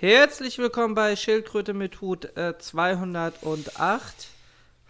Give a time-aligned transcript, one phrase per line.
[0.00, 4.28] Herzlich willkommen bei Schildkröte mit Hut äh, 208.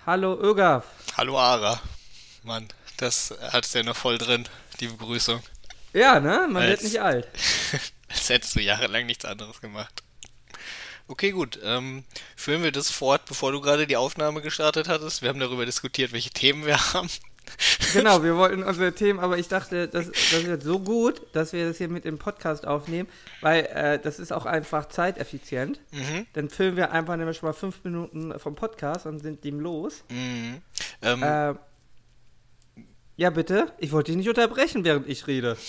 [0.05, 0.85] Hallo Ögaf.
[1.17, 1.81] Hallo Ara.
[2.43, 4.47] Mann, das hat's ja noch voll drin,
[4.81, 5.41] die Begrüßung.
[5.95, 6.47] Ja, ne?
[6.51, 7.27] Man als, wird nicht alt.
[8.11, 10.03] als hättest du jahrelang nichts anderes gemacht.
[11.07, 11.59] Okay, gut.
[11.63, 12.05] Ähm,
[12.37, 15.23] führen wir das fort, bevor du gerade die Aufnahme gestartet hattest.
[15.23, 17.09] Wir haben darüber diskutiert, welche Themen wir haben.
[17.93, 21.67] Genau, wir wollten unsere Themen, aber ich dachte, das, das wird so gut, dass wir
[21.69, 23.09] das hier mit dem Podcast aufnehmen,
[23.41, 25.81] weil äh, das ist auch einfach zeiteffizient.
[25.93, 26.27] Mhm.
[26.35, 30.05] Dann filmen wir einfach nämlich mal fünf Minuten vom Podcast und sind dem los.
[30.11, 30.61] Mhm.
[31.03, 31.55] Ähm, äh,
[33.17, 33.73] ja, bitte?
[33.79, 35.57] Ich wollte dich nicht unterbrechen, während ich rede.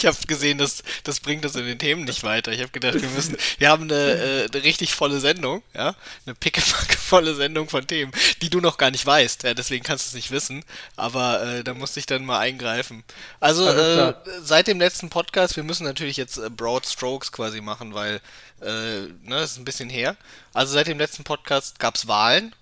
[0.00, 2.52] ich habe gesehen, dass das bringt uns in den Themen nicht weiter.
[2.52, 5.94] Ich habe gedacht, wir müssen, wir haben eine, äh, eine richtig volle Sendung, ja,
[6.26, 6.96] eine pickepacke
[7.34, 9.42] Sendung von Themen, die du noch gar nicht weißt.
[9.42, 10.64] Ja, deswegen kannst du es nicht wissen.
[10.96, 13.04] Aber äh, da musste ich dann mal eingreifen.
[13.40, 17.94] Also äh, seit dem letzten Podcast, wir müssen natürlich jetzt äh, Broad Strokes quasi machen,
[17.94, 18.20] weil
[18.60, 20.16] äh, ne, das ist ein bisschen her.
[20.52, 22.54] Also seit dem letzten Podcast gab es Wahlen.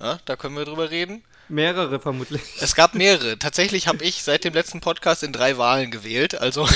[0.00, 1.22] Ja, da können wir drüber reden.
[1.52, 2.40] Mehrere vermutlich.
[2.60, 3.38] Es gab mehrere.
[3.38, 6.34] Tatsächlich habe ich seit dem letzten Podcast in drei Wahlen gewählt.
[6.34, 6.62] Also.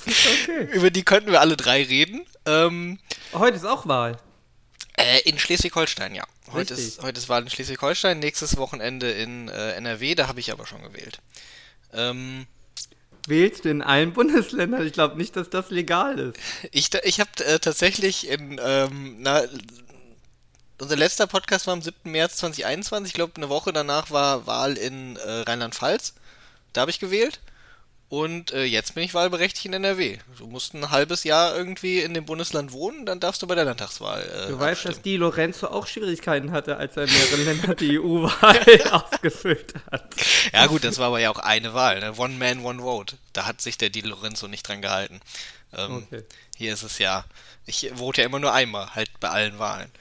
[0.00, 0.68] okay.
[0.72, 2.24] Über die könnten wir alle drei reden.
[2.46, 2.98] Ähm,
[3.34, 4.16] heute ist auch Wahl.
[4.96, 6.24] Äh, in Schleswig-Holstein, ja.
[6.52, 10.50] Heute ist, heute ist Wahl in Schleswig-Holstein, nächstes Wochenende in äh, NRW, da habe ich
[10.50, 11.18] aber schon gewählt.
[11.92, 12.46] Ähm,
[13.26, 14.86] Wählst du in allen Bundesländern?
[14.86, 16.38] Ich glaube nicht, dass das legal ist.
[16.72, 19.42] Ich, ich habe äh, tatsächlich in, ähm, na,
[20.80, 22.10] unser letzter Podcast war am 7.
[22.10, 23.10] März 2021.
[23.10, 26.14] Ich glaube, eine Woche danach war Wahl in äh, Rheinland-Pfalz.
[26.72, 27.40] Da habe ich gewählt.
[28.10, 30.16] Und äh, jetzt bin ich wahlberechtigt in NRW.
[30.38, 33.66] Du musst ein halbes Jahr irgendwie in dem Bundesland wohnen, dann darfst du bei der
[33.66, 34.22] Landtagswahl.
[34.22, 37.98] Äh, du weißt, dass Di Lorenzo auch Schwierigkeiten hatte, als er in mehreren Ländern die
[37.98, 40.14] EU-Wahl ausgefüllt hat.
[40.54, 42.00] Ja, gut, das war aber ja auch eine Wahl.
[42.00, 42.14] Ne?
[42.16, 43.18] One Man, One Vote.
[43.34, 45.20] Da hat sich der Di Lorenzo nicht dran gehalten.
[45.76, 46.24] Ähm, okay.
[46.56, 47.26] Hier ist es ja.
[47.66, 49.92] Ich vote ja immer nur einmal, halt bei allen Wahlen.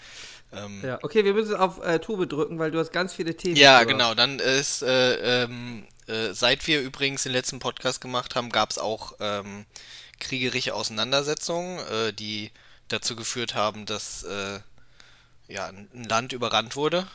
[0.53, 3.56] Ähm, ja, okay, wir müssen auf äh, Tube drücken, weil du hast ganz viele Themen.
[3.56, 4.13] Ja, genau.
[4.13, 8.78] Dann ist, äh, ähm, äh, seit wir übrigens den letzten Podcast gemacht haben, gab es
[8.78, 9.66] auch ähm,
[10.19, 12.52] kriegerische Auseinandersetzungen, äh, die
[12.88, 14.59] dazu geführt haben, dass äh,
[15.47, 17.08] ja, ein Land überrannt wurde.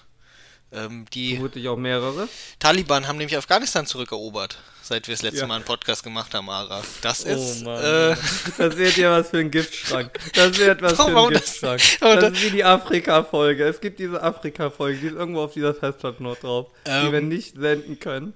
[0.74, 2.28] Ähm, die Vermutlich auch mehrere.
[2.58, 5.46] Taliban haben nämlich Afghanistan zurückerobert, seit wir das letzte ja.
[5.46, 6.82] Mal einen Podcast gemacht haben, Ara.
[7.02, 7.62] Das oh, ist.
[7.62, 7.82] Mann.
[7.82, 8.16] Äh,
[8.56, 10.18] das wird ja was für ein Giftschrank.
[10.34, 11.82] Das wird was für ein Giftschrank.
[12.00, 13.64] Das, das ist wie die Afrika-Folge.
[13.64, 17.20] Es gibt diese Afrika-Folge, die ist irgendwo auf dieser Festplatte noch drauf, ähm, die wir
[17.20, 18.32] nicht senden können.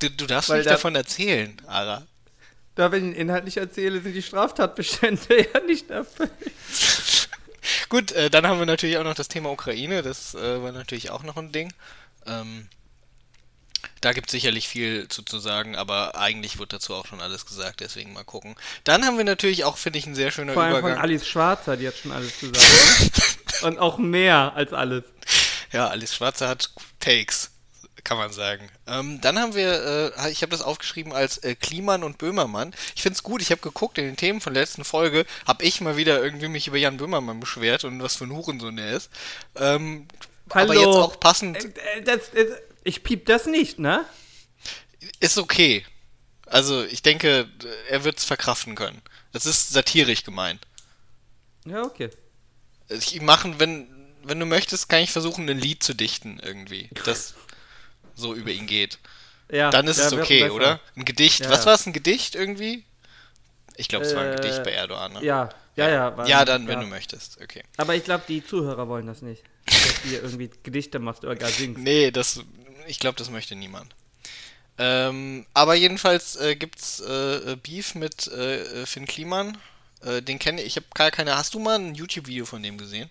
[0.00, 2.06] Du, du darfst nicht da, davon erzählen, Ara.
[2.74, 6.30] Da, wenn ich den Inhalt nicht erzähle, sind die Straftatbestände ja nicht erfüllt.
[7.88, 10.02] Gut, äh, dann haben wir natürlich auch noch das Thema Ukraine.
[10.02, 11.72] Das äh, war natürlich auch noch ein Ding.
[12.26, 12.68] Ähm,
[14.00, 17.46] da gibt es sicherlich viel zu, zu sagen, aber eigentlich wird dazu auch schon alles
[17.46, 18.56] gesagt, deswegen mal gucken.
[18.84, 20.94] Dann haben wir natürlich auch, finde ich, ein sehr schöner Vor allem Übergang.
[20.94, 23.62] von Alice Schwarzer, die hat schon alles gesagt.
[23.62, 25.04] Und auch mehr als alles.
[25.70, 27.51] Ja, Alice Schwarzer hat Takes
[28.04, 28.68] kann man sagen.
[28.86, 32.74] Ähm, dann haben wir, äh, ich habe das aufgeschrieben als äh, Kliman und Böhmermann.
[32.94, 35.64] Ich finde es gut, ich habe geguckt in den Themen von der letzten Folge, habe
[35.64, 38.92] ich mal wieder irgendwie mich über Jan Böhmermann beschwert und was für ein Hurensohn er
[38.92, 39.10] ist.
[39.56, 40.06] Ähm,
[40.52, 40.72] Hallo.
[40.72, 41.56] Aber jetzt auch passend.
[41.56, 42.46] Äh, äh, das, das,
[42.84, 44.04] ich piep das nicht, ne?
[45.20, 45.84] Ist okay.
[46.46, 47.48] Also ich denke,
[47.88, 49.00] er wird es verkraften können.
[49.32, 50.66] Das ist satirisch gemeint.
[51.64, 52.10] Ja, okay.
[52.88, 53.88] Ich machen, wenn,
[54.22, 56.90] wenn du möchtest, kann ich versuchen, ein Lied zu dichten irgendwie.
[57.04, 57.34] Das
[58.14, 58.98] so über ihn geht.
[59.50, 60.80] Ja, dann ist ja, es okay, oder?
[60.96, 61.40] Ein Gedicht.
[61.40, 62.84] Ja, Was war es, ein Gedicht irgendwie?
[63.76, 65.24] Ich glaube, es war ein Gedicht bei äh, Erdogan, ne?
[65.24, 66.16] Ja, ja, ja.
[66.16, 67.62] War, ja, dann, wenn du möchtest, okay.
[67.76, 69.42] Aber ich glaube, die Zuhörer wollen das nicht.
[69.66, 71.80] Dass du irgendwie Gedichte machst oder gar singst.
[71.80, 72.40] Nee, das,
[72.86, 73.94] ich glaube, das möchte niemand.
[74.78, 79.58] Ähm, aber jedenfalls äh, gibt's äh, Beef mit äh, Finn Kliman.
[80.02, 80.68] Äh, den kenne ich.
[80.68, 81.36] Ich habe gar keine.
[81.36, 83.10] Hast du mal ein YouTube-Video von dem gesehen?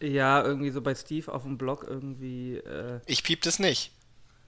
[0.00, 2.56] Ja, irgendwie so bei Steve auf dem Blog irgendwie.
[2.56, 3.92] Äh ich piep das nicht.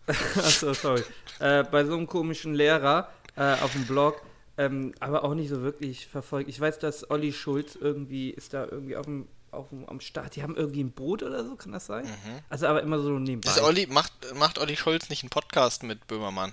[0.37, 1.03] Achso, sorry.
[1.39, 4.21] äh, bei so einem komischen Lehrer äh, auf dem Blog,
[4.59, 6.49] ähm, aber auch nicht so wirklich verfolgt.
[6.49, 10.37] Ich weiß, dass Olli Schulz irgendwie ist da irgendwie auf dem, auf dem am Start.
[10.37, 12.05] Die haben irgendwie ein Boot oder so, kann das sein?
[12.05, 12.41] Mhm.
[12.49, 13.51] Also aber immer so nebenbei.
[13.51, 16.53] Ist Olli, macht, macht Olli Schulz nicht einen Podcast mit Böhmermann?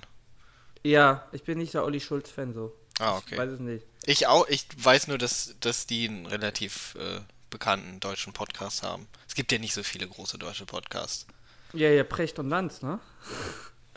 [0.83, 2.73] Ja, ich bin nicht der Olli Schulz-Fan so.
[2.99, 3.35] Ah, okay.
[3.35, 3.85] Ich weiß es nicht.
[4.05, 9.07] Ich auch, ich weiß nur, dass, dass die einen relativ äh, bekannten deutschen Podcast haben.
[9.27, 11.25] Es gibt ja nicht so viele große deutsche Podcasts.
[11.73, 12.99] Ja, ja, Precht und Lanz, ne?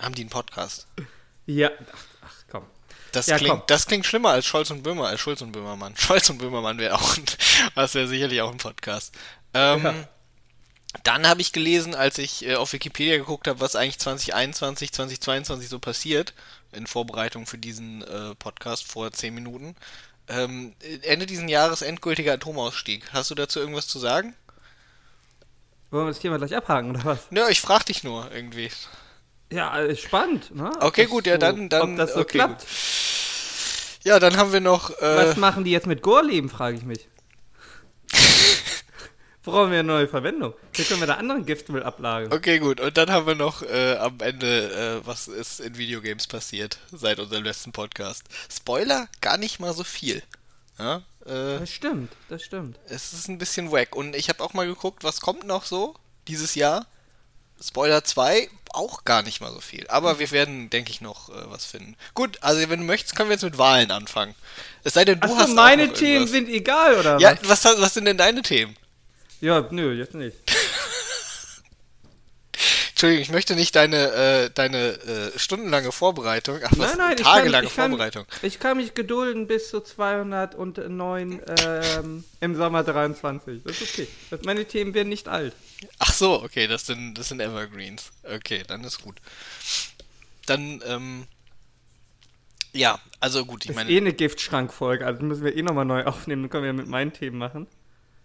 [0.00, 0.86] Haben die einen Podcast?
[1.46, 2.66] Ja, ach, ach komm.
[3.12, 3.62] Das, ja, klingt, komm.
[3.66, 5.96] das klingt schlimmer als Scholz und Böhmer, als Schulz und Böhmermann.
[5.98, 7.24] Scholz und Böhmermann wäre auch ein,
[7.74, 9.14] das wäre sicherlich auch ein Podcast.
[9.54, 9.94] Ähm, ja.
[11.04, 15.68] Dann habe ich gelesen, als ich äh, auf Wikipedia geguckt habe, was eigentlich 2021, 2022
[15.68, 16.34] so passiert,
[16.72, 19.74] in Vorbereitung für diesen äh, Podcast vor 10 Minuten.
[20.28, 23.12] Ähm, Ende diesen Jahres endgültiger Atomausstieg.
[23.12, 24.34] Hast du dazu irgendwas zu sagen?
[25.92, 27.26] Wollen wir das Thema gleich abhaken, oder was?
[27.30, 28.70] Ja, ich frage dich nur irgendwie.
[29.52, 30.70] Ja, ist spannend, ne?
[30.80, 31.92] Okay, gut, ja, dann, dann.
[31.92, 32.60] Ob das so okay, klappt.
[32.60, 32.68] gut.
[34.04, 34.88] Ja, dann haben wir noch.
[34.88, 37.08] Äh, Was machen die jetzt mit Gorleben, frage ich mich.
[39.42, 40.54] Brauchen wir eine neue Verwendung.
[40.74, 42.32] Hier können wir da anderen Giftmüll ablagern.
[42.32, 42.80] Okay, gut.
[42.80, 47.18] Und dann haben wir noch äh, am Ende, äh, was ist in Videogames passiert seit
[47.18, 48.24] unserem letzten Podcast.
[48.50, 50.22] Spoiler, gar nicht mal so viel.
[50.82, 50.96] Ja,
[51.26, 52.78] äh, Das stimmt, das stimmt.
[52.88, 53.94] es ist ein bisschen wack.
[53.94, 55.94] Und ich habe auch mal geguckt, was kommt noch so
[56.28, 56.86] dieses Jahr.
[57.64, 59.86] Spoiler 2, auch gar nicht mal so viel.
[59.86, 61.94] Aber wir werden, denke ich, noch äh, was finden.
[62.14, 64.34] Gut, also wenn du möchtest, können wir jetzt mit Wahlen anfangen.
[64.82, 66.30] Es sei denn, du Achso, hast meine Themen irgendwas.
[66.32, 67.64] sind egal, oder Ja, was?
[67.64, 68.76] was, was sind denn deine Themen?
[69.40, 70.36] Ja, nö, jetzt nicht.
[73.02, 77.24] Entschuldigung, ich möchte nicht deine, äh, deine äh, stundenlange Vorbereitung, ach was, Nein, nein, ich
[77.24, 78.26] tagelange kann, ich, kann, Vorbereitung.
[78.42, 83.64] ich kann mich gedulden bis zu 209 ähm, im Sommer 23.
[83.64, 84.08] Das ist okay.
[84.44, 85.52] Meine Themen werden nicht alt.
[85.98, 88.12] Ach so, okay, das sind, das sind Evergreens.
[88.22, 89.16] Okay, dann ist gut.
[90.46, 91.26] Dann, ähm,
[92.72, 95.86] ja, also gut, ich Das ist meine, eh eine Giftschrankfolge, also müssen wir eh nochmal
[95.86, 96.42] neu aufnehmen.
[96.42, 97.66] Dann können wir ja mit meinen Themen machen.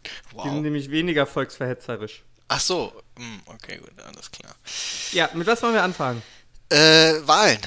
[0.04, 0.62] Die sind wow.
[0.62, 2.22] nämlich weniger volksverhetzerisch.
[2.50, 4.56] Ach so, hm, okay, gut, alles klar.
[5.12, 6.22] Ja, mit was wollen wir anfangen?
[6.70, 7.60] Äh, Wahlen.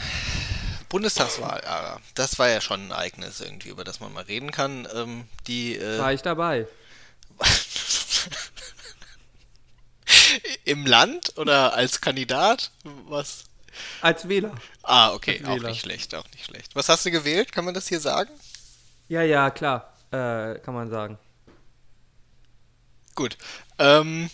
[0.89, 4.89] Bundestagswahl, aber das war ja schon ein Ereignis irgendwie, über das man mal reden kann.
[4.93, 6.67] Ähm, die, äh, War ich dabei?
[10.65, 12.71] im Land oder als Kandidat?
[13.07, 13.45] Was?
[14.01, 14.53] Als Wähler.
[14.83, 15.69] Ah, okay, Als auch Wähler.
[15.71, 16.75] nicht schlecht, auch nicht schlecht.
[16.75, 17.53] Was hast du gewählt?
[17.53, 18.31] Kann man das hier sagen?
[19.09, 19.93] Ja, ja, klar.
[20.11, 21.19] Äh, kann man sagen.
[23.15, 23.37] Gut.
[23.79, 24.29] Ähm,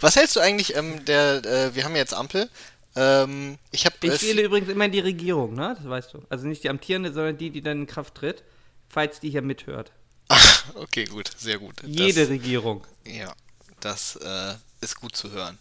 [0.00, 2.48] was hältst du eigentlich ähm, der, äh, wir haben jetzt Ampel.
[2.96, 5.76] Ähm, ich habe Ich wähle übrigens immer die Regierung, ne?
[5.78, 6.22] Das weißt du.
[6.28, 8.42] Also nicht die amtierende, sondern die, die dann in Kraft tritt,
[8.88, 9.92] falls die hier mithört.
[10.74, 11.76] okay, gut, sehr gut.
[11.84, 12.86] Jede Das, Regierung.
[13.06, 13.32] ja,
[13.80, 15.58] das äh, ist gut zu hören.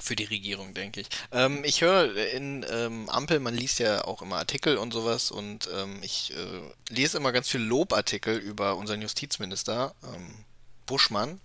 [0.00, 1.08] Für die Regierung, denke ich.
[1.32, 5.68] Ähm, ich höre in ähm, Ampel, man liest ja auch immer Artikel und sowas und
[5.74, 10.44] ähm, ich äh, lese immer ganz viel Lobartikel über unseren Justizminister ähm,
[10.86, 11.40] Buschmann,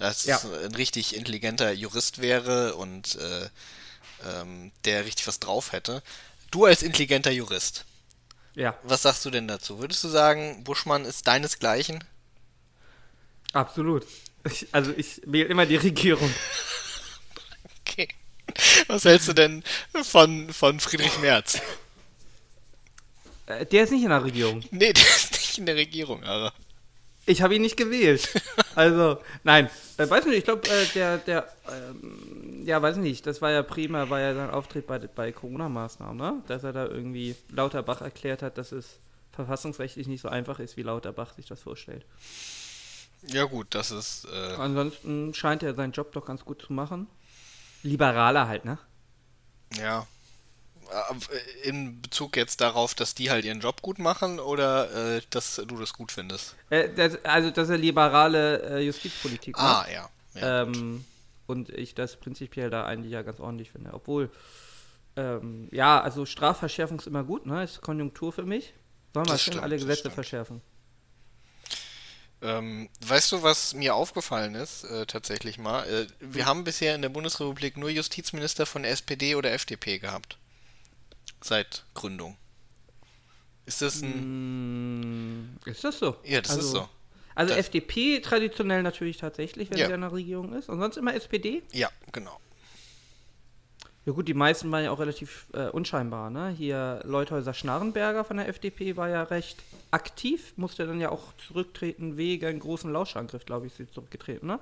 [0.00, 0.36] dass Ja.
[0.38, 3.48] es ein richtig intelligenter Jurist wäre und äh,
[4.26, 6.02] ähm, der richtig was drauf hätte.
[6.50, 7.84] Du als intelligenter Jurist,
[8.56, 9.78] Ja, was sagst du denn dazu?
[9.78, 12.02] Würdest du sagen, Buschmann ist deinesgleichen?
[13.52, 14.06] absolut.
[14.44, 16.32] Ich, also ich wähle immer die Regierung.
[17.86, 18.08] Okay.
[18.86, 19.64] Was hältst du denn
[20.04, 21.60] von, von Friedrich Merz?
[23.46, 24.62] Äh, der ist nicht in der Regierung.
[24.70, 26.52] Nee, der ist nicht in der Regierung, aber.
[27.30, 28.28] Ich habe ihn nicht gewählt.
[28.76, 29.68] Also, nein.
[29.98, 33.62] Äh, weiß nicht, ich glaube, äh, der, der, ähm, ja, weiß nicht, das war ja
[33.62, 36.42] prima, war ja sein Auftritt bei, bei Corona-Maßnahmen, ne?
[36.46, 39.00] Dass er da irgendwie Lauterbach erklärt hat, dass es
[39.32, 42.06] verfassungsrechtlich nicht so einfach ist, wie Lauterbach sich das vorstellt.
[43.26, 44.26] Ja, gut, das ist.
[44.32, 47.06] Äh, Ansonsten scheint er seinen Job doch ganz gut zu machen.
[47.82, 48.78] Liberaler halt, ne?
[49.78, 50.06] ja.
[50.90, 55.56] Äh, In Bezug jetzt darauf, dass die halt ihren Job gut machen oder äh, dass
[55.56, 56.56] du das gut findest?
[56.70, 59.88] Äh, das, also, dass er liberale äh, Justizpolitik macht.
[59.88, 60.10] Ah, ja.
[60.34, 61.04] ja ähm,
[61.46, 63.92] und ich das prinzipiell da eigentlich ja ganz ordentlich finde.
[63.92, 64.30] Obwohl,
[65.16, 67.64] ähm, ja, also Strafverschärfung ist immer gut, ne?
[67.64, 68.72] Ist Konjunktur für mich.
[69.12, 70.14] Sollen wir stimmt, alle Gesetze stimmt.
[70.14, 70.62] verschärfen.
[72.42, 75.86] Ähm, weißt du, was mir aufgefallen ist, äh, tatsächlich mal?
[75.86, 80.38] Äh, wir haben bisher in der Bundesrepublik nur Justizminister von SPD oder FDP gehabt.
[81.42, 82.36] Seit Gründung.
[83.66, 85.52] Ist das ein.
[85.52, 86.16] Mm, ist das so?
[86.24, 86.88] Ja, das also, ist so.
[87.34, 89.86] Also Das- FDP traditionell natürlich tatsächlich, wenn Ja.
[89.86, 90.68] sie in der Regierung ist.
[90.68, 91.62] Und sonst immer SPD?
[91.72, 92.38] Ja, genau.
[94.06, 96.48] Ja gut, die meisten waren ja auch relativ äh, unscheinbar, ne?
[96.56, 102.16] Hier Leuthäuser Schnarrenberger von der FDP war ja recht aktiv, musste dann ja auch zurücktreten
[102.16, 104.58] wegen einem großen Lauschangriff, glaube ich, ist sie zurückgetreten, ne?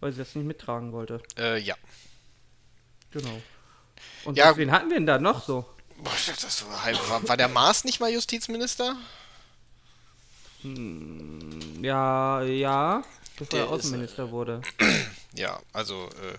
[0.00, 1.22] Weil sie das nicht mittragen wollte.
[1.36, 1.74] Äh, ja.
[3.12, 3.40] Genau.
[4.24, 5.64] Und Ja, wen hatten wir denn da noch so?
[6.26, 8.96] Das war, war, der Maas nicht mal Justizminister?
[11.82, 13.04] Ja, ja,
[13.36, 14.60] bevor Der er ist, äh, Außenminister wurde.
[15.34, 16.32] Ja, also äh,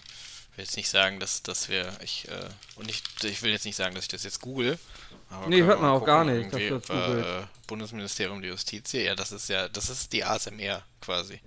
[0.57, 3.75] will jetzt nicht sagen, dass, dass wir ich äh, und ich, ich will jetzt nicht
[3.77, 4.77] sagen, dass ich das jetzt google.
[5.29, 7.25] Aber Nee, hört man auch gar nicht, dass das googelt.
[7.25, 8.91] äh, Bundesministerium der Justiz.
[8.91, 11.39] Ja, das ist ja, das ist die ASMR quasi.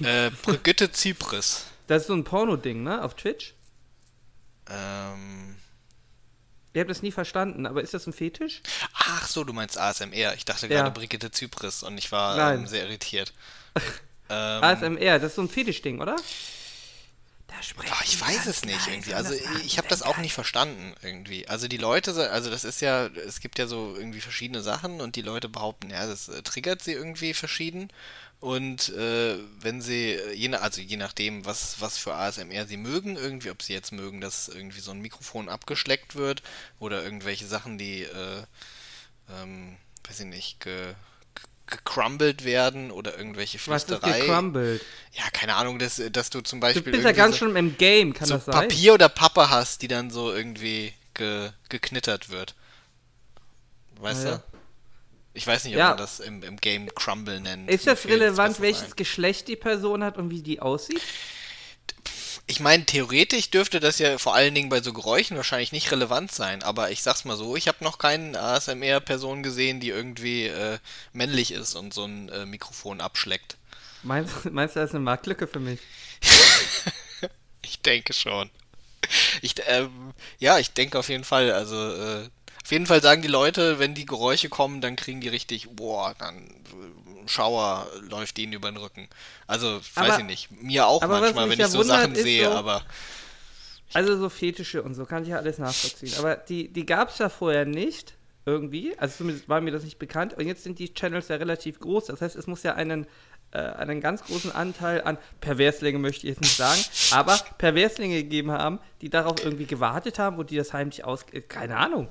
[0.00, 1.64] äh, Brigitte Zypris.
[1.88, 3.02] Das ist so ein Porno-Ding, ne?
[3.02, 3.54] Auf Twitch.
[4.70, 5.56] Ähm,
[6.74, 8.62] Ihr habt das nie verstanden, aber ist das ein Fetisch?
[8.94, 10.34] ach so, du meinst ASMR.
[10.34, 10.82] Ich dachte Ja.
[10.82, 13.32] gerade Brigitte Zypris und ich war ähm, sehr irritiert.
[14.30, 16.14] Ähm, ASMR, das ist so ein Fetischding, oder?
[17.90, 19.14] Ach, ich weiß es nicht irgendwie.
[19.14, 19.32] Also
[19.64, 21.48] ich habe das auch nicht verstanden irgendwie.
[21.48, 25.16] Also die Leute, also das ist ja, es gibt ja so irgendwie verschiedene Sachen und
[25.16, 27.88] die Leute behaupten, ja, das äh, triggert sie irgendwie verschieden.
[28.40, 33.50] Und äh, wenn sie, je, also je nachdem, was, was für ASMR sie mögen, irgendwie,
[33.50, 36.42] ob sie jetzt mögen, dass irgendwie so ein Mikrofon abgeschleckt wird
[36.78, 38.42] oder irgendwelche Sachen, die, äh,
[39.42, 39.76] ähm,
[40.06, 40.94] weiß ich nicht, ge,
[41.66, 44.00] gecrumbled werden oder irgendwelche Flüsterei.
[44.02, 44.84] Was ist gecrumbled?
[45.14, 46.84] Ja, keine Ahnung, dass, dass du zum Beispiel.
[46.84, 48.54] Du bist ja ganz so, schon im Game, kann so das sein?
[48.54, 52.54] Papier oder Pappe hast, die dann so irgendwie ge, geknittert wird.
[54.00, 54.42] Weißt ah, ja.
[55.34, 55.88] Ich weiß nicht, ob ja.
[55.90, 57.70] man das im, im Game Crumble nennt.
[57.70, 61.02] Ist das relevant, welches Geschlecht die Person hat und wie die aussieht?
[62.50, 66.32] Ich meine, theoretisch dürfte das ja vor allen Dingen bei so Geräuschen wahrscheinlich nicht relevant
[66.32, 70.78] sein, aber ich sag's mal so, ich habe noch keinen ASMR-Person gesehen, die irgendwie äh,
[71.12, 73.58] männlich ist und so ein äh, Mikrofon abschleckt.
[74.02, 75.78] Meinst, meinst du, das ist eine Marktlücke für mich?
[77.62, 78.50] ich denke schon.
[79.42, 81.52] Ich, ähm, ja, ich denke auf jeden Fall.
[81.52, 82.28] Also, äh,
[82.68, 86.14] auf jeden Fall sagen die Leute, wenn die Geräusche kommen, dann kriegen die richtig, boah,
[86.18, 86.50] dann
[87.24, 89.08] Schauer läuft ihnen über den Rücken.
[89.46, 90.62] Also, aber, weiß ich nicht.
[90.62, 92.82] Mir auch manchmal, wenn ich so Sachen sehe, so, aber.
[93.94, 96.12] Also so Fetische und so kann ich ja alles nachvollziehen.
[96.18, 98.94] Aber die, die gab es ja vorher nicht, irgendwie.
[98.98, 100.34] Also zumindest war mir das nicht bekannt.
[100.34, 102.04] Und jetzt sind die Channels ja relativ groß.
[102.04, 103.06] Das heißt, es muss ja einen,
[103.52, 108.50] äh, einen ganz großen Anteil an Perverslinge, möchte ich jetzt nicht sagen, aber Perverslinge gegeben
[108.50, 111.24] haben, die darauf irgendwie gewartet haben und die das heimlich aus...
[111.48, 112.08] Keine Ahnung.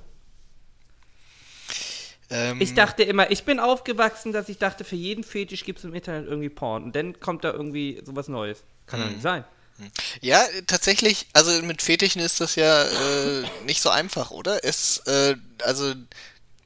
[2.30, 5.86] Ähm, ich dachte immer, ich bin aufgewachsen, dass ich dachte, für jeden Fetisch gibt es
[5.86, 6.84] im Internet irgendwie Porn.
[6.84, 8.64] Und dann kommt da irgendwie sowas Neues.
[8.86, 9.44] Kann doch nicht sein.
[9.78, 9.92] Hm.
[10.22, 14.64] Ja, tatsächlich, also mit Fetischen ist das ja äh, nicht so einfach, oder?
[14.64, 15.94] Es, äh, also,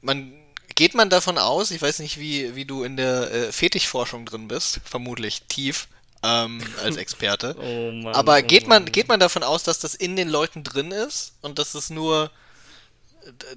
[0.00, 0.32] man,
[0.74, 4.48] geht man davon aus, ich weiß nicht, wie, wie du in der äh, Fetischforschung drin
[4.48, 5.88] bist, vermutlich tief,
[6.22, 7.54] ähm, als Experte.
[7.58, 10.64] oh Mann, Aber oh geht man, geht man davon aus, dass das in den Leuten
[10.64, 12.30] drin ist und dass es nur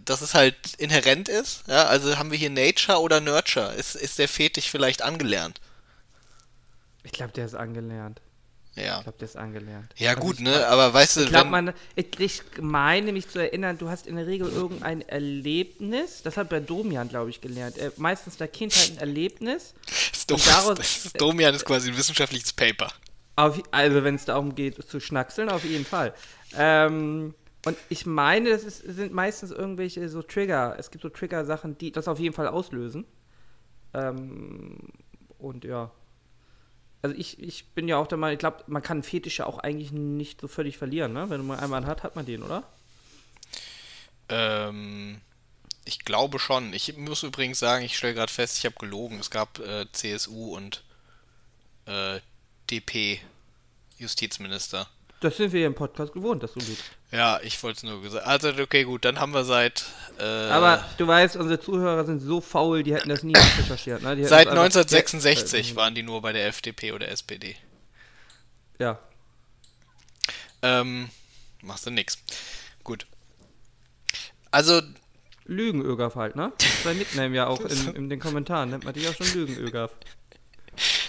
[0.04, 1.64] dass es halt inhärent ist.
[1.68, 3.74] Ja, also haben wir hier Nature oder Nurture?
[3.74, 5.60] Ist, ist der Fetisch vielleicht angelernt?
[7.04, 8.22] Ich glaube, der ist angelernt.
[8.76, 8.98] Ja.
[8.98, 9.90] Ich glaube, der ist angelernt.
[9.96, 10.68] Ja, also gut, ne?
[10.68, 14.18] Aber weißt du, ich glaube, man, ich, ich meine mich zu erinnern, du hast in
[14.18, 17.78] der Regel irgendein Erlebnis, das hat bei Domian, glaube ich, gelernt.
[17.78, 19.74] Äh, meistens der Kind hat ein Erlebnis.
[20.28, 22.92] Das, daraus, das Domian ist quasi ein wissenschaftliches Paper.
[23.38, 26.14] Auf, also, wenn es darum geht, zu schnackseln, auf jeden Fall.
[26.58, 27.34] Ähm,
[27.66, 30.76] und ich meine, das ist, sind meistens irgendwelche so Trigger.
[30.78, 33.06] Es gibt so Trigger-Sachen, die das auf jeden Fall auslösen.
[33.94, 34.78] Ähm,
[35.40, 35.92] und ja.
[37.02, 39.60] Also ich, ich bin ja auch der Meinung, ich glaube, man kann Fetisch ja auch
[39.60, 41.30] eigentlich nicht so völlig verlieren, ne?
[41.30, 42.64] Wenn man einmal einen hat, hat man den, oder?
[44.30, 45.22] Ähm,
[45.86, 46.74] ich glaube schon.
[46.74, 49.20] Ich muss übrigens sagen, ich stelle gerade fest, ich habe gelogen.
[49.20, 50.84] Es gab äh, CSU und
[51.86, 52.20] äh,
[52.70, 53.20] DP
[53.98, 54.88] Justizminister.
[55.26, 56.84] Das sind wir im Podcast gewohnt, dass du lügst.
[57.12, 58.28] Ja, ich wollte es nur gesagt.
[58.28, 59.84] Also, okay, gut, dann haben wir seit.
[60.20, 64.04] Äh, Aber du weißt, unsere Zuhörer sind so faul, die hätten das nie recherchiert.
[64.04, 64.24] Ne?
[64.28, 67.56] Seit 1966 äh, waren die nur bei der FDP oder SPD.
[68.78, 69.00] Ja.
[70.62, 71.10] Ähm,
[71.64, 72.20] machst du nix.
[72.84, 73.08] Gut.
[74.52, 74.80] Also.
[75.46, 76.54] Lügenögaf halt, ne?
[76.84, 78.70] Sein Nickname ja auch in, in den Kommentaren.
[78.70, 79.90] Nennt man dich auch schon Lügenögaf.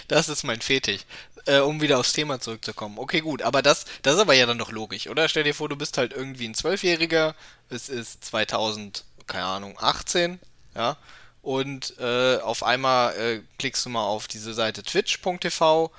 [0.07, 1.01] Das ist mein Fetisch.
[1.47, 2.97] Äh, um wieder aufs Thema zurückzukommen.
[2.99, 5.29] Okay, gut, aber das, das ist aber ja dann doch logisch, oder?
[5.29, 7.35] Stell dir vor, du bist halt irgendwie ein Zwölfjähriger,
[7.69, 10.39] es ist 2000, keine Ahnung, 18,
[10.75, 10.97] ja,
[11.41, 15.91] und äh, auf einmal äh, klickst du mal auf diese Seite twitch.tv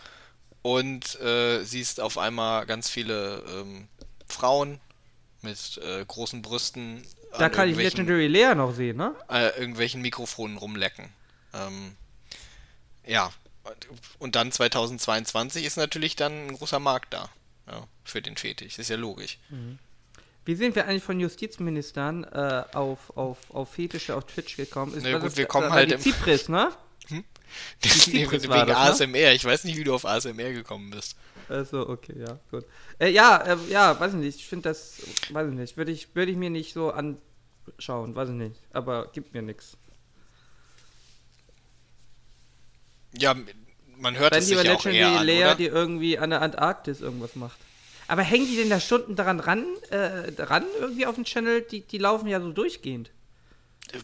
[0.60, 3.88] und äh, siehst auf einmal ganz viele ähm,
[4.28, 4.78] Frauen
[5.40, 7.02] mit äh, großen Brüsten.
[7.38, 9.14] Da kann ich Legendary Lea noch sehen, ne?
[9.30, 11.08] Äh, irgendwelchen Mikrofonen rumlecken.
[11.54, 11.96] Ähm,
[13.06, 13.30] ja,
[14.18, 17.30] und dann 2022 ist natürlich dann ein großer Markt da
[17.66, 18.76] ja, für den Fetisch.
[18.76, 19.38] Das ist ja logisch.
[19.50, 19.78] Mhm.
[20.44, 24.94] Wie sind wir eigentlich von Justizministern äh, auf, auf, auf Fetische auf Twitch gekommen?
[24.94, 26.00] Ist, Na gut, wir kommen halt im...
[26.00, 26.72] Zypris, ne?
[27.08, 27.24] Hm?
[27.82, 29.06] wegen das, ASMR.
[29.06, 29.32] Ne?
[29.32, 31.16] Ich weiß nicht, wie du auf ASMR gekommen bist.
[31.48, 32.64] Also, okay, ja, gut.
[32.98, 34.38] Äh, ja, äh, ja, weiß ich nicht.
[34.40, 35.76] Ich finde das, weiß ich nicht.
[35.78, 38.60] Würde ich, würd ich mir nicht so anschauen, weiß ich nicht.
[38.72, 39.78] Aber gibt mir nichts.
[43.16, 43.34] Ja,
[43.98, 45.54] man hört es sich ja auch eher an, Lea, oder?
[45.54, 47.58] die irgendwie an der Antarktis irgendwas macht.
[48.06, 51.62] Aber hängen die denn da Stunden daran ran, äh, dran irgendwie auf dem Channel?
[51.62, 53.10] Die, die laufen ja so durchgehend.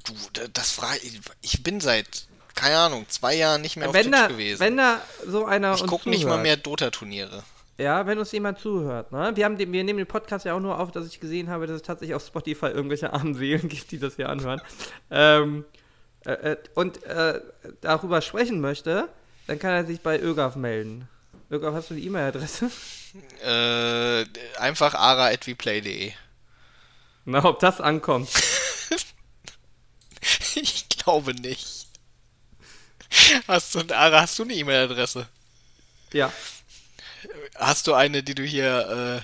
[0.04, 0.12] Du,
[0.52, 1.20] das frage ich.
[1.40, 4.60] Ich bin seit, keine Ahnung, zwei Jahren nicht mehr auf wenn Twitch da, gewesen.
[4.60, 5.74] Wenn da so einer.
[5.74, 7.44] Ich gucke nicht mal mehr Dota-Turniere.
[7.76, 9.10] Ja, wenn uns jemand zuhört.
[9.10, 9.32] Ne?
[9.34, 11.66] Wir, haben den, wir nehmen den Podcast ja auch nur auf, dass ich gesehen habe,
[11.66, 14.60] dass es tatsächlich auf Spotify irgendwelche armen Seelen gibt, die das hier anhören.
[15.10, 15.64] ähm,
[16.26, 17.40] äh, äh, und äh,
[17.80, 19.08] darüber sprechen möchte,
[19.46, 21.08] dann kann er sich bei ÖGAF melden.
[21.50, 22.70] ÖGAF, hast du die E-Mail-Adresse?
[23.44, 24.24] Äh,
[24.58, 26.12] einfach ara.vplay.de.
[27.26, 28.28] Na, ob das ankommt.
[30.56, 31.86] ich glaube nicht.
[33.46, 35.28] Hast du, Ara, hast du eine E-Mail-Adresse?
[36.12, 36.32] Ja.
[37.54, 39.22] Hast du eine, die du hier.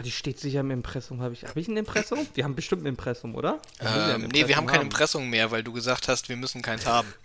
[0.00, 1.20] Oh, die steht sicher im Impressum.
[1.20, 2.26] Habe ich, hab ich ein Impressum?
[2.34, 3.60] Wir haben bestimmt ein Impressum, oder?
[3.80, 7.12] Ähm, nee, wir haben kein Impressum mehr, weil du gesagt hast, wir müssen keins haben.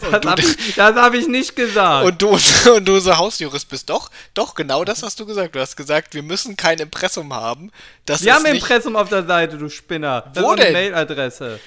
[0.00, 2.04] Das habe ich, hab ich nicht gesagt.
[2.04, 2.38] Und du,
[2.76, 3.88] und du so Hausjurist bist.
[3.88, 5.54] Doch, doch, genau das hast du gesagt.
[5.54, 7.70] Du hast gesagt, wir müssen kein Impressum haben.
[8.04, 10.30] Das wir haben Impressum auf der Seite, du Spinner.
[10.34, 10.74] Das Wo ist denn?
[10.74, 11.58] Mailadresse.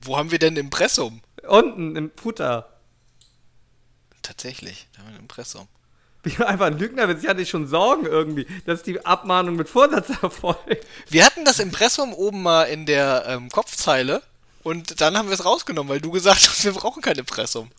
[0.00, 1.20] Wo haben wir denn Impressum?
[1.46, 2.70] Unten im Futter.
[4.22, 5.68] Tatsächlich, da haben wir ein Impressum.
[6.24, 10.08] Ich bin einfach ein Lügner, ich hatte schon Sorgen irgendwie, dass die Abmahnung mit Vorsatz
[10.22, 10.86] erfolgt.
[11.08, 14.22] Wir hatten das Impressum oben mal in der ähm, Kopfzeile
[14.62, 17.70] und dann haben wir es rausgenommen, weil du gesagt hast, wir brauchen kein Impressum.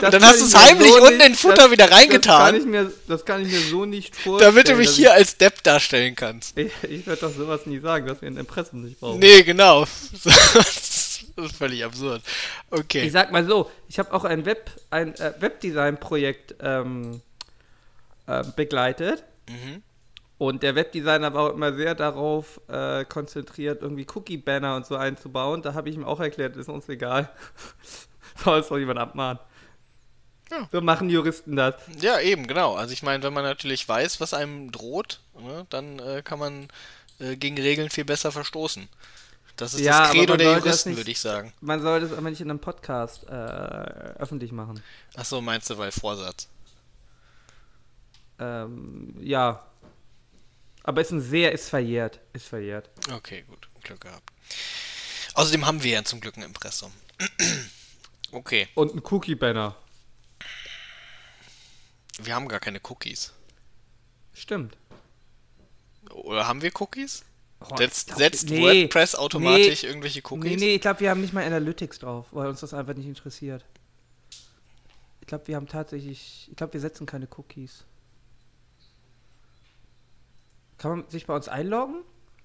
[0.00, 2.38] Das und dann hast du es heimlich so unten in den Futter das, wieder reingetan.
[2.38, 4.54] Das kann, ich mir, das kann ich mir so nicht vorstellen.
[4.54, 6.58] Damit du mich hier als Depp darstellen kannst.
[6.58, 9.20] Ich, ich werde doch sowas nie sagen, dass wir ein Impressum nicht brauchen.
[9.20, 9.86] Nee, genau.
[10.22, 12.22] Das ist völlig absurd.
[12.70, 13.04] Okay.
[13.06, 17.22] Ich sag mal so, ich habe auch ein Web, ein äh, Webdesign-Projekt ähm,
[18.30, 19.24] äh, begleitet.
[19.48, 19.82] Mhm.
[20.38, 25.60] Und der Webdesigner war auch immer sehr darauf äh, konzentriert, irgendwie Cookie-Banner und so einzubauen.
[25.60, 27.28] Da habe ich ihm auch erklärt, ist uns egal.
[28.42, 29.38] Soll es doch jemand abmahnen.
[30.50, 30.68] Ja.
[30.72, 31.74] So machen Juristen das.
[32.00, 32.74] Ja, eben, genau.
[32.74, 36.68] Also ich meine, wenn man natürlich weiß, was einem droht, ne, dann äh, kann man
[37.18, 38.88] äh, gegen Regeln viel besser verstoßen.
[39.56, 41.52] Das ist ja, das Credo der Juristen, würde ich sagen.
[41.60, 44.82] Man sollte es aber nicht in einem Podcast äh, öffentlich machen.
[45.16, 46.48] Achso, meinst du, weil Vorsatz?
[48.40, 49.64] Ähm, ja.
[50.82, 52.20] Aber ist ein sehr, ist verjährt.
[52.32, 52.90] Ist verjährt.
[53.12, 53.68] Okay, gut.
[53.82, 54.30] Glück gehabt.
[55.34, 56.92] Außerdem haben wir ja zum Glück ein Impressum.
[58.32, 58.68] okay.
[58.74, 59.76] Und ein Cookie-Banner.
[62.22, 63.32] Wir haben gar keine Cookies.
[64.34, 64.76] Stimmt.
[66.10, 67.24] Oder haben wir Cookies?
[67.60, 70.50] Oh, setzt, glaub, setzt nee, WordPress automatisch nee, irgendwelche Cookies?
[70.50, 73.06] Nee, nee, ich glaube, wir haben nicht mal Analytics drauf, weil uns das einfach nicht
[73.06, 73.64] interessiert.
[75.20, 77.84] Ich glaube, wir haben tatsächlich, ich glaube, wir setzen keine Cookies.
[80.80, 81.96] Kann man sich bei uns einloggen?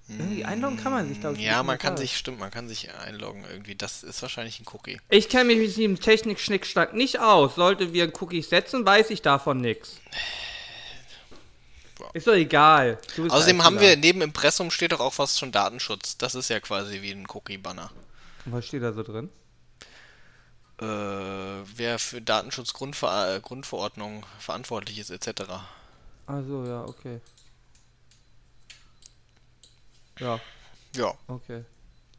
[0.08, 1.42] Irgendwie einloggen kann man sich, glaube ich.
[1.42, 3.74] Ja, man kann sich, stimmt, man kann sich einloggen irgendwie.
[3.74, 5.00] Das ist wahrscheinlich ein Cookie.
[5.08, 7.54] Ich kenne mich mit diesem Technik-Schnickschnack nicht aus.
[7.54, 9.96] Sollte wir Cookies setzen, weiß ich davon nichts.
[12.12, 12.98] Ist doch egal.
[13.16, 16.18] Außerdem haben wir, neben Impressum steht doch auch fast schon Datenschutz.
[16.18, 17.90] Das ist ja quasi wie ein Cookie-Banner.
[18.44, 19.30] Was steht da so drin?
[20.78, 25.44] Äh, wer für Datenschutzgrundverordnung verantwortlich ist, etc.
[26.26, 27.22] Also ja, okay.
[30.18, 30.40] Ja.
[30.94, 31.14] Ja.
[31.28, 31.64] Okay.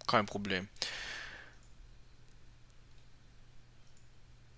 [0.05, 0.67] Kein Problem.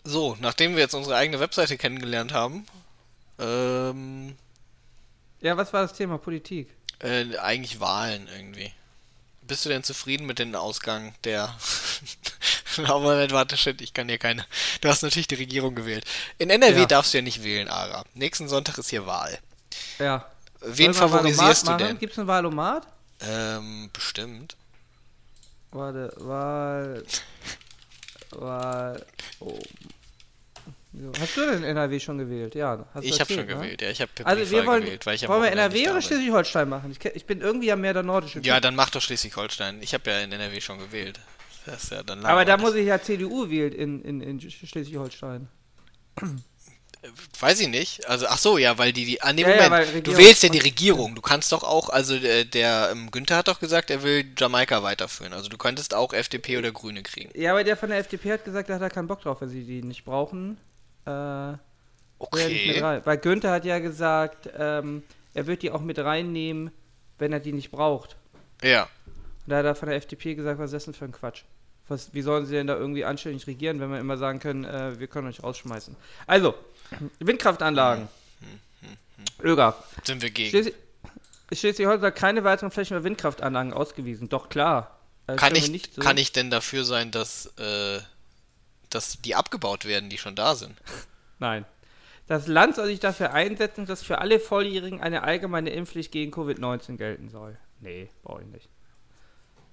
[0.04, 2.65] So, nachdem wir jetzt unsere eigene Webseite kennengelernt haben,
[3.38, 4.36] ähm,
[5.41, 6.69] ja, was war das Thema Politik?
[6.99, 8.73] Äh, eigentlich Wahlen irgendwie.
[9.41, 11.56] Bist du denn zufrieden mit dem Ausgang der.
[12.78, 14.45] Moment, warte, shit, ich kann hier keine.
[14.82, 16.06] Du hast natürlich die Regierung gewählt.
[16.38, 16.86] In NRW ja.
[16.86, 18.04] darfst du ja nicht wählen, Ara.
[18.13, 19.39] Nächsten Sonntag ist hier Wahl.
[19.97, 20.25] Ja.
[20.62, 21.97] Wen favorisierst du denn?
[21.97, 22.86] Gibt es ein Wahlomat?
[23.21, 24.55] Ähm, bestimmt.
[25.71, 27.03] Warte, Wahl.
[28.32, 29.05] Wahl.
[29.39, 29.60] Oh.
[31.19, 32.55] Hast du denn NRW schon gewählt?
[32.55, 33.53] Ja, hast Ich habe schon ne?
[33.53, 33.89] gewählt, ja.
[33.89, 36.91] Ich habe also wir wollen, gewählt, weil ich Wollen wir NRW oder Schleswig-Holstein machen?
[36.91, 38.39] Ich, ich, bin irgendwie ja mehr der nordische.
[38.39, 39.82] Ja, dann mach doch Schleswig-Holstein.
[39.84, 41.19] Ich habe ja in NRW schon gewählt.
[41.65, 45.47] Das ist ja dann Aber da muss ich ja CDU wählen in, in, in Schleswig-Holstein.
[47.40, 48.06] Weiß ich nicht.
[48.10, 50.50] Also, ach so, ja, weil die, die an dem ja, Moment, ja, du wählst ja
[50.50, 51.16] die Regierung.
[51.16, 54.84] Du kannst doch auch, also der, der ähm, Günther hat doch gesagt, er will Jamaika
[54.84, 55.32] weiterführen.
[55.32, 57.32] Also du könntest auch FDP oder Grüne kriegen.
[57.40, 59.48] Ja, aber der von der FDP hat gesagt, er hat da keinen Bock drauf, wenn
[59.48, 60.58] sie die nicht brauchen.
[61.06, 61.54] Äh,
[62.20, 63.02] okay.
[63.06, 66.72] Weil Günther hat ja gesagt, ähm, er wird die auch mit reinnehmen,
[67.18, 68.18] wenn er die nicht braucht.
[68.62, 68.84] Ja.
[68.84, 71.44] Und da hat er von der FDP gesagt, was ist das denn für ein Quatsch?
[71.88, 75.00] Was, wie sollen sie denn da irgendwie anständig regieren, wenn wir immer sagen können, äh,
[75.00, 75.96] wir können euch rausschmeißen?
[76.28, 76.54] Also,
[77.19, 78.08] Windkraftanlagen.
[79.43, 79.75] Öger.
[80.04, 80.71] Sind wir gegen.
[81.52, 84.30] Schleswig-Holstein keine weiteren Flächen für Windkraftanlagen ausgewiesen.
[84.30, 84.99] Doch klar.
[85.36, 86.02] Kann ich, so.
[86.02, 87.99] kann ich denn dafür sein, dass äh,
[88.89, 90.75] dass die abgebaut werden, die schon da sind.
[91.39, 91.65] Nein.
[92.28, 96.97] Das Land soll sich dafür einsetzen, dass für alle Volljährigen eine allgemeine Impfpflicht gegen Covid-19
[96.97, 97.58] gelten soll.
[97.80, 98.69] Nee, brauche ich nicht.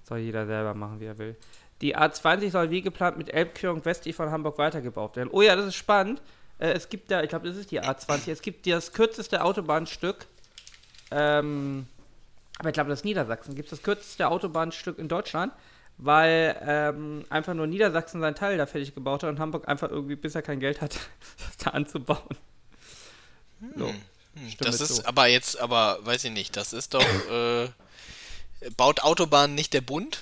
[0.03, 1.35] Soll jeder selber machen, wie er will.
[1.81, 5.29] Die A20 soll wie geplant mit Elbquerung westlich von Hamburg weitergebaut werden.
[5.31, 6.21] Oh ja, das ist spannend.
[6.59, 8.31] Äh, es gibt da, ich glaube, das ist die A20.
[8.31, 10.25] Es gibt das kürzeste Autobahnstück.
[11.11, 11.87] Ähm,
[12.59, 13.55] aber ich glaube, das ist Niedersachsen.
[13.55, 15.53] Gibt es das kürzeste Autobahnstück in Deutschland.
[15.97, 20.15] weil ähm, einfach nur Niedersachsen seinen Teil da fertig gebaut hat und Hamburg einfach irgendwie
[20.15, 20.93] bisher kein Geld hat,
[21.39, 22.37] das da anzubauen.
[23.75, 23.87] So.
[23.87, 23.95] Hm.
[24.59, 25.05] Das ist so.
[25.05, 27.69] aber jetzt, aber weiß ich nicht, das ist doch, äh,
[28.75, 30.21] baut Autobahnen nicht der Bund?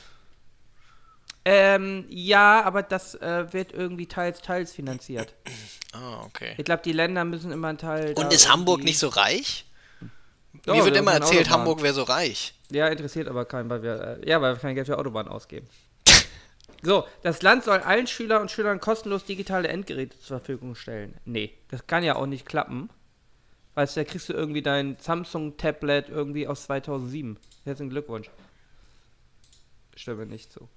[1.47, 5.35] Ähm, ja, aber das äh, wird irgendwie teils, teils finanziert.
[5.93, 6.55] Ah, okay.
[6.57, 8.13] Ich glaube, die Länder müssen immer einen Teil.
[8.15, 9.65] Und ist Hamburg nicht so reich?
[10.65, 12.55] Doch, Mir wird immer erzählt, Hamburg wäre so reich.
[12.71, 15.67] Ja, interessiert aber keinen, weil wir, äh, ja, weil wir kein Geld für Autobahnen ausgeben.
[16.81, 21.15] so, das Land soll allen Schülern und Schülern kostenlos digitale Endgeräte zur Verfügung stellen.
[21.25, 22.89] Nee, das kann ja auch nicht klappen.
[23.75, 27.37] Weißt du, da kriegst du irgendwie dein Samsung-Tablet irgendwie aus 2007.
[27.65, 28.31] Herzlichen Glückwunsch.
[29.95, 30.67] Stimme nicht so.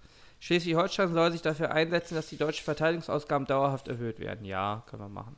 [0.41, 4.45] Schleswig-Holstein soll sich dafür einsetzen, dass die deutschen Verteidigungsausgaben dauerhaft erhöht werden.
[4.45, 5.37] Ja, können wir machen.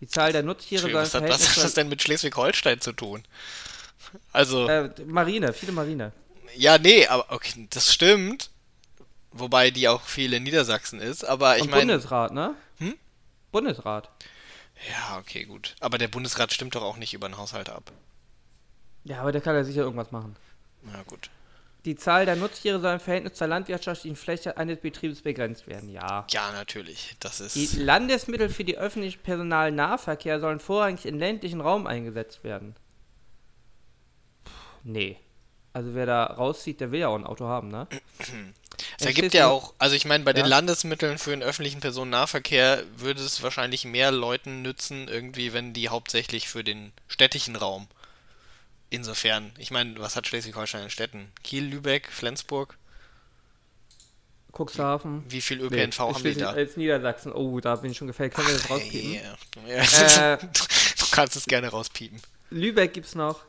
[0.00, 3.22] Die Zahl der Nutztiere soll was, hat, was hat das denn mit Schleswig-Holstein zu tun?
[4.32, 4.68] Also.
[4.68, 6.12] Äh, Marine, viele Marine.
[6.56, 8.50] Ja, nee, aber okay, das stimmt.
[9.30, 11.92] Wobei die auch viel in Niedersachsen ist, aber ich meine.
[11.92, 12.54] Bundesrat, ne?
[12.78, 12.94] Hm?
[13.50, 14.10] Bundesrat.
[14.90, 15.74] Ja, okay, gut.
[15.80, 17.92] Aber der Bundesrat stimmt doch auch nicht über den Haushalt ab.
[19.04, 20.36] Ja, aber der kann ja sicher irgendwas machen.
[20.82, 21.30] Na gut.
[21.84, 26.26] Die Zahl der Nutztiere soll im Verhältnis zur landwirtschaftlichen Fläche eines Betriebes begrenzt werden, ja.
[26.30, 27.16] Ja, natürlich.
[27.18, 27.56] Das ist.
[27.56, 32.76] Die Landesmittel für die öffentlichen Personalnahverkehr sollen vorrangig in ländlichen Raum eingesetzt werden.
[34.44, 34.50] Puh,
[34.84, 35.18] nee.
[35.72, 37.88] Also wer da rauszieht, der will ja auch ein Auto haben, ne?
[38.98, 40.42] Es ergibt ja auch, also ich meine, bei ja?
[40.42, 45.88] den Landesmitteln für den öffentlichen Personennahverkehr würde es wahrscheinlich mehr Leuten nützen, irgendwie, wenn die
[45.88, 47.86] hauptsächlich für den städtischen Raum.
[48.92, 51.32] Insofern, ich meine, was hat Schleswig-Holstein in Städten?
[51.42, 52.76] Kiel, Lübeck, Flensburg?
[54.52, 55.24] Cuxhaven.
[55.28, 56.50] Wie viel ÖPNV nee, haben wir da?
[56.50, 57.32] Als Niedersachsen.
[57.32, 58.34] Oh, da bin ich schon gefällt.
[58.34, 59.18] Können wir das rauspiepen?
[59.66, 60.34] Yeah.
[60.34, 60.38] Äh,
[60.98, 62.20] du kannst es gerne rauspiepen.
[62.50, 63.40] Lübeck gibt's noch.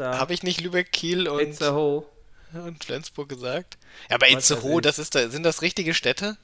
[0.00, 2.06] Habe ich nicht Lübeck, Kiel und, Itzehoe.
[2.54, 3.76] und Flensburg gesagt?
[4.08, 6.38] Ja, aber Itzehoe, das ist da, sind das richtige Städte?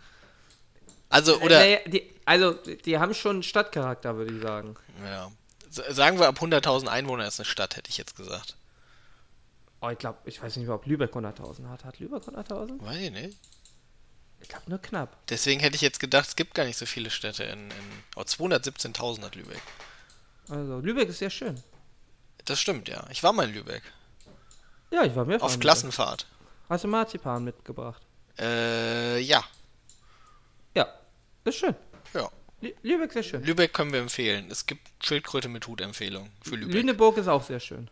[1.08, 1.60] Also, oder.
[1.60, 4.76] Naja, die, also, die haben schon Stadtcharakter, würde ich sagen.
[5.02, 5.32] Ja.
[5.72, 8.56] Sagen wir ab 100.000 Einwohner ist eine Stadt, hätte ich jetzt gesagt.
[9.80, 11.84] Oh, ich glaube, ich weiß nicht mehr, ob Lübeck 100.000 hat.
[11.84, 12.84] Hat Lübeck 100.000?
[12.84, 13.38] Weiß ich nicht.
[14.40, 15.16] Ich glaube nur knapp.
[15.28, 17.70] Deswegen hätte ich jetzt gedacht, es gibt gar nicht so viele Städte in.
[17.70, 19.62] in oh, 217.000 hat Lübeck.
[20.48, 21.62] Also, Lübeck ist sehr schön.
[22.44, 23.06] Das stimmt, ja.
[23.10, 23.82] Ich war mal in Lübeck.
[24.90, 25.46] Ja, ich war mehrfach.
[25.46, 26.26] Auf Klassenfahrt.
[26.68, 28.02] Hast du Marzipan mitgebracht?
[28.38, 29.42] Äh, ja.
[30.74, 30.88] Ja,
[31.44, 31.74] ist schön.
[32.82, 33.42] Lübeck sehr schön.
[33.42, 34.48] Lübeck können wir empfehlen.
[34.50, 36.74] Es gibt Schildkröte mit Hut-Empfehlung für Lübeck.
[36.74, 37.90] Lüneburg ist auch sehr schön.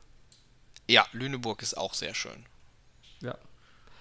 [0.88, 2.46] Ja, Lüneburg ist auch sehr schön.
[3.20, 3.36] Ja.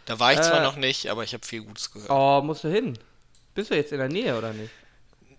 [0.05, 2.10] Da war ich äh, zwar noch nicht, aber ich habe viel Gutes gehört.
[2.10, 2.97] Oh, musst du hin?
[3.53, 4.71] Bist du jetzt in der Nähe oder nicht?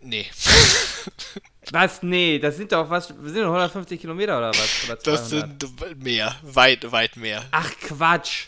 [0.01, 0.27] Nee.
[1.73, 2.03] Was?
[2.03, 4.85] Nee, das sind doch was, sind 150 Kilometer oder was?
[4.85, 7.45] Oder das sind mehr, weit, weit mehr.
[7.53, 8.47] Ach Quatsch.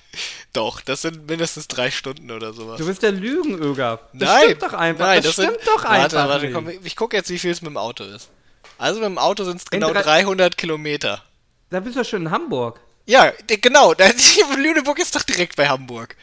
[0.53, 2.79] Doch, das sind mindestens drei Stunden oder sowas.
[2.79, 4.01] Du bist der Lügenöger.
[4.12, 5.07] Das nein, stimmt doch einfach.
[5.07, 6.12] Nein, das, das stimmt sind, doch einfach.
[6.12, 8.29] Warte, warte, komm, ich gucke jetzt, wie viel es mit dem Auto ist.
[8.77, 11.23] Also mit dem Auto sind es genau 300 Kilometer.
[11.71, 12.81] Da bist du schon in Hamburg.
[13.07, 13.95] Ja, genau.
[14.57, 16.17] Lüneburg ist doch direkt bei Hamburg.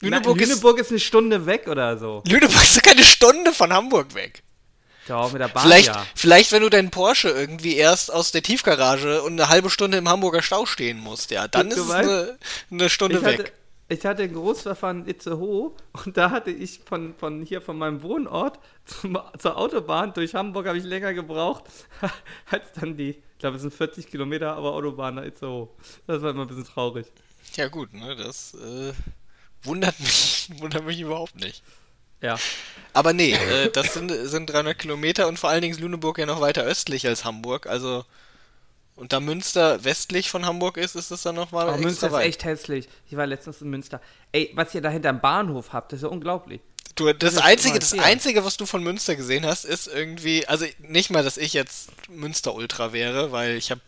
[0.00, 2.22] Lüneburg, Na, Lüneburg ist, ist, eine Stunde weg oder so.
[2.26, 4.42] Lüneburg ist doch keine Stunde von Hamburg weg.
[5.08, 6.06] Ja, mit der Bahn, vielleicht, ja.
[6.14, 10.08] vielleicht, wenn du deinen Porsche irgendwie erst aus der Tiefgarage und eine halbe Stunde im
[10.08, 12.38] Hamburger Stau stehen musst, ja, dann du, ist du es weißt, eine,
[12.70, 13.38] eine, Stunde ich weg.
[13.38, 13.52] Hatte,
[13.88, 15.72] ich hatte ein Großverfahren in Itzehoe
[16.04, 20.66] und da hatte ich von, von hier von meinem Wohnort zum, zur Autobahn durch Hamburg
[20.66, 21.64] habe ich länger gebraucht
[22.50, 25.68] als dann die, ich glaube es sind 40 Kilometer, aber Autobahn nach Itzehoe.
[26.06, 27.06] Das war immer ein bisschen traurig.
[27.54, 28.92] Ja gut, ne, das äh,
[29.62, 31.62] wundert mich, wundert mich überhaupt nicht.
[32.20, 32.38] Ja.
[32.92, 36.26] Aber nee, äh, das sind, sind 300 Kilometer und vor allen Dingen ist Lüneburg ja
[36.26, 37.66] noch weiter östlich als Hamburg.
[37.66, 38.04] Also,
[38.94, 41.68] und da Münster westlich von Hamburg ist, ist es dann nochmal.
[41.68, 42.22] Aber Münster weit.
[42.22, 42.88] ist echt hässlich.
[43.10, 44.00] Ich war letztens in Münster.
[44.32, 46.60] Ey, was ihr da hinterm Bahnhof habt, das ist ja unglaublich.
[46.94, 50.64] Du, das, das einzige, das einzige, was du von Münster gesehen hast, ist irgendwie, also
[50.78, 53.82] nicht mal, dass ich jetzt Münster Ultra wäre, weil ich habe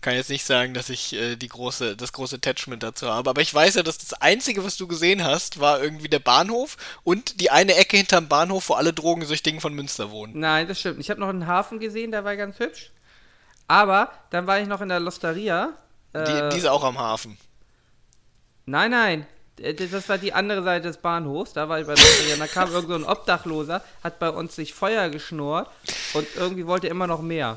[0.00, 3.42] kann jetzt nicht sagen, dass ich äh, die große, das große Attachment dazu habe, aber
[3.42, 7.40] ich weiß ja, dass das Einzige, was du gesehen hast, war irgendwie der Bahnhof und
[7.40, 10.38] die eine Ecke hinterm Bahnhof, wo alle Drogensüchtigen von Münster wohnen.
[10.38, 11.00] Nein, das stimmt.
[11.00, 12.90] Ich habe noch einen Hafen gesehen, der war ganz hübsch.
[13.68, 15.74] Aber dann war ich noch in der Losteria.
[16.12, 17.38] Äh, die, die ist auch am Hafen.
[18.66, 19.26] Nein, nein.
[19.56, 22.36] Das war die andere Seite des Bahnhofs, da war ich bei der Losteria.
[22.36, 25.68] da kam irgend so ein Obdachloser, hat bei uns sich Feuer geschnurrt
[26.14, 27.54] und irgendwie wollte immer noch mehr.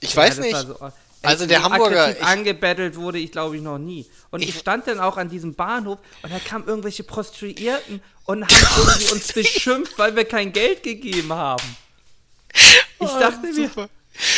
[0.00, 0.56] Ich ja, weiß nicht.
[0.56, 0.92] So,
[1.22, 2.12] also der Hamburger.
[2.12, 4.06] Ich, angebettelt wurde ich, glaube ich, noch nie.
[4.30, 8.44] Und ich, ich, stand dann auch an diesem Bahnhof und da kamen irgendwelche Prostituierten und
[8.44, 11.76] haben irgendwie uns beschimpft, weil wir kein Geld gegeben haben.
[12.54, 13.88] Ich oh, dachte mir.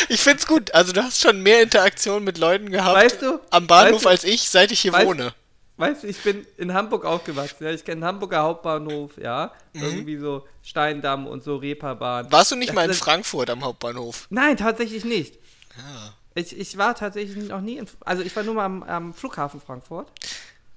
[0.09, 0.73] Ich find's gut.
[0.73, 4.09] Also du hast schon mehr Interaktion mit Leuten gehabt weißt du, am Bahnhof weißt du,
[4.09, 5.33] als ich, seit ich hier weißt, wohne.
[5.77, 7.65] weißt du, ich bin in Hamburg aufgewachsen.
[7.65, 7.71] Ja?
[7.71, 9.51] Ich kenne Hamburger Hauptbahnhof, ja.
[9.73, 9.83] Mhm.
[9.83, 12.31] Irgendwie so Steindamm und so Reeperbahn.
[12.31, 14.27] Warst du nicht das mal in Frankfurt am Hauptbahnhof?
[14.29, 15.35] Nein, tatsächlich nicht.
[15.77, 16.13] Ja.
[16.35, 17.87] Ich, ich war tatsächlich noch nie in.
[18.01, 20.11] Also ich war nur mal am, am Flughafen Frankfurt.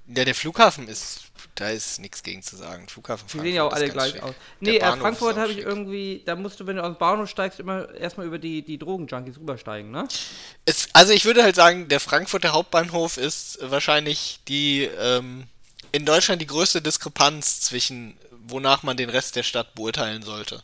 [0.06, 2.88] Ja, der Flughafen ist, da ist nichts gegen zu sagen.
[2.88, 4.22] Flughafen Die sehen ja auch alle gleich schick.
[4.22, 4.34] aus.
[4.60, 7.60] Nee, äh, Frankfurt habe ich irgendwie, da musst du, wenn du aus dem Bahnhof steigst,
[7.60, 10.08] immer erstmal über die, die Drogenjunkies rübersteigen, ne?
[10.64, 15.44] Es, also ich würde halt sagen, der Frankfurter Hauptbahnhof ist wahrscheinlich die, ähm,
[15.92, 18.16] in Deutschland die größte Diskrepanz zwischen,
[18.46, 20.62] wonach man den Rest der Stadt beurteilen sollte.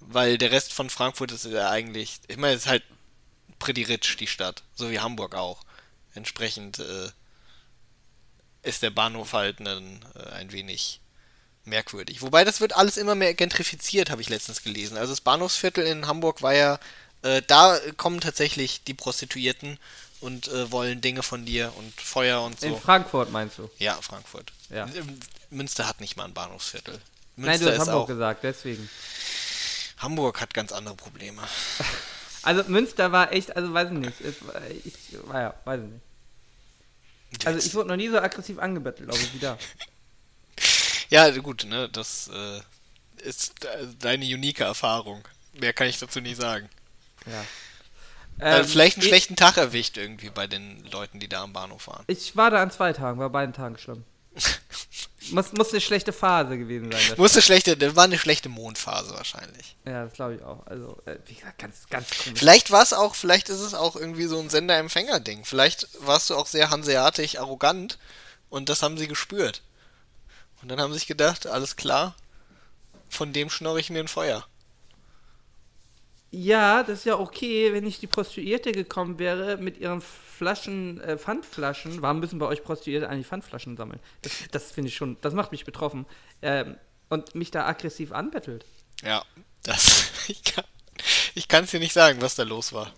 [0.00, 2.82] Weil der Rest von Frankfurt ist ja eigentlich, ich meine, es ist halt
[3.60, 4.64] pretty rich, die Stadt.
[4.74, 5.62] So wie Hamburg auch.
[6.14, 7.10] Entsprechend, äh,
[8.62, 11.00] ist der Bahnhof halt ein, äh, ein wenig
[11.64, 12.22] merkwürdig.
[12.22, 14.96] Wobei das wird alles immer mehr gentrifiziert, habe ich letztens gelesen.
[14.96, 16.78] Also das Bahnhofsviertel in Hamburg war ja,
[17.22, 19.78] äh, da kommen tatsächlich die Prostituierten
[20.20, 22.66] und äh, wollen Dinge von dir und Feuer und so.
[22.66, 23.70] In Frankfurt meinst du?
[23.78, 24.52] Ja, Frankfurt.
[24.68, 24.88] Ja.
[25.50, 27.00] Münster hat nicht mal ein Bahnhofsviertel.
[27.36, 28.90] Münster Nein, du hast Hamburg auch, gesagt, deswegen.
[29.98, 31.42] Hamburg hat ganz andere Probleme.
[32.42, 34.20] Also Münster war echt, also weiß ich nicht.
[34.84, 34.94] Ich,
[35.26, 37.46] war ja, weiß ich nicht.
[37.46, 39.58] Also ich wurde noch nie so aggressiv angebettelt, glaube ich, wie da.
[41.10, 42.60] ja, gut, ne, das äh,
[43.22, 43.54] ist
[43.98, 45.26] deine unique Erfahrung.
[45.52, 46.68] Mehr kann ich dazu nie sagen.
[47.26, 47.44] Ja.
[48.40, 51.52] Äh, ähm, vielleicht einen ich, schlechten Tag erwischt irgendwie bei den Leuten, die da am
[51.52, 52.04] Bahnhof waren.
[52.06, 54.04] Ich war da an zwei Tagen, war beiden Tagen schlimm.
[55.30, 57.00] Muss, muss eine schlechte Phase gewesen sein.
[57.16, 59.76] Muss eine schlechte, das war eine schlechte Mondphase wahrscheinlich.
[59.86, 60.66] Ja, das glaube ich auch.
[60.66, 62.38] Also, äh, wie gesagt, ganz, ganz komisch.
[62.38, 65.44] Vielleicht war es auch, vielleicht ist es auch irgendwie so ein Sender-Empfänger-Ding.
[65.44, 67.98] Vielleicht warst du auch sehr hanseatisch arrogant
[68.48, 69.62] und das haben sie gespürt.
[70.62, 72.14] Und dann haben sie sich gedacht, alles klar,
[73.08, 74.46] von dem schnorre ich mir ein Feuer.
[76.30, 81.18] Ja, das ist ja okay, wenn nicht die Prostituierte gekommen wäre mit ihren Flaschen, äh,
[81.18, 82.02] Pfandflaschen.
[82.02, 84.00] Warum müssen bei euch Prostituierte eigentlich Pfandflaschen sammeln?
[84.22, 86.06] Das, das finde ich schon, das macht mich betroffen.
[86.40, 86.76] Ähm,
[87.08, 88.64] und mich da aggressiv anbettelt.
[89.02, 89.24] Ja,
[89.64, 90.10] das,
[91.34, 92.92] ich kann es dir nicht sagen, was da los war.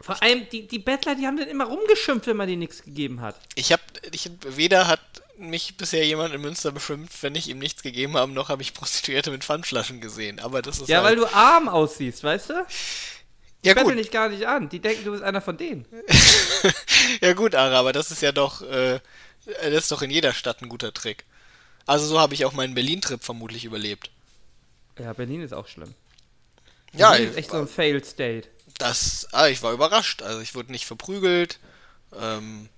[0.00, 3.20] Vor allem, die, die Bettler, die haben dann immer rumgeschimpft, wenn man denen nichts gegeben
[3.20, 3.38] hat.
[3.54, 5.00] Ich habe, ich, weder hat
[5.38, 8.74] mich bisher jemand in Münster beschimpft, wenn ich ihm nichts gegeben habe, noch habe ich
[8.74, 10.40] Prostituierte mit Pfandflaschen gesehen.
[10.40, 12.66] Aber das ist Ja, halt weil du arm aussiehst, weißt du?
[13.64, 14.68] Die ja, betteln dich gar nicht an.
[14.68, 15.86] Die denken, du bist einer von denen.
[17.20, 19.00] ja gut, Ara, aber das ist ja doch, äh,
[19.46, 21.24] das ist doch in jeder Stadt ein guter Trick.
[21.86, 24.10] Also so habe ich auch meinen Berlin-Trip vermutlich überlebt.
[24.98, 25.94] Ja, Berlin ist auch schlimm.
[26.92, 28.48] Ja, Berlin ist echt so ein Failed State.
[28.78, 30.22] Das, ah, ich war überrascht.
[30.22, 31.58] Also ich wurde nicht verprügelt,
[32.18, 32.68] ähm,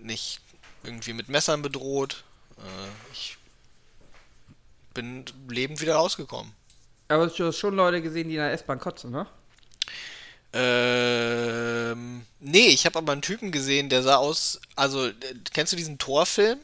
[0.00, 0.40] nicht
[0.88, 2.24] irgendwie mit Messern bedroht.
[2.56, 3.36] Äh, ich
[4.94, 6.52] bin lebend wieder rausgekommen.
[7.08, 9.26] Aber du hast schon Leute gesehen, die in der S-Bahn kotzen, ne?
[10.52, 15.10] Ähm, nee, ich habe aber einen Typen gesehen, der sah aus, also,
[15.52, 16.58] kennst du diesen Torfilm?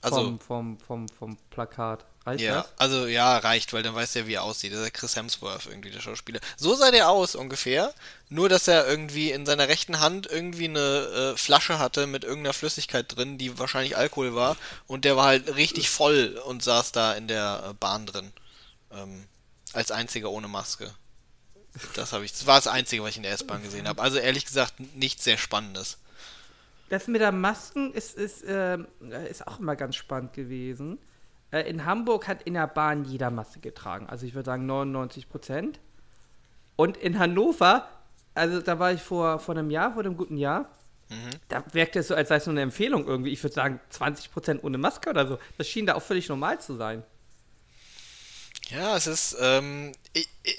[0.00, 2.04] Also, vom, vom, vom, vom Plakat.
[2.24, 2.68] Reicht ja, das?
[2.76, 4.72] also ja, reicht, weil dann weißt du ja, wie er aussieht.
[4.72, 6.40] Das ist ja Chris Hemsworth irgendwie, der Schauspieler.
[6.56, 7.92] So sah der aus ungefähr.
[8.28, 12.54] Nur, dass er irgendwie in seiner rechten Hand irgendwie eine äh, Flasche hatte mit irgendeiner
[12.54, 14.56] Flüssigkeit drin, die wahrscheinlich Alkohol war.
[14.86, 18.32] Und der war halt richtig voll und saß da in der äh, Bahn drin.
[18.92, 19.26] Ähm,
[19.72, 20.94] als einziger ohne Maske.
[21.94, 22.32] Das habe ich.
[22.32, 24.02] Das war das Einzige, was ich in der S-Bahn gesehen habe.
[24.02, 25.98] Also ehrlich gesagt, nichts sehr Spannendes.
[26.90, 28.78] Das mit der Masken ist, ist, äh,
[29.30, 30.98] ist auch immer ganz spannend gewesen.
[31.52, 34.06] Äh, in Hamburg hat in der Bahn jeder Maske getragen.
[34.08, 35.78] Also ich würde sagen 99 Prozent.
[36.74, 37.86] Und in Hannover,
[38.34, 40.70] also da war ich vor, vor einem Jahr, vor einem guten Jahr,
[41.10, 41.30] mhm.
[41.48, 43.30] da wirkte es so, als sei es nur eine Empfehlung irgendwie.
[43.30, 45.38] Ich würde sagen 20 Prozent ohne Maske oder so.
[45.58, 47.04] Das schien da auch völlig normal zu sein.
[48.70, 49.92] Ja, es ist, ähm,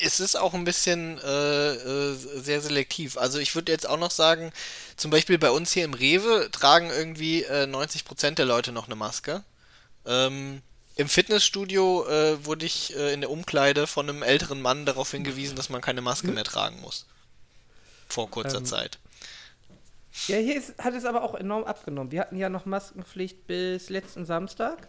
[0.04, 3.18] es ist auch ein bisschen äh, äh, sehr selektiv.
[3.18, 4.52] Also ich würde jetzt auch noch sagen,
[4.98, 8.96] zum Beispiel bei uns hier im Rewe tragen irgendwie äh, 90% der Leute noch eine
[8.96, 9.44] Maske.
[10.06, 10.62] Ähm,
[10.96, 15.56] im Fitnessstudio äh, wurde ich äh, in der Umkleide von einem älteren Mann darauf hingewiesen,
[15.56, 17.08] dass man keine Maske mehr tragen muss.
[18.08, 19.00] Vor kurzer ähm, Zeit.
[20.28, 22.12] Ja, hier ist, hat es aber auch enorm abgenommen.
[22.12, 24.88] Wir hatten ja noch Maskenpflicht bis letzten Samstag.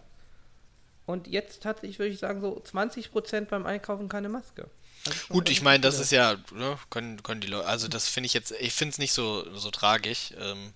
[1.07, 4.69] Und jetzt hatte ich, würde ich sagen, so 20% beim Einkaufen keine Maske.
[5.05, 8.25] Also Gut, ich meine, das ist ja, ne, können, können die Leute, also das finde
[8.25, 10.33] ich jetzt, ich finde es nicht so, so tragisch.
[10.39, 10.73] Ähm,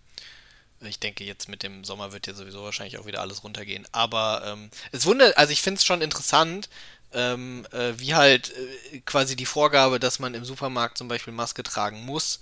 [0.82, 3.86] ich denke, jetzt mit dem Sommer wird ja sowieso wahrscheinlich auch wieder alles runtergehen.
[3.92, 6.70] Aber ähm, es wundert, also ich finde es schon interessant,
[7.14, 8.54] ähm, äh, wie halt
[8.92, 12.42] äh, quasi die Vorgabe, dass man im Supermarkt zum Beispiel Maske tragen muss,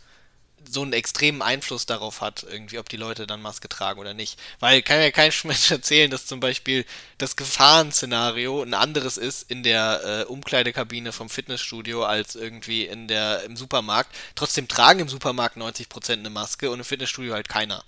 [0.70, 4.40] so einen extremen Einfluss darauf hat, irgendwie, ob die Leute dann Maske tragen oder nicht.
[4.60, 6.86] Weil kann ja kein Mensch erzählen, dass zum Beispiel
[7.18, 13.44] das Gefahrenszenario ein anderes ist in der äh, Umkleidekabine vom Fitnessstudio als irgendwie in der
[13.44, 14.14] im Supermarkt.
[14.36, 17.84] Trotzdem tragen im Supermarkt 90% eine Maske und im Fitnessstudio halt keiner.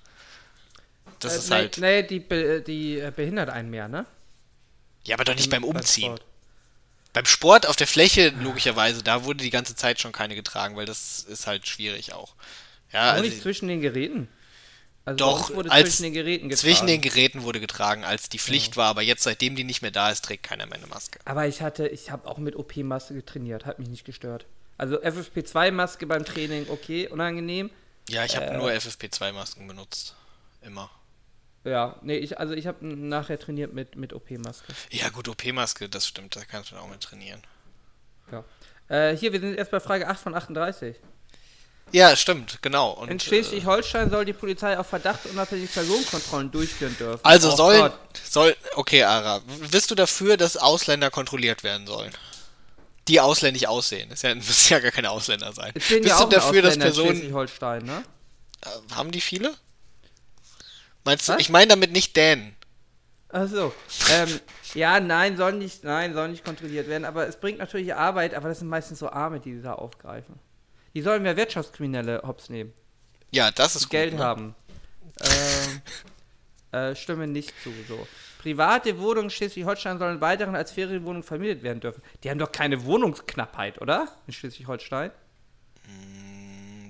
[1.19, 1.77] Das äh, ist nee, halt.
[1.77, 4.05] Nee, die, be die äh, behindert einen mehr, ne?
[5.05, 6.15] Ja, aber doch nicht beim Umziehen.
[6.17, 6.25] Sport.
[7.13, 10.85] Beim Sport auf der Fläche, logischerweise, da wurde die ganze Zeit schon keine getragen, weil
[10.85, 12.35] das ist halt schwierig auch.
[12.91, 14.27] Ja, also nicht zwischen den Geräten.
[15.05, 16.61] Also doch, wurde als zwischen den Geräten getragen.
[16.61, 19.89] zwischen den Geräten wurde getragen, als die Pflicht war, aber jetzt, seitdem die nicht mehr
[19.89, 21.19] da ist, trägt keiner mehr eine Maske.
[21.25, 24.45] Aber ich hatte, ich habe auch mit OP-Maske getrainiert, hat mich nicht gestört.
[24.77, 27.71] Also FFP2-Maske beim Training, okay, unangenehm.
[28.07, 28.57] Ja, ich habe Äh.
[28.57, 30.15] nur FFP2-Masken benutzt.
[30.61, 30.91] Immer.
[31.63, 34.73] Ja, nee, ich, also ich habe nachher trainiert mit, mit OP-Maske.
[34.91, 37.41] Ja, gut, OP-Maske, das stimmt, da kannst du auch mit trainieren.
[38.31, 38.43] Ja.
[38.87, 40.95] Äh, hier, wir sind erst bei Frage 8 von 38.
[41.91, 42.91] Ja, stimmt, genau.
[42.91, 47.23] Und, In äh, Schleswig-Holstein soll die Polizei auf Verdacht unabhängig Personenkontrollen durchführen dürfen.
[47.23, 47.93] Also Oh soll, Gott.
[48.23, 49.41] soll, okay, Ara,
[49.71, 52.11] bist du dafür, dass Ausländer kontrolliert werden sollen?
[53.07, 54.09] Die ausländisch aussehen.
[54.09, 55.73] Das ja, müssen ja gar keine Ausländer sein.
[55.73, 57.11] Bist ja du dafür, dass in Personen.
[57.11, 58.03] Schleswig-Holstein, ne?
[58.61, 59.55] Äh, haben die viele?
[61.05, 61.33] Meinst du?
[61.33, 61.41] Was?
[61.41, 62.55] Ich meine damit nicht Dänen.
[63.31, 63.73] Ach so.
[64.11, 64.39] ähm,
[64.73, 68.49] ja, nein, soll nicht, nein, soll nicht kontrolliert werden, aber es bringt natürlich Arbeit, aber
[68.49, 70.39] das sind meistens so Arme, die sie da aufgreifen.
[70.95, 72.73] Die sollen mehr Wirtschaftskriminelle hops nehmen,
[73.31, 73.91] Ja, das ist die gut.
[73.91, 74.23] Geld ne?
[74.23, 74.55] haben.
[75.21, 75.81] Ähm,
[76.79, 78.07] äh, stimme nicht zu, so.
[78.41, 82.01] Private Wohnungen in Schleswig-Holstein sollen weiterhin als Ferienwohnungen vermietet werden dürfen.
[82.23, 84.07] Die haben doch keine Wohnungsknappheit, oder?
[84.27, 85.11] In Schleswig-Holstein?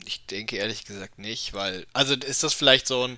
[0.06, 1.86] Ich denke ehrlich gesagt nicht, weil.
[1.94, 3.18] Also ist das vielleicht so ein.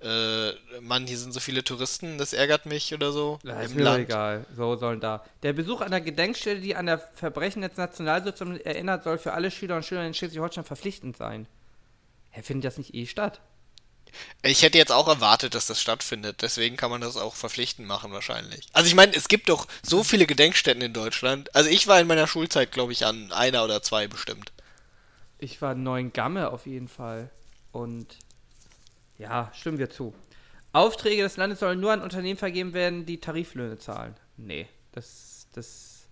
[0.00, 3.40] Äh, Mann, hier sind so viele Touristen, das ärgert mich oder so.
[3.42, 4.04] Ja, ist mir Land.
[4.04, 4.46] egal.
[4.56, 5.24] So sollen da.
[5.42, 9.76] Der Besuch einer Gedenkstätte, die an der Verbrechen des Nationalsozialismus erinnert, soll für alle Schüler
[9.76, 11.46] und Schülerinnen in Schleswig-Holstein verpflichtend sein.
[12.30, 13.40] Hä, findet das nicht eh statt?
[14.42, 16.42] Ich hätte jetzt auch erwartet, dass das stattfindet.
[16.42, 18.66] Deswegen kann man das auch verpflichtend machen, wahrscheinlich.
[18.72, 21.54] Also ich meine, es gibt doch so viele Gedenkstätten in Deutschland.
[21.54, 24.52] Also ich war in meiner Schulzeit, glaube ich, an einer oder zwei bestimmt.
[25.38, 27.30] Ich war neun Gamme auf jeden Fall.
[27.72, 28.16] Und
[29.18, 30.14] ja, stimmen wir zu.
[30.72, 34.14] Aufträge des Landes sollen nur an Unternehmen vergeben werden, die Tariflöhne zahlen.
[34.36, 36.06] Nee, das, das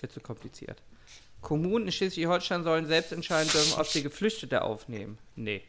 [0.00, 0.82] wird zu kompliziert.
[1.40, 5.18] Kommunen in Schleswig-Holstein sollen selbst entscheiden dürfen, ob sie Geflüchtete aufnehmen.
[5.36, 5.62] Nee.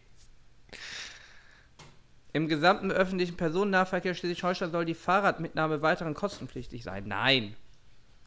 [2.33, 7.07] Im gesamten öffentlichen Personennahverkehr Schleswig-Holstein soll die Fahrradmitnahme weiterhin kostenpflichtig sein.
[7.07, 7.55] Nein.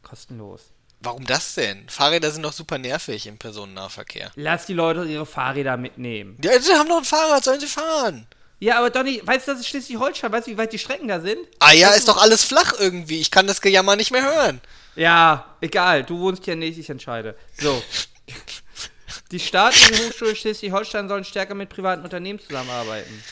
[0.01, 0.71] Kostenlos.
[1.01, 1.87] Warum das denn?
[1.89, 4.31] Fahrräder sind doch super nervig im Personennahverkehr.
[4.35, 6.37] Lass die Leute ihre Fahrräder mitnehmen.
[6.43, 8.27] Ja, sie haben doch ein Fahrrad, sollen sie fahren?
[8.59, 10.31] Ja, aber Donny, weißt du, das ist Schleswig-Holstein?
[10.31, 11.39] Weißt du, wie weit die Strecken da sind?
[11.59, 13.19] Ah ja, ist doch alles flach irgendwie.
[13.19, 14.61] Ich kann das Gejammer nicht mehr hören.
[14.95, 17.35] Ja, egal, du wohnst hier nicht, ich entscheide.
[17.59, 17.83] So.
[19.31, 23.23] Die staatlichen Hochschulen Schleswig-Holstein sollen stärker mit privaten Unternehmen zusammenarbeiten.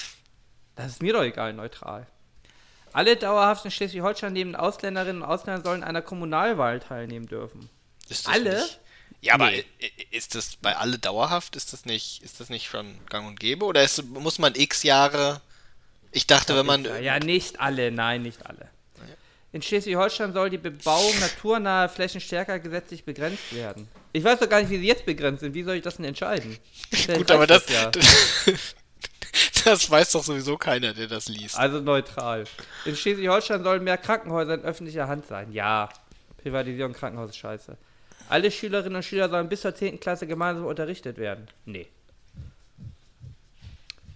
[0.76, 2.08] Das ist mir doch egal, neutral.
[2.92, 7.70] Alle dauerhaft in Schleswig-Holstein lebenden Ausländerinnen und Ausländer sollen an einer Kommunalwahl teilnehmen dürfen.
[8.10, 8.62] Ist das Alle?
[8.62, 8.80] Nicht?
[9.24, 9.64] Ja, aber Nee.
[10.12, 11.56] ist das bei alle dauerhaft?
[11.56, 13.64] Ist das nicht, ist das nicht schon gang und gäbe?
[13.66, 15.40] Oder ist, muss man x Jahre.
[16.12, 16.84] Ich dachte, wenn man.
[16.84, 18.70] Ja, ja, nicht alle, nein, nicht alle.
[19.54, 23.88] In Schleswig-Holstein soll die Bebauung naturnaher Flächen stärker gesetzlich begrenzt werden.
[24.12, 25.54] Ich weiß doch gar nicht, wie sie jetzt begrenzt sind.
[25.54, 26.58] Wie soll ich das denn entscheiden?
[26.92, 27.70] Vielleicht Gut, aber das.
[27.70, 27.92] ja.
[29.66, 31.58] Das weiß doch sowieso keiner, der das liest.
[31.58, 32.44] Also neutral.
[32.86, 35.52] In Schleswig-Holstein sollen mehr Krankenhäuser in öffentlicher Hand sein.
[35.54, 35.90] Ja,
[36.42, 37.78] Privatisierung Krankenhaus ist scheiße.
[38.30, 40.00] Alle Schülerinnen und Schüler sollen bis zur 10.
[40.00, 41.48] Klasse gemeinsam unterrichtet werden.
[41.66, 41.88] Nee.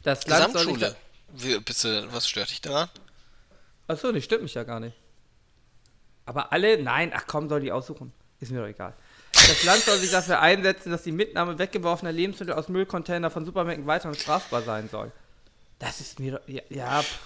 [0.03, 0.53] Das Land.
[0.53, 0.95] Gesamtschule.
[1.33, 2.89] Wie, bitte, was stört dich daran?
[3.87, 4.95] Achso, nee, stimmt mich ja gar nicht.
[6.25, 8.13] Aber alle, nein, ach komm, soll die aussuchen.
[8.39, 8.93] Ist mir doch egal.
[9.31, 13.87] Das Land soll sich dafür einsetzen, dass die Mitnahme weggeworfener Lebensmittel aus Müllcontainer von Supermärkten
[13.87, 15.11] weiterhin strafbar sein soll.
[15.79, 16.47] Das ist mir doch.
[16.47, 17.19] Ja, ja pff.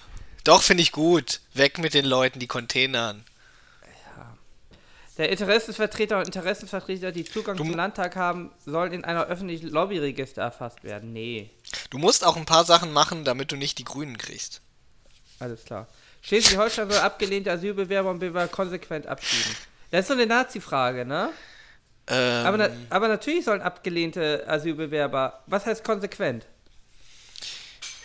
[0.44, 1.42] Doch, finde ich gut.
[1.54, 3.24] Weg mit den Leuten, die Containern.
[5.22, 10.42] Der Interessensvertreter und Interessenvertreter, die Zugang Du- zum Landtag haben, sollen in einer öffentlichen Lobbyregister
[10.42, 11.14] erfasst werden.
[11.14, 11.52] Nee,
[11.92, 14.62] Du musst auch ein paar Sachen machen, damit du nicht die Grünen kriegst.
[15.40, 15.88] alles klar.
[16.24, 19.56] Schleswig-Holstein soll abgelehnte Asylbewerber und Bewerber konsequent abschieben.
[19.92, 21.30] Das ist so eine Nazi-Frage, ne?
[22.08, 25.44] Ähm, Aber, na, aber natürlich sollen abgelehnte Asylbewerber.
[25.46, 26.48] Was heißt konsequent?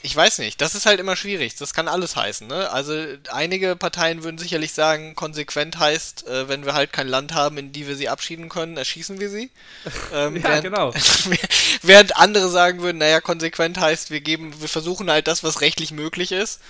[0.07, 1.57] Ich weiß nicht, das ist halt immer schwierig.
[1.57, 2.71] Das kann alles heißen, ne?
[2.71, 2.95] Also
[3.33, 7.73] einige Parteien würden sicherlich sagen, konsequent heißt, äh, wenn wir halt kein Land haben, in
[7.73, 9.51] die wir sie abschieden können, erschießen wir sie.
[10.15, 10.95] Ähm, Ja, genau.
[11.83, 15.91] während andere sagen würden, naja, konsequent heißt, wir geben, wir versuchen halt das, was rechtlich
[15.91, 16.61] möglich ist,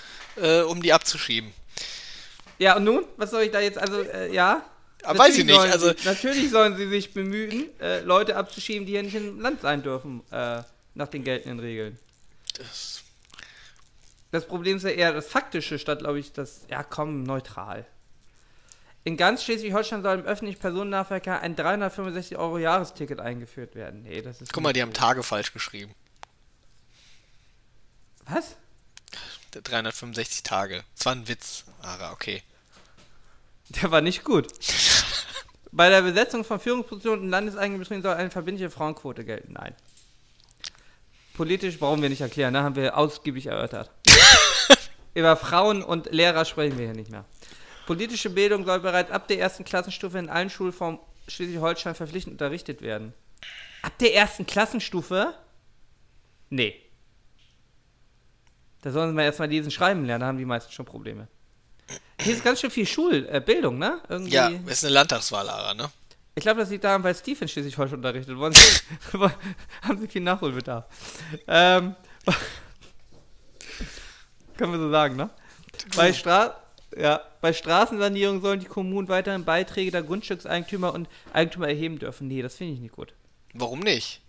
[0.40, 1.52] äh, um die abzuschieben.
[2.58, 3.04] Ja, und nun?
[3.18, 3.76] Was soll ich da jetzt?
[3.76, 4.64] Also, äh, ja?
[5.02, 8.34] Aber weiß ich Natürlich nicht, sollen also- Sie, natürlich sollen sie sich bemühen, äh, Leute
[8.36, 10.62] abzuschieben, die hier nicht im Land sein dürfen, äh,
[10.94, 11.98] nach den geltenden Regeln.
[12.56, 12.95] Das,
[14.30, 17.86] Das Problem ist ja eher das Faktische, statt, glaube ich, das, ja komm, neutral.
[19.04, 24.02] In ganz Schleswig-Holstein soll im öffentlichen Personennahverkehr ein 365 Euro Jahresticket eingeführt werden.
[24.02, 24.52] Nee, das ist.
[24.52, 24.92] guck mal, die haben.
[24.92, 25.94] Tage falsch geschrieben.
[28.24, 28.56] Was?
[29.52, 30.82] 365 Tage.
[30.96, 32.42] Das war ein Witz, Ara, okay.
[33.68, 34.48] Der war nicht gut.
[35.72, 39.52] Bei der Besetzung von Führungspositionen in landeseigenen Betrieben soll eine verbindliche Frauenquote gelten.
[39.52, 39.74] Nein.
[41.34, 42.64] Politisch brauchen wir nicht erklären, da ne?
[42.64, 43.90] haben wir ausgiebig erörtert.
[45.16, 47.24] Über Frauen und Lehrer sprechen wir hier nicht mehr.
[47.86, 53.14] Politische Bildung soll bereits ab der ersten Klassenstufe in allen Schulformen Schleswig-Holstein verpflichtend unterrichtet werden.
[53.80, 55.32] Ab der ersten Klassenstufe?
[56.50, 56.74] Nee.
[58.82, 61.28] Da sollen sie mal erstmal diesen Schreiben lernen, da haben die meisten schon Probleme.
[62.20, 64.00] Hier ist ganz schön viel Schulbildung, äh, ne?
[64.10, 64.34] Irgendwie.
[64.34, 65.88] Ja, ist eine Landtagswahl, Ara, ne?
[66.34, 68.54] Ich glaube, das liegt daran, weil Steve in Schleswig-Holstein unterrichtet worden
[69.82, 70.84] haben sie viel Nachholbedarf.
[71.48, 71.96] Ähm,
[74.56, 75.30] können wir so sagen, ne?
[75.94, 76.56] Bei, Stra
[76.96, 82.28] ja, bei Straßensanierung sollen die Kommunen weiterhin Beiträge der Grundstückseigentümer und Eigentümer erheben dürfen.
[82.28, 83.12] Nee, das finde ich nicht gut.
[83.52, 84.20] Warum nicht?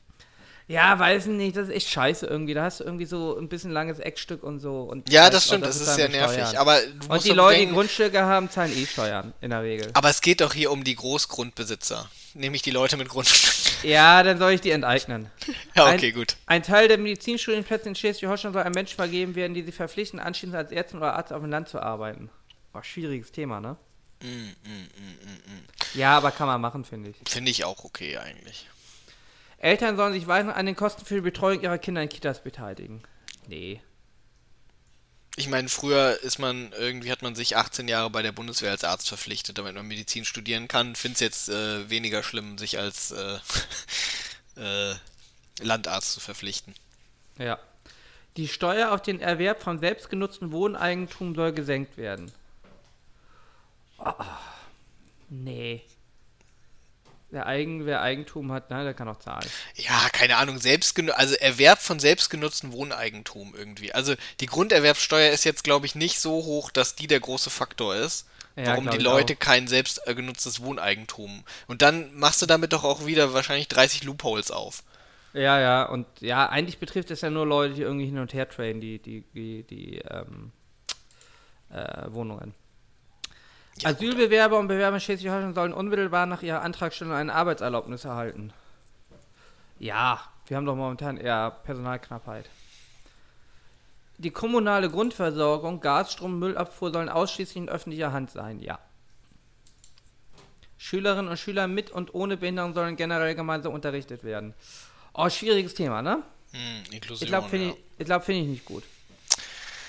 [0.69, 2.53] Ja, weiß nicht, das ist echt scheiße irgendwie.
[2.53, 4.81] Da hast du irgendwie so ein bisschen langes Eckstück und so.
[4.81, 6.45] Und ja, das stimmt, das, das ist sehr nervig.
[6.45, 6.57] Steuern.
[6.57, 9.89] Aber und die Leute, die Grundstücke haben, zahlen eh Steuern in der Regel.
[9.93, 13.66] Aber es geht doch hier um die Großgrundbesitzer, nämlich die Leute mit Grundstücken.
[13.83, 15.29] Ja, dann soll ich die enteignen.
[15.75, 16.37] ja, okay, ein, gut.
[16.45, 20.55] Ein Teil der Medizinstudienplätze in Schleswig-Holstein soll einem Menschen vergeben werden, die sie verpflichten, anschließend
[20.55, 22.29] als Ärztin oder Arzt auf dem Land zu arbeiten.
[22.73, 23.77] Oh, schwieriges Thema, ne?
[24.21, 25.63] Mm, mm, mm,
[25.93, 27.17] ja, aber kann man machen, finde ich.
[27.29, 28.67] Finde ich auch okay eigentlich.
[29.59, 33.03] Eltern sollen sich weiter an den Kosten für die Betreuung ihrer Kinder in Kitas beteiligen.
[33.47, 33.81] Nee.
[35.39, 38.83] Ich meine, früher ist man, irgendwie hat man sich 18 Jahre bei der Bundeswehr als
[38.83, 40.95] Arzt verpflichtet, damit man Medizin studieren kann.
[40.95, 43.37] Finde es jetzt äh, weniger schlimm, sich als äh,
[44.59, 44.95] äh,
[45.61, 46.73] Landarzt zu verpflichten.
[47.37, 47.59] Ja.
[48.35, 52.31] Die Steuer auf den Erwerb von selbstgenutzten Wohneigentum soll gesenkt werden.
[53.99, 54.13] Oh,
[55.29, 55.83] nee.
[57.29, 59.49] Wer, Eigen, wer Eigentum hat, na, der kann auch zahlen.
[59.75, 60.59] Ja, keine Ahnung,
[61.13, 63.93] also Erwerb von selbstgenutztem Wohneigentum irgendwie.
[63.93, 67.95] Also die Grunderwerbsteuer ist jetzt, glaube ich, nicht so hoch, dass die der große Faktor
[67.95, 69.39] ist, ja, warum die Leute auch.
[69.39, 71.43] kein selbstgenutztes Wohneigentum.
[71.67, 74.83] Und dann machst du damit doch auch wieder wahrscheinlich 30 Loopholes auf.
[75.33, 78.47] Ja, ja, und ja, eigentlich betrifft es ja nur Leute, die irgendwie hin und her
[78.49, 80.51] traden, die, die, die, die ähm,
[81.69, 82.55] äh, Wohnungen.
[83.79, 88.51] Ja, Asylbewerber und Bewerber in Schleswig-Holstein sollen unmittelbar nach ihrer Antragstellung eine Arbeitserlaubnis erhalten.
[89.79, 92.49] Ja, wir haben doch momentan eher Personalknappheit.
[94.17, 98.59] Die kommunale Grundversorgung, Gas, Strom, Müllabfuhr sollen ausschließlich in öffentlicher Hand sein.
[98.59, 98.79] Ja.
[100.79, 104.55] Schülerinnen und Schüler mit und ohne Behinderung sollen generell gemeinsam unterrichtet werden.
[105.13, 106.23] Oh, schwieriges Thema, ne?
[106.51, 107.73] Hm, Inklusion, ich glaube, finde ja.
[107.97, 108.83] ich, glaub, find ich nicht gut.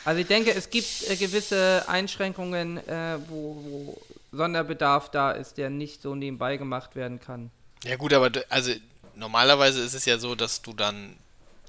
[0.04, 5.70] Also ich denke, es gibt äh, gewisse Einschränkungen, äh, wo, wo, Sonderbedarf da ist, der
[5.70, 7.50] nicht so nebenbei gemacht werden kann.
[7.84, 8.72] Ja gut, aber also
[9.14, 11.16] normalerweise ist es ja so, dass du dann,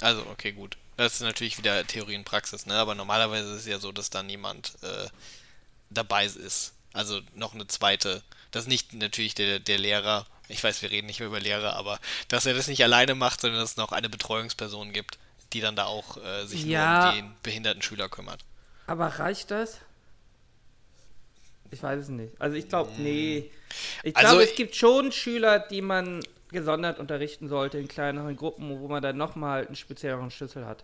[0.01, 2.73] also okay gut, das ist natürlich wieder Theorie und Praxis, ne?
[2.73, 5.07] Aber normalerweise ist es ja so, dass dann jemand äh,
[5.89, 6.73] dabei ist.
[6.91, 11.07] Also noch eine zweite, das ist nicht natürlich der, der Lehrer, ich weiß, wir reden
[11.07, 13.93] nicht mehr über Lehrer, aber dass er das nicht alleine macht, sondern dass es noch
[13.93, 15.17] eine Betreuungsperson gibt
[15.54, 18.45] die dann da auch äh, sich ja, nur um den behinderten Schüler kümmert.
[18.88, 19.80] Aber reicht das?
[21.72, 22.34] Ich weiß es nicht.
[22.39, 23.04] Also ich glaube, hm.
[23.04, 23.52] nee.
[24.04, 26.22] Ich also, glaube, es gibt schon Schüler, die man
[26.52, 30.84] gesondert unterrichten sollte in kleineren Gruppen, wo man dann nochmal einen spezielleren Schlüssel hat.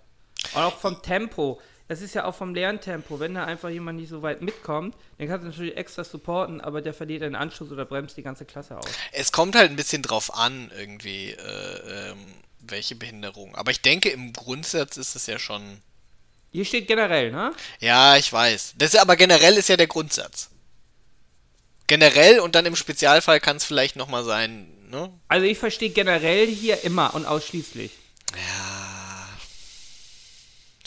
[0.54, 1.60] Und auch vom Tempo.
[1.88, 3.20] Das ist ja auch vom Lerntempo.
[3.20, 6.82] Wenn da einfach jemand nicht so weit mitkommt, dann kannst du natürlich extra supporten, aber
[6.82, 8.86] der verliert den Anschluss oder bremst die ganze Klasse aus.
[9.12, 11.32] Es kommt halt ein bisschen drauf an, irgendwie.
[11.32, 12.18] Äh, ähm,
[12.72, 13.56] welche Behinderung.
[13.56, 15.82] Aber ich denke, im Grundsatz ist es ja schon.
[16.52, 17.54] Hier steht generell, ne?
[17.80, 18.76] Ja, ich weiß.
[18.78, 20.50] Das ist, aber generell ist ja der Grundsatz.
[21.88, 25.12] Generell und dann im Spezialfall kann es vielleicht nochmal sein, ne?
[25.28, 27.92] Also ich verstehe generell hier immer und ausschließlich.
[28.34, 29.30] Ja.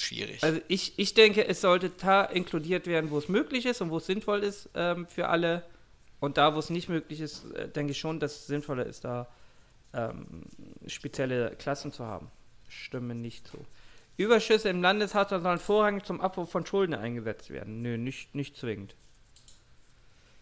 [0.01, 0.43] Schwierig.
[0.43, 3.99] Also ich, ich denke, es sollte da inkludiert werden, wo es möglich ist und wo
[3.99, 5.65] es sinnvoll ist ähm, für alle.
[6.21, 9.05] Und da, wo es nicht möglich ist, äh, denke ich schon, dass es sinnvoller ist,
[9.05, 9.29] da
[9.93, 10.43] ähm,
[10.87, 12.31] spezielle Klassen zu haben.
[12.69, 13.59] Stimme nicht zu.
[14.17, 17.83] Überschüsse im Landeshaushalt sollen vorrangig zum Abbau von Schulden eingesetzt werden.
[17.83, 18.97] Nö, nicht, nicht zwingend.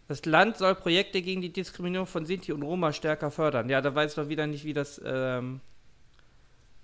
[0.08, 3.68] Das Land soll Projekte gegen die Diskriminierung von Sinti und Roma stärker fördern.
[3.68, 5.60] Ja, da weiß ich doch wieder nicht, wie das, ähm,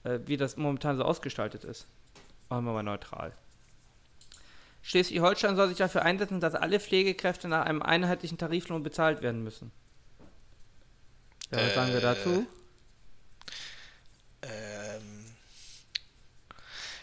[0.05, 1.87] äh, wie das momentan so ausgestaltet ist.
[2.49, 3.33] Machen wir mal neutral.
[4.83, 9.71] Schleswig-Holstein soll sich dafür einsetzen, dass alle Pflegekräfte nach einem einheitlichen Tariflohn bezahlt werden müssen.
[11.53, 12.47] Ja, was äh, sagen wir dazu?
[14.43, 15.25] Ähm,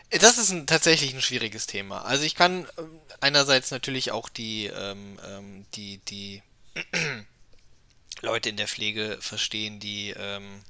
[0.09, 2.01] das ist ein, tatsächlich ein schwieriges Thema.
[2.01, 6.41] Also ich kann ähm, einerseits natürlich auch die, ähm, ähm die, die
[8.21, 10.63] Leute in der Pflege verstehen, die ähm,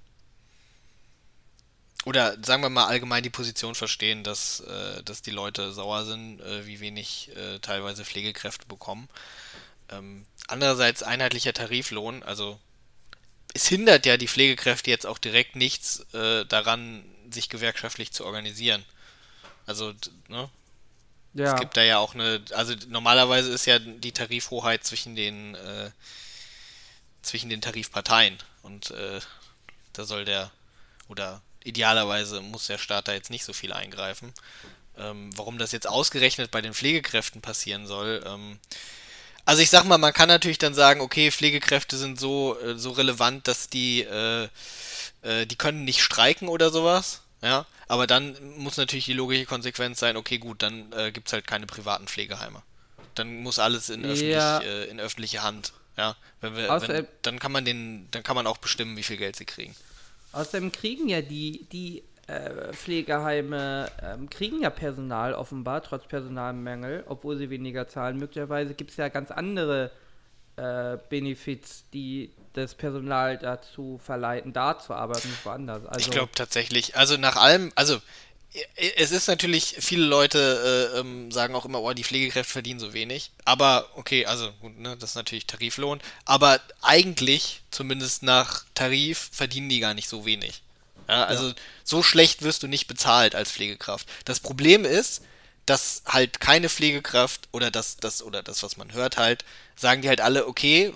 [2.06, 6.42] oder sagen wir mal allgemein die Position verstehen, dass, äh, dass die Leute sauer sind,
[6.42, 9.10] äh, wie wenig äh, teilweise Pflegekräfte bekommen.
[9.90, 12.60] Ähm, andererseits einheitlicher Tariflohn, also
[13.54, 18.84] es hindert ja die Pflegekräfte jetzt auch direkt nichts äh, daran, sich gewerkschaftlich zu organisieren.
[19.66, 19.94] Also,
[20.28, 20.50] ne?
[21.34, 21.54] Ja.
[21.54, 25.92] Es gibt da ja auch eine, also normalerweise ist ja die Tarifhoheit zwischen den äh,
[27.22, 29.20] zwischen den Tarifparteien und äh,
[29.94, 30.52] da soll der
[31.08, 34.34] oder idealerweise muss der Staat da jetzt nicht so viel eingreifen.
[34.98, 38.60] Ähm, warum das jetzt ausgerechnet bei den Pflegekräften passieren soll, ähm,
[39.50, 42.92] also ich sag mal, man kann natürlich dann sagen, okay, Pflegekräfte sind so, äh, so
[42.92, 44.48] relevant, dass die, äh,
[45.24, 47.22] äh, die können nicht streiken oder sowas.
[47.42, 51.34] Ja, aber dann muss natürlich die logische Konsequenz sein, okay, gut, dann äh, gibt es
[51.34, 52.62] halt keine privaten Pflegeheime.
[53.16, 54.60] Dann muss alles in, öffentlich, ja.
[54.60, 55.74] äh, in öffentliche Hand.
[55.98, 59.18] Ja, wenn wir, wenn, dann kann man den, dann kann man auch bestimmen, wie viel
[59.18, 59.76] Geld sie kriegen.
[60.32, 67.38] Außerdem kriegen ja die, die äh, Pflegeheime ähm, kriegen ja Personal offenbar, trotz Personalmängel, obwohl
[67.38, 68.18] sie weniger zahlen.
[68.18, 69.92] Möglicherweise gibt es ja ganz andere
[70.56, 75.86] äh, Benefits, die das Personal dazu verleiten, da zu arbeiten, nicht woanders.
[75.86, 78.00] Also, ich glaube tatsächlich, also nach allem, also
[78.98, 82.94] es ist natürlich, viele Leute äh, ähm, sagen auch immer, oh, die Pflegekräfte verdienen so
[82.94, 83.32] wenig.
[83.46, 86.00] Aber, okay, also, ne, das ist natürlich Tariflohn.
[86.26, 90.64] Aber eigentlich, zumindest nach Tarif, verdienen die gar nicht so wenig.
[91.10, 91.56] Ja, also ja.
[91.84, 94.08] so schlecht wirst du nicht bezahlt als Pflegekraft.
[94.26, 95.24] Das Problem ist,
[95.66, 99.44] dass halt keine Pflegekraft oder das, das, oder das, was man hört halt,
[99.76, 100.94] sagen die halt alle, okay, äh,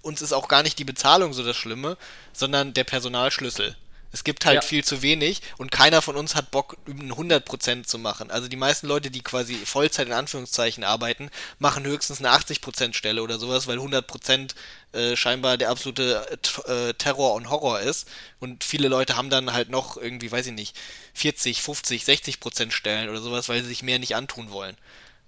[0.00, 1.98] uns ist auch gar nicht die Bezahlung so das Schlimme,
[2.32, 3.76] sondern der Personalschlüssel.
[4.12, 4.60] Es gibt halt ja.
[4.62, 8.30] viel zu wenig und keiner von uns hat Bock, 100% zu machen.
[8.30, 13.22] Also die meisten Leute, die quasi Vollzeit in Anführungszeichen arbeiten, machen höchstens eine 80% Stelle
[13.22, 14.54] oder sowas, weil 100%
[14.92, 16.26] äh, scheinbar der absolute
[16.66, 18.08] äh, Terror und Horror ist.
[18.40, 20.76] Und viele Leute haben dann halt noch irgendwie, weiß ich nicht,
[21.14, 24.76] 40, 50, 60% Stellen oder sowas, weil sie sich mehr nicht antun wollen.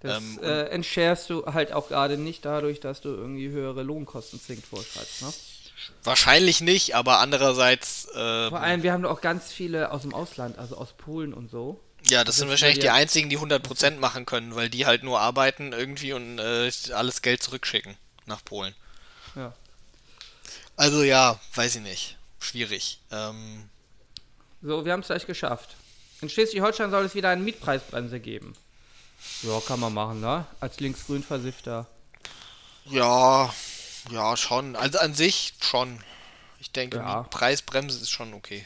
[0.00, 4.40] Das ähm, äh, entscherst du halt auch gerade nicht dadurch, dass du irgendwie höhere Lohnkosten
[4.40, 5.32] zwingend vorschreibst, ne?
[6.04, 8.06] Wahrscheinlich nicht, aber andererseits.
[8.14, 11.50] Äh, Vor allem, wir haben auch ganz viele aus dem Ausland, also aus Polen und
[11.50, 11.80] so.
[12.06, 15.20] Ja, das, das sind wahrscheinlich die einzigen, die 100% machen können, weil die halt nur
[15.20, 18.74] arbeiten irgendwie und äh, alles Geld zurückschicken nach Polen.
[19.34, 19.52] Ja.
[20.76, 22.16] Also ja, weiß ich nicht.
[22.38, 23.00] Schwierig.
[23.10, 23.68] Ähm,
[24.62, 25.76] so, wir haben es gleich geschafft.
[26.20, 28.54] In Schleswig-Holstein soll es wieder eine Mietpreisbremse geben.
[29.42, 30.46] Ja, kann man machen, ne?
[30.60, 31.86] Als linksgrün Versifter.
[32.86, 33.52] Ja,
[34.10, 34.76] ja, schon.
[34.76, 35.98] Also an sich schon.
[36.60, 37.22] Ich denke, ja.
[37.22, 38.64] die Preisbremse ist schon okay.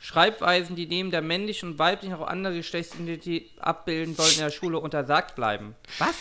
[0.00, 4.78] Schreibweisen, die neben der männlichen und weiblichen auch andere Geschlechtsidentität abbilden, sollen in der Schule
[4.78, 5.74] untersagt bleiben.
[5.98, 6.14] Was?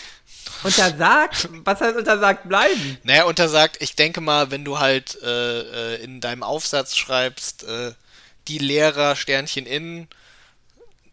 [0.64, 1.50] Untersagt?
[1.66, 2.98] Was heißt untersagt bleiben?
[3.04, 7.94] Naja, untersagt, ich denke mal, wenn du halt äh, äh in deinem Aufsatz schreibst, äh,
[8.48, 10.08] die Lehrer Sternchen in,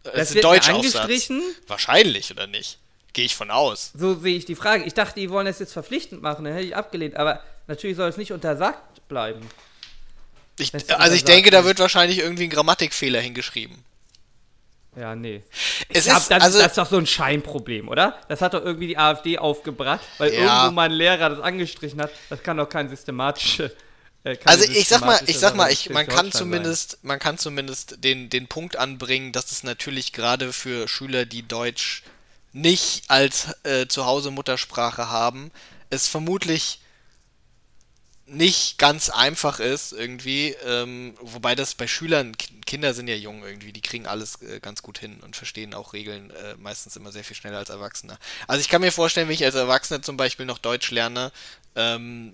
[0.03, 1.41] äh, das wird Deutsch angestrichen?
[1.67, 2.77] Wahrscheinlich, oder nicht?
[3.13, 3.91] Gehe ich von aus.
[3.97, 4.85] So sehe ich die Frage.
[4.85, 7.17] Ich dachte, die wollen das jetzt verpflichtend machen, dann hätte ich abgelehnt.
[7.17, 9.41] Aber natürlich soll es nicht untersagt bleiben.
[10.57, 13.83] Ich, also ich denke, da wird wahrscheinlich irgendwie ein Grammatikfehler hingeschrieben.
[14.95, 15.41] Ja, nee.
[15.89, 18.19] Es glaub, ist, das, also, das ist doch so ein Scheinproblem, oder?
[18.27, 20.39] Das hat doch irgendwie die AfD aufgebracht, weil ja.
[20.39, 22.11] irgendwo mal ein Lehrer das angestrichen hat.
[22.29, 23.73] Das kann doch kein systematische.
[24.23, 26.99] Äh, also ich sag mal, ich sag mal, ich, man kann zumindest, sein.
[27.03, 32.03] man kann zumindest den, den Punkt anbringen, dass es natürlich gerade für Schüler, die Deutsch
[32.53, 35.51] nicht als äh, Zuhause Muttersprache haben,
[35.89, 36.79] es vermutlich
[38.31, 42.35] nicht ganz einfach ist irgendwie, ähm, wobei das bei Schülern,
[42.65, 45.91] Kinder sind ja jung irgendwie, die kriegen alles äh, ganz gut hin und verstehen auch
[45.91, 48.17] Regeln äh, meistens immer sehr viel schneller als Erwachsene.
[48.47, 51.33] Also ich kann mir vorstellen, wenn ich als Erwachsener zum Beispiel noch Deutsch lerne,
[51.75, 52.33] ähm,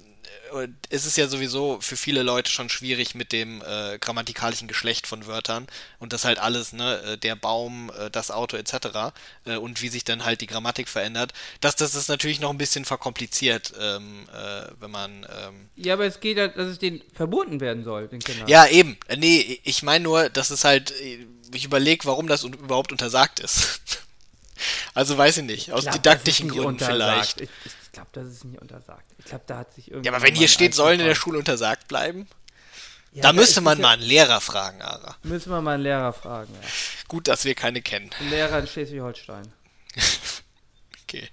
[0.90, 5.28] ist es ja sowieso für viele Leute schon schwierig mit dem äh, grammatikalischen Geschlecht von
[5.28, 5.68] Wörtern
[6.00, 9.14] und das halt alles, ne, äh, der Baum, äh, das Auto etc.
[9.46, 11.34] Äh, und wie sich dann halt die Grammatik verändert.
[11.62, 15.28] Das, das ist natürlich noch ein bisschen verkompliziert, ähm, äh, wenn man.
[15.30, 18.48] Ähm ja, aber es geht ja, dass es denen verboten werden soll, den Kindern.
[18.48, 18.98] Ja, eben.
[19.18, 20.94] Nee, ich meine nur, dass es halt,
[21.54, 23.82] ich überlege, warum das überhaupt untersagt ist.
[24.94, 27.42] also weiß ich nicht, aus glaub, didaktischen Gründen vielleicht.
[27.42, 29.04] Ich, ich glaube, das ist nicht untersagt.
[29.18, 30.08] Ich glaube, da hat sich irgendwie.
[30.08, 32.28] Ja, aber wenn hier steht, sollen in der Schule untersagt bleiben?
[33.12, 35.18] Ja, da müsste man mal einen Lehrer fragen, Ara.
[35.24, 36.68] Müssen wir mal einen Lehrer fragen, ja.
[37.08, 38.10] Gut, dass wir keine kennen.
[38.20, 39.52] Ein Lehrer in Schleswig-Holstein.
[41.04, 41.28] okay.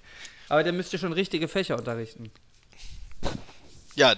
[0.48, 2.30] Aber der müsste schon richtige Fächer unterrichten.
[3.96, 4.14] Ja,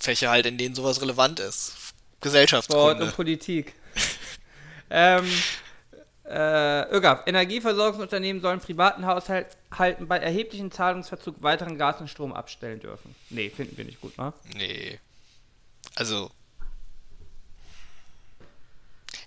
[0.00, 1.74] Fächer halt, in denen sowas relevant ist.
[2.20, 2.82] Gesellschaftskunde.
[2.82, 3.74] Sport und Politik.
[4.90, 5.30] ähm,
[6.24, 7.26] äh, ÖGAF.
[7.26, 13.14] Energieversorgungsunternehmen sollen privaten Haushalten bei erheblichem Zahlungsverzug weiteren Gas und Strom abstellen dürfen.
[13.30, 14.32] Nee, finden wir nicht gut, ne?
[14.54, 14.98] Nee.
[15.96, 16.30] Also.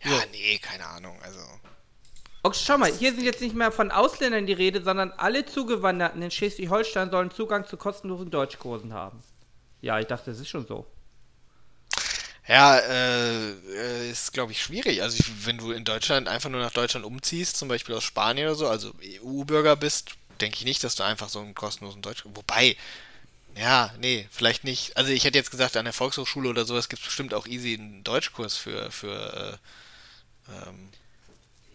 [0.04, 1.40] Ja, nee, keine Ahnung, also.
[2.44, 6.22] Okay, schau mal, hier sind jetzt nicht mehr von Ausländern die Rede, sondern alle Zugewanderten
[6.22, 9.22] in Schleswig-Holstein sollen Zugang zu kostenlosen Deutschkursen haben.
[9.82, 10.86] Ja, ich dachte, das ist schon so.
[12.48, 15.02] Ja, äh, ist, glaube ich, schwierig.
[15.02, 18.48] Also, ich, wenn du in Deutschland einfach nur nach Deutschland umziehst, zum Beispiel aus Spanien
[18.48, 18.94] oder so, also
[19.24, 22.24] EU-Bürger bist, denke ich nicht, dass du einfach so einen kostenlosen Deutsch.
[22.26, 22.78] Wobei,
[23.58, 24.96] ja, nee, vielleicht nicht.
[24.96, 27.74] Also, ich hätte jetzt gesagt, an der Volkshochschule oder sowas gibt es bestimmt auch easy
[27.74, 29.60] einen Deutschkurs für, für,
[30.50, 30.90] äh, ähm,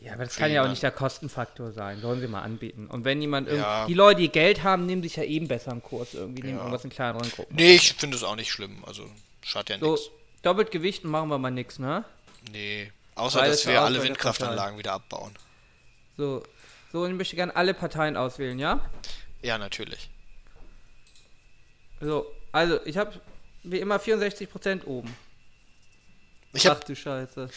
[0.00, 2.00] ja, aber das kann ja auch nicht der Kostenfaktor sein.
[2.00, 2.88] Sollen sie mal anbieten.
[2.88, 3.86] Und wenn jemand ja.
[3.86, 6.60] die Leute, die Geld haben, nehmen sich ja eben besser einen Kurs irgendwie, nehmen ja.
[6.62, 7.54] irgendwas in kleineren Gruppen.
[7.54, 8.82] Nee, ich finde es auch nicht schlimm.
[8.84, 9.08] Also,
[9.42, 10.10] schadet ja so, nichts.
[10.42, 12.04] Doppelt gewichten machen wir mal nichts, ne?
[12.50, 12.92] Nee.
[13.14, 15.34] Außer, Weil dass wir alle Windkraftanlagen wieder abbauen.
[16.16, 16.42] So.
[16.92, 18.80] So, ich möchte gerne alle Parteien auswählen, ja?
[19.40, 20.10] Ja, natürlich.
[22.00, 23.18] So, also, ich habe
[23.62, 25.16] wie immer 64% oben.
[26.52, 27.48] Ich Ach du Scheiße.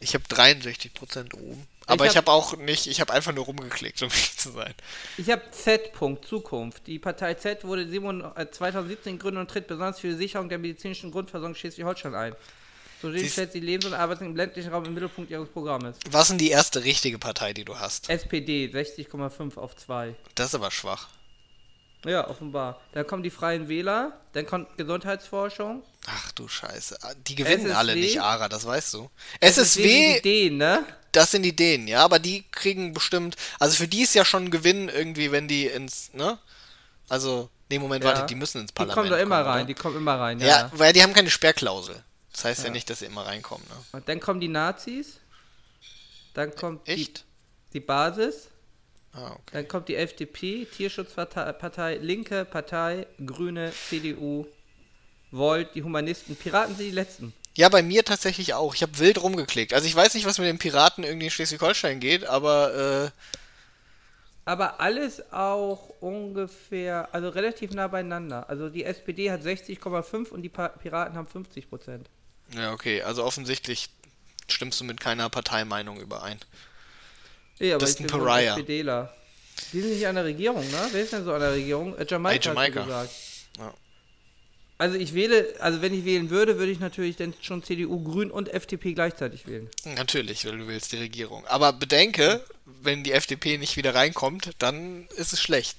[0.00, 1.66] Ich habe 63% oben.
[1.86, 4.74] Aber ich habe hab auch nicht, ich habe einfach nur rumgeklickt, um ehrlich zu sein.
[5.18, 5.94] Ich habe Z.
[5.94, 6.86] -Punkt, Zukunft.
[6.86, 11.54] Die Partei Z wurde 2017 gegründet und tritt besonders für die Sicherung der medizinischen Grundversorgung
[11.54, 12.36] Schleswig-Holstein ein.
[13.00, 15.96] So stellt sie Lebens- und Arbeits im ländlichen Raum im Mittelpunkt ihres Programmes.
[16.10, 18.08] Was ist die erste richtige Partei, die du hast?
[18.08, 20.14] SPD, 60,5 auf 2.
[20.36, 21.08] Das ist aber schwach.
[22.04, 22.80] Ja, offenbar.
[22.92, 25.82] Dann kommen die Freien Wähler, dann kommt Gesundheitsforschung.
[26.06, 26.96] Ach du Scheiße.
[27.26, 29.10] Die gewinnen SSW, alle nicht, Ara, das weißt du.
[29.40, 29.82] SSW.
[29.82, 30.84] SSW die Dänen, ne?
[31.12, 33.36] Das sind die Dänen, ja, aber die kriegen bestimmt.
[33.58, 36.38] Also für die ist ja schon ein Gewinn irgendwie, wenn die ins, ne?
[37.08, 38.10] Also, nee, Moment, ja.
[38.10, 38.96] warte, die müssen ins Parlament.
[38.96, 39.66] Die kommen doch immer kommen, rein, oder?
[39.66, 40.46] die kommen immer rein, ja.
[40.46, 42.02] Ja, weil die haben keine Sperrklausel.
[42.32, 43.76] Das heißt ja, ja nicht, dass sie immer reinkommen, ne?
[43.92, 45.18] Und dann kommen die Nazis.
[46.32, 47.18] Dann kommt Echt?
[47.18, 48.48] Die, die Basis.
[49.12, 49.40] Ah, okay.
[49.52, 54.46] Dann kommt die FDP, Tierschutzpartei, Linke Partei, Grüne, CDU,
[55.30, 56.36] Volt, die Humanisten.
[56.36, 57.34] Piraten sind die letzten.
[57.54, 58.74] Ja, bei mir tatsächlich auch.
[58.74, 59.74] Ich habe wild rumgeklickt.
[59.74, 63.04] Also ich weiß nicht, was mit den Piraten irgendwie in Schleswig-Holstein geht, aber...
[63.06, 63.10] Äh
[64.44, 68.48] aber alles auch ungefähr, also relativ nah beieinander.
[68.48, 72.08] Also die SPD hat 60,5 und die Piraten haben 50 Prozent.
[72.56, 73.02] Ja, okay.
[73.02, 73.88] Also offensichtlich
[74.48, 76.40] stimmst du mit keiner Parteimeinung überein.
[77.58, 78.56] Ja, aber das ist ein Pariah.
[78.56, 79.14] SPDler.
[79.72, 80.88] Die sind nicht an der Regierung, ne?
[80.90, 81.96] Wer ist denn so an der Regierung?
[81.96, 82.82] Äh, Jamaika, hey, Jamaika.
[82.82, 83.12] gesagt.
[83.58, 83.74] Ja.
[84.78, 88.30] Also ich wähle, also wenn ich wählen würde, würde ich natürlich dann schon CDU, Grün
[88.30, 89.68] und FDP gleichzeitig wählen.
[89.96, 91.46] Natürlich, weil du willst die Regierung.
[91.46, 92.44] Aber bedenke,
[92.82, 95.76] wenn die FDP nicht wieder reinkommt, dann ist es schlecht.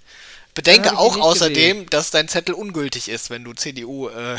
[0.54, 1.94] Bedenke auch außerdem, gewählt.
[1.94, 4.38] dass dein Zettel ungültig ist, wenn du CDU, äh,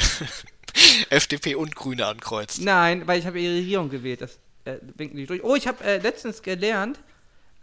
[1.10, 2.60] FDP und Grüne ankreuzt.
[2.62, 4.20] Nein, weil ich habe ihre Regierung gewählt.
[4.20, 5.42] Das äh, winken die durch.
[5.42, 6.98] Oh, ich habe äh, letztens gelernt,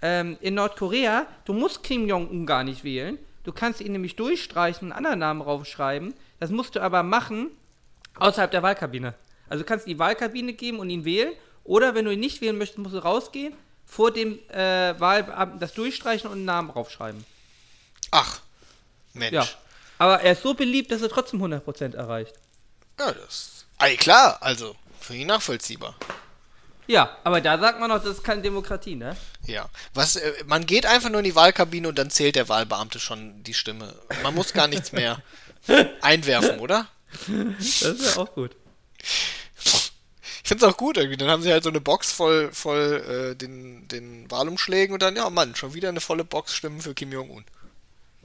[0.01, 3.17] ähm, in Nordkorea, du musst Kim Jong-un gar nicht wählen.
[3.43, 6.13] Du kannst ihn nämlich durchstreichen und einen anderen Namen raufschreiben.
[6.41, 7.51] Das musst du aber machen
[8.15, 9.13] außerhalb der Wahlkabine.
[9.47, 11.33] Also du kannst die Wahlkabine geben und ihn wählen.
[11.63, 13.53] Oder wenn du ihn nicht wählen möchtest, musst du rausgehen,
[13.85, 17.23] vor dem äh, Wahlbeamten das durchstreichen und einen Namen raufschreiben.
[18.09, 18.41] Ach,
[19.13, 19.33] Mensch.
[19.33, 19.47] Ja.
[19.99, 22.33] Aber er ist so beliebt, dass er trotzdem 100% erreicht.
[22.97, 23.65] Ja, das.
[23.77, 25.93] Ey, klar, also für ihn nachvollziehbar.
[26.87, 29.15] Ja, aber da sagt man noch, das ist keine Demokratie, ne?
[29.45, 29.69] Ja.
[29.93, 33.43] Was, äh, man geht einfach nur in die Wahlkabine und dann zählt der Wahlbeamte schon
[33.43, 33.93] die Stimme.
[34.23, 35.21] Man muss gar nichts mehr
[36.01, 36.88] einwerfen, oder?
[37.57, 38.55] Das ist ja auch gut.
[40.43, 41.18] Ich finde es auch gut irgendwie.
[41.18, 45.16] Dann haben sie halt so eine Box voll, voll äh, den, den Wahlumschlägen und dann,
[45.16, 47.45] ja Mann, schon wieder eine volle Box Stimmen für Kim Jong-un.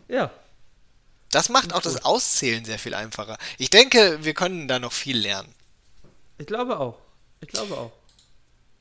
[0.08, 0.30] Ja.
[1.30, 3.36] Das macht auch das Auszählen sehr viel einfacher.
[3.58, 5.52] Ich denke, wir können da noch viel lernen.
[6.38, 6.98] Ich glaube auch.
[7.40, 7.92] Ich glaube auch.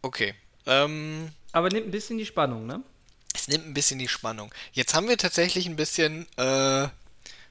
[0.01, 0.35] Okay.
[0.65, 2.81] Ähm, Aber nimmt ein bisschen die Spannung, ne?
[3.33, 4.53] Es nimmt ein bisschen die Spannung.
[4.71, 6.87] Jetzt haben wir tatsächlich ein bisschen, äh,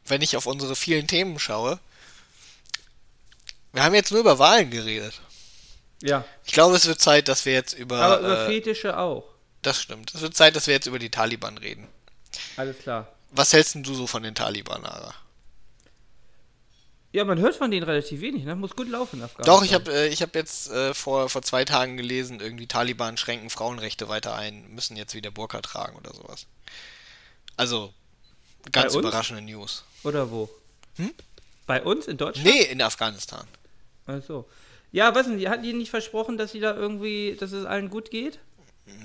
[0.07, 1.79] wenn ich auf unsere vielen Themen schaue,
[3.73, 5.21] wir haben jetzt nur über Wahlen geredet.
[6.03, 6.25] Ja.
[6.45, 7.99] Ich glaube, es wird Zeit, dass wir jetzt über.
[7.99, 9.25] Aber über äh, Fetische auch.
[9.63, 10.15] Das stimmt.
[10.15, 11.89] Es wird Zeit, dass wir jetzt über die Taliban reden.
[12.57, 13.09] Alles klar.
[13.31, 15.15] Was hältst du so von den Taliban, Ara?
[17.13, 18.57] Ja, man hört von denen relativ wenig, ne?
[18.57, 19.47] Muss gut laufen, Afghanistan.
[19.47, 23.51] Doch, ich habe äh, hab jetzt äh, vor, vor zwei Tagen gelesen, irgendwie Taliban schränken
[23.51, 26.47] Frauenrechte weiter ein, müssen jetzt wieder Burka tragen oder sowas.
[27.57, 27.95] Also,
[28.73, 29.85] ganz überraschende News.
[30.05, 30.49] Oder wo?
[30.97, 31.13] Hm?
[31.67, 32.49] Bei uns in Deutschland?
[32.49, 33.47] Nee, in Afghanistan.
[34.07, 34.21] Ach
[34.93, 37.91] Ja, was denn, die hatten die nicht versprochen, dass sie da irgendwie, dass es allen
[37.91, 38.39] gut geht?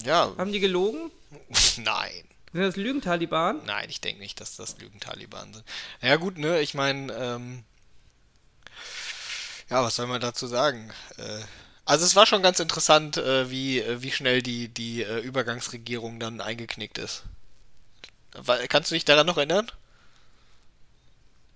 [0.06, 0.34] Ja.
[0.38, 1.12] Haben die gelogen?
[1.78, 2.24] Nein.
[2.52, 3.62] Sind das Lügentaliban?
[3.66, 5.66] Nein, ich denke nicht, dass das Lügentaliban sind.
[6.02, 7.64] Ja gut, ne, ich meine, ähm,
[9.70, 10.90] ja, was soll man dazu sagen?
[11.18, 11.40] Äh,
[11.86, 16.42] also es war schon ganz interessant, äh, wie, äh, wie schnell die, die Übergangsregierung dann
[16.42, 17.24] eingeknickt ist.
[18.70, 19.72] Kannst du dich daran noch erinnern?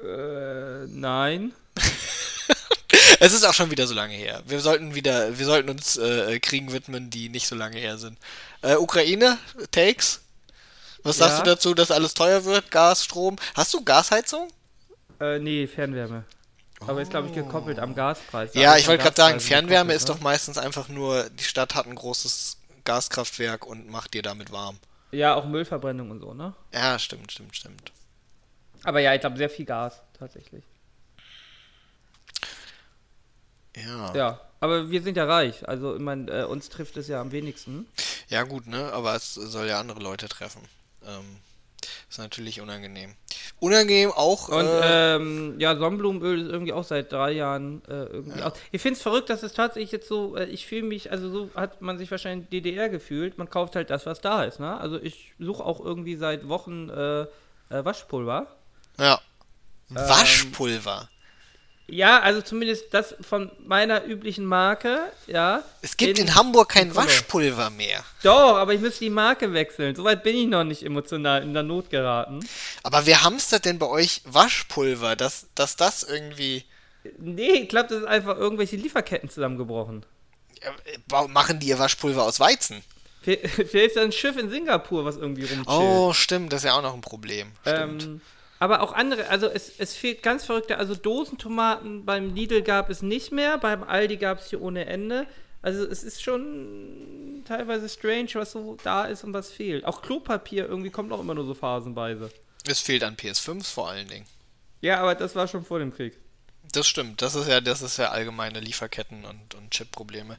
[0.04, 1.54] Äh, nein.
[3.20, 4.44] es ist auch schon wieder so lange her.
[4.46, 8.18] Wir sollten wieder, wir sollten uns äh, Kriegen widmen, die nicht so lange her sind.
[8.62, 9.38] Äh, Ukraine,
[9.72, 10.22] Takes?
[11.04, 11.44] Was sagst Ja.
[11.44, 12.72] du dazu, dass alles teuer wird?
[12.72, 13.36] Gas, Strom?
[13.56, 14.50] Hast du Gasheizung?
[15.20, 16.24] Äh, nee, Fernwärme.
[16.88, 18.54] Aber ist, glaube ich, gekoppelt am Gaspreis.
[18.54, 20.16] Ja, ich wollte gerade sagen, Fernwärme gekoppelt, ist ne?
[20.16, 24.78] doch meistens einfach nur, die Stadt hat ein großes Gaskraftwerk und macht dir damit warm.
[25.12, 26.54] Ja, auch Müllverbrennung und so, ne?
[26.74, 27.92] Ja, stimmt, stimmt, stimmt.
[28.84, 30.64] Aber ja, ich glaube, sehr viel Gas, tatsächlich.
[33.76, 34.14] Ja.
[34.16, 35.68] Ja, aber wir sind ja reich.
[35.68, 37.88] Also, ich meine, äh, uns trifft es ja am wenigsten.
[38.30, 38.92] Ja, gut, ne?
[38.94, 40.62] Aber es soll ja andere Leute treffen.
[41.06, 41.38] Ähm,
[42.10, 43.16] ist natürlich unangenehm.
[43.60, 44.50] Unangenehm auch.
[44.50, 48.54] Und äh, ähm, ja, Sonnenblumenöl ist irgendwie auch seit drei Jahren äh, irgendwie aus.
[48.72, 51.50] Ich finde es verrückt, dass es tatsächlich jetzt so, äh, ich fühle mich, also so
[51.56, 53.38] hat man sich wahrscheinlich DDR gefühlt.
[53.38, 54.80] Man kauft halt das, was da ist, ne?
[54.80, 57.26] Also ich suche auch irgendwie seit Wochen äh,
[58.98, 59.06] äh, Waschpulver.
[59.06, 59.22] ja.
[59.90, 61.10] ähm, Waschpulver.
[61.88, 65.64] Ja, also zumindest das von meiner üblichen Marke, ja.
[65.82, 66.96] Es gibt in, Hamburg kein.
[66.96, 68.04] Waschpulver mehr.
[68.24, 69.94] Doch, aber ich müsste die Marke wechseln.
[69.94, 72.40] Soweit bin ich noch nicht emotional in der Not geraten.
[72.84, 76.64] Aber wer hamstert denn bei euch Waschpulver, dass, dass das irgendwie.
[77.20, 80.06] Nee, ich glaube, das ist einfach irgendwelche Lieferketten zusammengebrochen.
[80.62, 82.82] äh, Warum machen die ihr Waschpulver aus Weizen?
[83.24, 85.68] Vielleicht ist da ein Schiff in Singapur, was irgendwie rumchillt.
[85.68, 87.52] Oh, stimmt, das ist ja auch noch ein Problem.
[87.62, 88.04] Stimmt.
[88.04, 88.22] Ähm,
[88.64, 93.02] aber auch andere, also es, es fehlt ganz verrückte, also Dosentomaten beim Lidl gab es
[93.02, 95.28] nicht mehr, beim Aldi gab es hier ohne Ende.
[95.62, 99.84] Also es ist schon teilweise strange, was so da ist und was fehlt.
[99.84, 102.30] Auch Klopapier irgendwie kommt auch immer nur so phasenweise.
[102.66, 104.28] es fehlt an PS5s vor allen Dingen.
[104.80, 106.18] Ja, aber das war schon vor dem Krieg.
[106.72, 110.38] Das stimmt, das ist ja, das ist ja allgemeine Lieferketten und, und Chip-Probleme.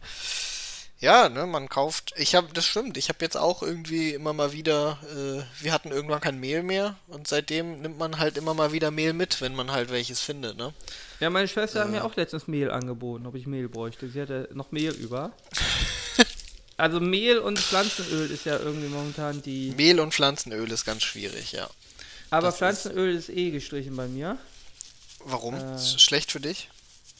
[1.04, 2.14] Ja, ne, man kauft.
[2.16, 2.96] Ich habe, das stimmt.
[2.96, 4.96] Ich habe jetzt auch irgendwie immer mal wieder.
[5.02, 8.90] Äh, wir hatten irgendwann kein Mehl mehr und seitdem nimmt man halt immer mal wieder
[8.90, 10.72] Mehl mit, wenn man halt welches findet, ne?
[11.20, 14.08] Ja, meine Schwester hat mir auch letztens Mehl angeboten, ob ich Mehl bräuchte.
[14.08, 15.32] Sie hatte noch Mehl über.
[16.78, 19.74] also Mehl und Pflanzenöl ist ja irgendwie momentan die.
[19.76, 21.68] Mehl und Pflanzenöl ist ganz schwierig, ja.
[22.30, 24.38] Aber das ist- Pflanzenöl ist eh gestrichen bei mir.
[25.26, 25.54] Warum?
[25.54, 25.74] Äh.
[25.76, 26.70] Ist schlecht für dich?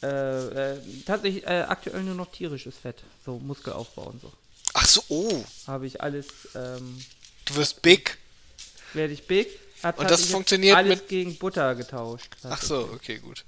[0.03, 3.03] Äh, äh, tatsächlich äh, aktuell nur noch tierisches Fett.
[3.25, 4.31] So Muskelaufbau und so.
[4.73, 7.03] Ach so, oh, Habe ich alles, ähm,
[7.45, 8.17] du wirst big.
[8.93, 9.47] werde ich big.
[9.83, 12.35] Hab Und das funktioniert alles mit- gegen Butter getauscht.
[12.43, 13.45] Ach so, okay, gut.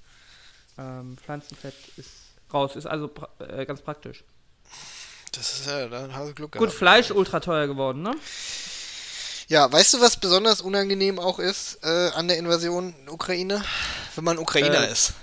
[0.78, 2.10] Ähm, Pflanzenfett ist
[2.54, 4.24] raus, ist also pra äh, ganz praktisch.
[5.34, 6.74] Das ist ja, dann hast du Glück Gut, gehabt.
[6.78, 8.16] Fleisch ultra teuer geworden, ne?
[9.50, 13.64] Ja, weißt du, was besonders unangenehm auch ist äh, an der Invasion in Ukraine?
[14.16, 15.14] Wenn man Ukrainer Äh, ist.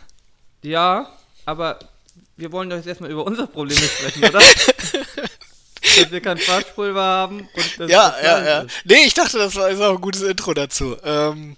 [0.65, 1.12] Ja,
[1.45, 1.79] aber
[2.37, 4.41] wir wollen doch jetzt erstmal über unser Problem sprechen, oder?
[5.97, 7.49] dass wir kein Waschpulver haben
[7.79, 8.61] Ja, ja, ja.
[8.62, 8.75] ist.
[8.85, 10.97] Nee, ich dachte, das war ist auch ein gutes Intro dazu.
[11.05, 11.57] Ähm,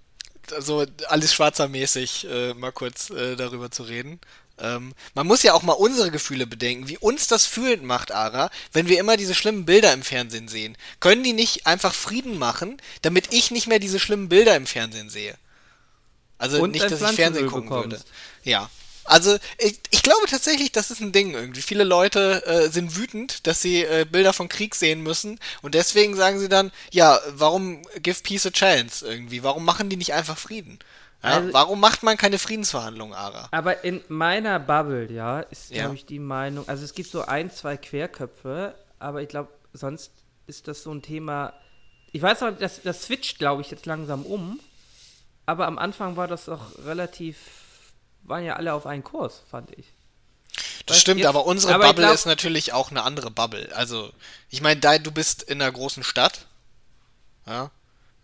[0.53, 4.21] also alles schwarzermäßig äh, mal kurz äh, darüber zu reden.
[4.59, 8.51] Ähm, man muss ja auch mal unsere Gefühle bedenken, wie uns das fühlend macht, Ara,
[8.73, 10.77] wenn wir immer diese schlimmen Bilder im Fernsehen sehen.
[10.99, 15.11] Können die nicht einfach Frieden machen, damit ich nicht mehr diese schlimmen Bilder im Fernsehen
[15.11, 15.37] sehe?
[16.39, 17.91] Also Und nicht, dass ich Fernsehen gucken bekommst.
[17.91, 18.05] würde.
[18.45, 18.71] Ja.
[19.09, 21.63] Also ich, ich glaube tatsächlich, das ist ein Ding irgendwie.
[21.63, 26.17] Viele Leute äh, sind wütend, dass sie äh, Bilder von Krieg sehen müssen und deswegen
[26.17, 29.43] sagen sie dann, ja, warum give peace a chance irgendwie?
[29.43, 30.79] Warum machen die nicht einfach Frieden?
[31.23, 33.49] Ja, Also- warum macht man keine Friedensverhandlungen, Ara?
[33.51, 35.83] Aber in meiner Bubble, ja, ist, Ja.
[35.83, 40.11] glaube ich, die Meinung, also es gibt so ein, zwei Querköpfe, aber ich glaube, sonst
[40.47, 41.53] ist das so ein Thema,
[42.13, 44.61] ich weiß auch, das, das switcht, glaube ich, jetzt langsam um,
[45.47, 47.37] aber am Anfang war das doch relativ,
[48.29, 49.87] waren ja alle auf einen Kurs, fand ich.
[50.87, 53.71] Das Weißt, stimmt, jetzt- aber unsere aber Bubble glaub- ist natürlich auch eine andere Bubble.
[53.75, 54.13] Also,
[54.51, 56.47] ich meine, da du bist in einer großen Stadt,
[57.47, 57.71] ja,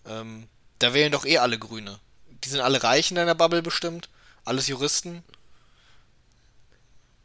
[0.07, 0.49] ähm,
[0.79, 1.99] da wählen doch eh alle Grüne.
[2.45, 4.09] Die sind alle reich in deiner Bubble bestimmt,
[4.45, 5.23] alles Juristen.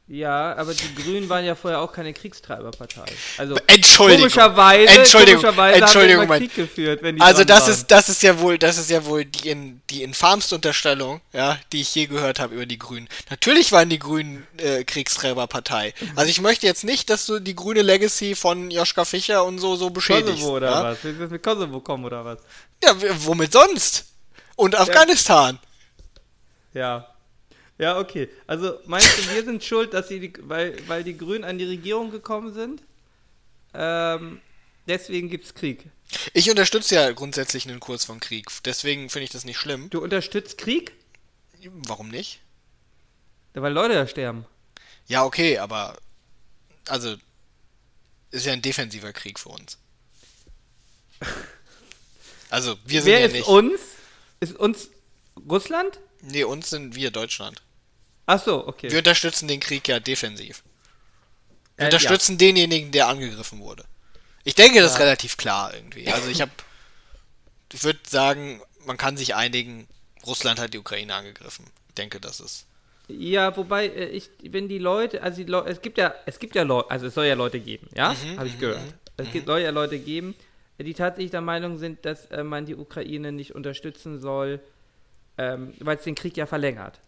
[0.10, 3.04] Ja, aber die Grünen waren ja vorher auch keine Kriegstreiberpartei.
[3.38, 4.22] Also Entschuldigung.
[4.22, 7.72] komischerweise, Entschuldigung, komischerweise Entschuldigung, haben Krieg geführt, wenn die Also das waren.
[7.72, 11.60] ist das ist ja wohl das ist ja wohl die in, die infamste Unterstellung, ja,
[11.74, 13.10] die ich je gehört habe über die Grünen.
[13.30, 15.94] Natürlich waren die Grünen äh, Kriegsträgerpartei.
[16.16, 19.76] Also ich möchte jetzt nicht, dass du die grüne Legacy von Joschka Fischer und so
[19.76, 20.36] so beschädigst.
[20.36, 20.84] Kosovo oder ja?
[20.84, 21.04] was?
[21.04, 22.40] Willst du jetzt mit Kosovo kommen oder was?
[22.82, 22.96] Ja,
[23.26, 24.06] womit sonst?
[24.56, 25.60] Und Afghanistan.
[25.62, 25.62] Ja.
[26.74, 27.08] Ja,
[27.80, 28.30] okay.
[28.48, 31.66] Also meinst du, wir sind schuld, dass sie die, weil, weil die Grünen an die
[31.66, 32.82] Regierung gekommen sind?
[33.74, 34.42] Ähm,
[34.88, 35.86] deswegen gibt's Krieg.
[36.34, 38.48] Ich unterstütze ja grundsätzlich einen Kurs von Krieg.
[38.66, 39.90] Deswegen finde ich das nicht schlimm.
[39.90, 40.94] Du unterstützt Krieg?
[41.88, 42.40] Warum nicht?
[43.54, 44.46] Ja, weil Leute da sterben.
[45.08, 45.98] Ja, okay, aber
[46.88, 47.16] also
[48.32, 49.78] ist ja ein defensiver Krieg für uns.
[52.50, 53.48] Also, wir sind Wer ja ist nicht.
[53.48, 53.82] uns?
[54.40, 54.90] Ist uns
[55.50, 56.00] Russland?
[56.22, 57.62] Nee, uns sind wir Deutschland.
[58.28, 58.92] Ach so, okay.
[58.92, 60.64] Wir unterstützen den Krieg ja defensiv.
[61.78, 63.86] Wir Äh, unterstützen denjenigen, der angegriffen wurde.
[64.44, 65.06] Ich denke, das ist Ja.
[65.06, 66.08] relativ klar irgendwie.
[66.10, 66.52] Also ich habe,
[67.74, 69.88] ich würde sagen, man kann sich einigen,
[70.26, 71.66] Russland hat die Ukraine angegriffen.
[71.90, 72.66] Ich denke, das ist.
[73.10, 76.56] Ja, wobei äh, ich, wenn die Leute, also die Leute, es gibt ja, es gibt
[76.56, 78.94] ja Leute, also es soll ja Leute geben, ja, Mhm, habe ich gehört.
[79.18, 80.36] Es gibt, soll ja Leute geben,
[80.78, 84.60] die tatsächlich der Meinung sind, dass äh, man die Ukraine nicht unterstützen soll,
[85.38, 87.00] ähm, weil es den Krieg ja verlängert.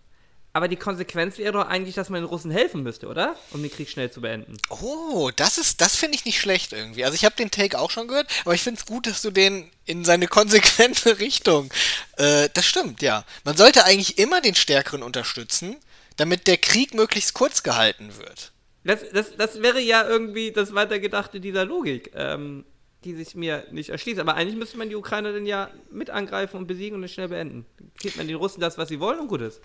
[0.51, 3.35] Aber die Konsequenz wäre doch eigentlich, dass man den Russen helfen müsste, oder?
[3.51, 4.57] Um den Krieg schnell zu beenden.
[4.69, 7.05] Oh, das ist, das finde ich nicht schlecht irgendwie.
[7.05, 9.29] Also ich habe den Take auch schon gehört, aber ich finde es gut, dass du
[9.29, 11.71] den in seine konsequente Richtung.
[12.17, 13.25] Äh, das stimmt, ja.
[13.43, 15.75] Man sollte eigentlich immer den Stärkeren unterstützen,
[16.17, 18.51] damit der Krieg möglichst kurz gehalten wird.
[18.83, 22.65] Das, das, das wäre ja irgendwie das Weitergedachte dieser Logik, ähm,
[23.03, 24.19] die sich mir nicht erschließt.
[24.19, 27.27] Aber eigentlich müsste man die Ukrainer dann ja mit angreifen und besiegen und es schnell
[27.27, 27.65] beenden.
[27.99, 29.61] Gibt man den Russen das, was sie wollen und gut ist.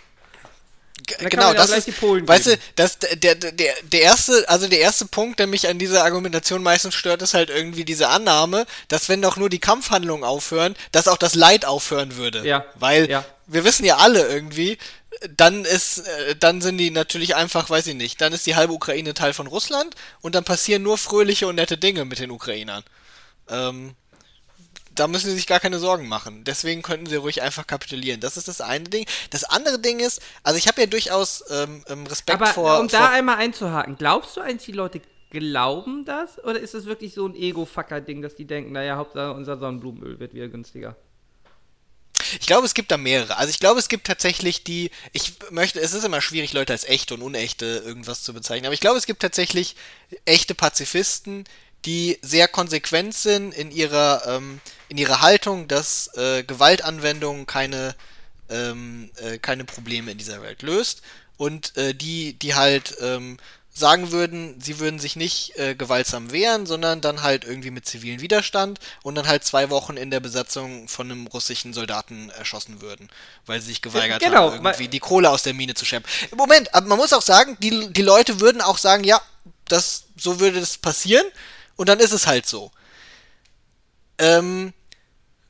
[1.07, 2.63] G kann genau, das ist, die Polen weißt du, geben.
[2.77, 6.63] das, der, der, der, der erste, also der erste Punkt, der mich an dieser Argumentation
[6.63, 11.09] meistens stört, ist halt irgendwie diese Annahme, dass wenn doch nur die Kampfhandlungen aufhören, dass
[11.09, 12.47] auch das Leid aufhören würde.
[12.47, 13.25] Ja, Weil ja.
[13.47, 14.79] wir wissen ja alle irgendwie,
[15.37, 18.73] dann ist, äh, dann sind die natürlich einfach, weiß ich nicht, dann ist die halbe
[18.73, 22.83] Ukraine Teil von Russland und dann passieren nur fröhliche und nette Dinge mit den Ukrainern.
[23.49, 23.95] Ähm,
[24.95, 26.45] da müssen sie sich gar keine Sorgen machen.
[26.45, 28.21] Deswegen könnten sie ruhig einfach kapitulieren.
[28.21, 29.07] Das ist das eine Ding.
[29.31, 32.81] Das andere Ding ist, also ich habe ja durchaus ähm, ähm, Respekt Aber vor.
[32.81, 36.43] um vor da einmal einzuhaken, glaubst du eigentlich, die Leute glauben das?
[36.45, 40.35] Oder ist das wirklich so ein Ego-Fucker-Ding, dass die denken, naja, Hauptsache unser Sonnenblumenöl wird
[40.35, 40.97] wieder günstiger?
[42.41, 43.37] Ich glaube, es gibt da mehrere.
[43.37, 46.85] Also ich glaube, es gibt tatsächlich die, ich möchte, es ist immer schwierig, Leute als
[46.85, 49.77] echte und unechte irgendwas zu bezeichnen, aber ich glaube, es gibt tatsächlich
[50.25, 51.45] echte Pazifisten,
[51.85, 57.95] die sehr konsequent sind in ihrer, ähm, in ihrer Haltung, dass äh, Gewaltanwendung keine,
[58.49, 61.03] ähm, äh, keine Probleme in dieser Welt löst
[61.37, 63.39] und äh, die, die halt ähm,
[63.77, 68.21] sagen würden, sie würden sich nicht äh, gewaltsam wehren, sondern dann halt irgendwie mit zivilen
[68.21, 73.11] Widerstand und dann halt zwei Wochen in der Besatzung von einem russischen Soldaten erschossen würden,
[73.47, 76.09] weil sie sich geweigert genau, haben, irgendwie die Kohle aus der Mine zu schleppen.
[76.37, 79.21] Moment, aber man muss auch sagen, die, die Leute würden auch sagen, ja,
[79.65, 81.27] das, so würde das passieren
[81.75, 82.71] und dann ist es halt so.
[84.19, 84.73] Ähm,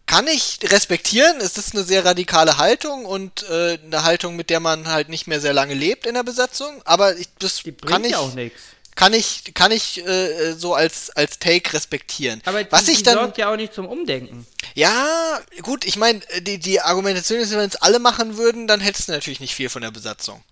[0.07, 1.39] kann ich respektieren.
[1.41, 5.27] Es ist eine sehr radikale Haltung und äh, eine Haltung, mit der man halt nicht
[5.27, 6.83] mehr sehr lange lebt in der Besatzung.
[6.85, 8.61] Aber ich, das kann ich, ja auch nichts.
[8.95, 12.43] kann ich, kann ich äh, so als, als Take respektieren.
[12.45, 14.47] Aber Was die, ich die dann, sorgt ja auch nicht zum Umdenken.
[14.75, 19.09] ja, gut, ich meine, die, die Argumentation ist, wenn es alle machen würden, dann hättest
[19.09, 20.43] du natürlich nicht viel von der Besatzung.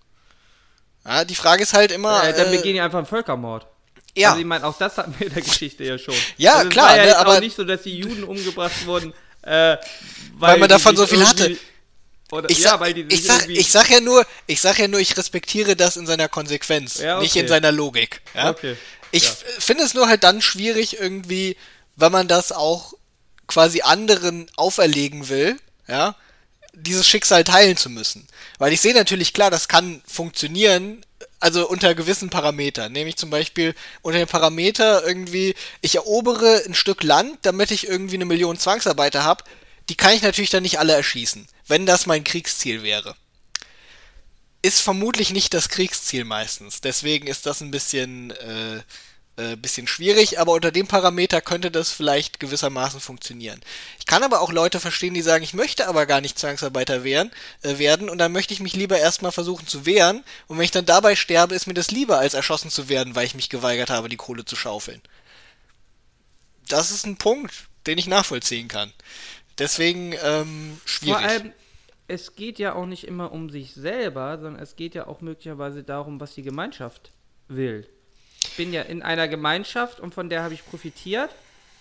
[1.05, 2.23] Ja, die Frage ist halt immer.
[2.23, 3.67] Äh, dann äh, begehen die einfach einen Völkermord.
[4.15, 6.13] Ja, Also ich meine, auch das hatten wir in der Geschichte ja schon.
[6.37, 8.85] Ja, also es klar, War ja ne, aber- auch nicht so, dass die Juden umgebracht
[8.85, 9.79] wurden, äh, weil,
[10.39, 11.57] Weil man davon so viel hatte.
[12.31, 14.87] Oder, ich ja, sag, weil die ich, sag, ich sag ja nur, ich sag ja
[14.87, 17.41] nur, ich respektiere das in seiner Konsequenz, Ja, nicht okay.
[17.41, 18.21] in seiner Logik.
[18.33, 18.49] Ja?
[18.49, 18.75] Okay,
[19.11, 19.31] Ich ja.
[19.59, 21.55] finde es nur halt dann schwierig irgendwie,
[21.95, 22.93] wenn man das auch
[23.45, 25.57] quasi anderen auferlegen will,
[25.87, 26.15] ja,
[26.73, 28.27] dieses Schicksal teilen zu müssen.
[28.57, 31.05] Weil ich sehe natürlich klar, das kann funktionieren,
[31.43, 32.91] also unter gewissen Parametern.
[32.91, 38.15] Nämlich zum Beispiel unter dem Parameter irgendwie, ich erobere ein Stück Land, damit ich irgendwie
[38.15, 39.43] eine Million Zwangsarbeiter habe.
[39.89, 43.15] Die kann ich natürlich dann nicht alle erschießen, wenn das mein Kriegsziel wäre.
[44.61, 46.79] Ist vermutlich nicht das Kriegsziel meistens.
[46.79, 48.81] Deswegen ist das ein bisschen, äh,
[49.35, 53.61] äh, bisschen schwierig, aber unter dem Parameter könnte das vielleicht gewissermaßen funktionieren.
[53.97, 57.31] Ich kann aber auch Leute verstehen, die sagen, ich möchte aber gar nicht Zwangsarbeiter wehren,
[57.63, 60.71] äh, werden und dann möchte ich mich lieber erstmal versuchen zu wehren und wenn ich
[60.71, 63.89] dann dabei sterbe, ist mir das lieber, als erschossen zu werden, weil ich mich geweigert
[63.89, 65.01] habe, die Kohle zu schaufeln.
[66.67, 67.53] Das ist ein Punkt,
[67.87, 68.93] den ich nachvollziehen kann.
[69.57, 71.21] Deswegen ähm, schwierig.
[71.21, 71.53] Vor allem,
[72.07, 75.83] es geht ja auch nicht immer um sich selber, sondern es geht ja auch möglicherweise
[75.83, 77.11] darum, was die Gemeinschaft
[77.47, 77.87] will.
[78.53, 81.31] Ich bin ja in einer Gemeinschaft und von der habe ich profitiert.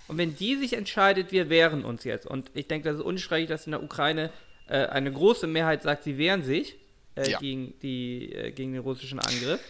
[0.09, 3.49] Und wenn die sich entscheidet, wir wehren uns jetzt, und ich denke, das ist unstreitig,
[3.51, 4.31] dass in der Ukraine
[4.69, 6.77] äh, eine große Mehrheit sagt, sie wehren sich
[7.15, 7.39] äh, Ja.
[7.41, 9.61] gegen, die, äh, gegen den russischen Angriff,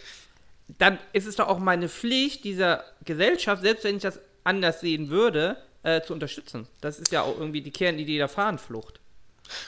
[0.78, 5.10] dann ist es doch auch meine Pflicht dieser Gesellschaft, selbst wenn ich das anders sehen
[5.10, 6.68] würde, äh, zu unterstützen.
[6.80, 9.00] Das ist ja auch irgendwie die Kernidee der Fahnenflucht.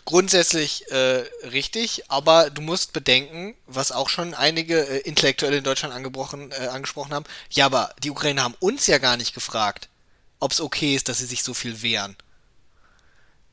[0.05, 5.95] Grundsätzlich äh, richtig, aber du musst bedenken, was auch schon einige äh, Intellektuelle in Deutschland
[5.95, 9.89] angebrochen, äh, angesprochen haben, ja, aber die Ukrainer haben uns ja gar nicht gefragt,
[10.41, 12.17] ob es okay ist, dass sie sich so viel wehren.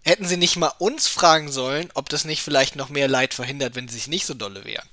[0.04, 3.74] Hätten sie nicht mal uns fragen sollen, ob das nicht vielleicht noch mehr Leid verhindert,
[3.76, 4.88] wenn sie sich nicht so dolle wehren.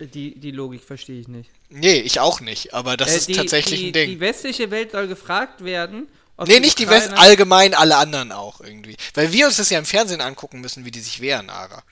[0.00, 1.50] Die, die Logik verstehe ich nicht.
[1.70, 4.10] Nee, ich auch nicht, aber das Äh, ist die, tatsächlich die, ein Ding.
[4.10, 6.08] Die westliche Welt soll gefragt werden.
[6.36, 8.96] Ob nee, nicht die West, Ukrainer- allgemein alle anderen auch irgendwie.
[9.14, 11.82] Weil wir uns das ja im Fernsehen angucken müssen, wie die sich wehren, Ara.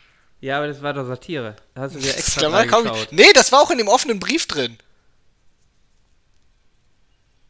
[0.41, 1.57] Ja, aber das war doch Satire.
[1.75, 2.91] Da hast du dir extra Klammer, kaum.
[3.11, 4.77] Nee, das war auch in dem offenen Brief drin.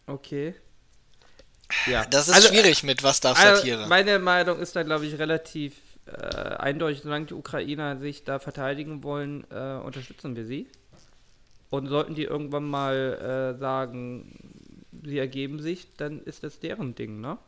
[0.06, 0.54] Okay.
[1.86, 2.04] Ja.
[2.06, 3.86] Das ist Also, schwierig mit was darf Also, Satire.
[3.88, 5.74] meine Meinung ist da, glaube ich, relativ
[6.06, 6.12] äh,
[6.56, 7.00] eindeutig.
[7.02, 10.68] Solange die Ukrainer sich da verteidigen wollen, äh, unterstützen wir sie.
[11.70, 14.38] Und sollten die irgendwann mal äh, sagen,
[15.04, 17.38] sie ergeben sich, dann ist das deren Ding, ne?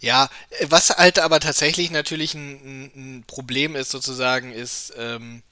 [0.00, 0.28] Ja,
[0.64, 5.42] was halt aber tatsächlich natürlich ein, ein, ein Problem ist, sozusagen, ist, ähm,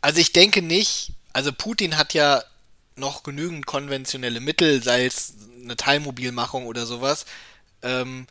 [0.00, 2.44] also ich denke nicht, also Putin hat ja
[2.96, 7.26] noch genügend konventionelle Mittel, sei es eine Teilmobilmachung oder sowas,
[7.82, 8.26] ähm,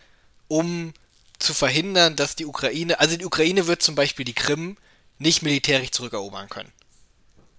[0.47, 0.93] um
[1.39, 4.77] zu verhindern, dass die Ukraine, also die Ukraine wird zum Beispiel die Krim
[5.19, 6.71] nicht militärisch zurückerobern können.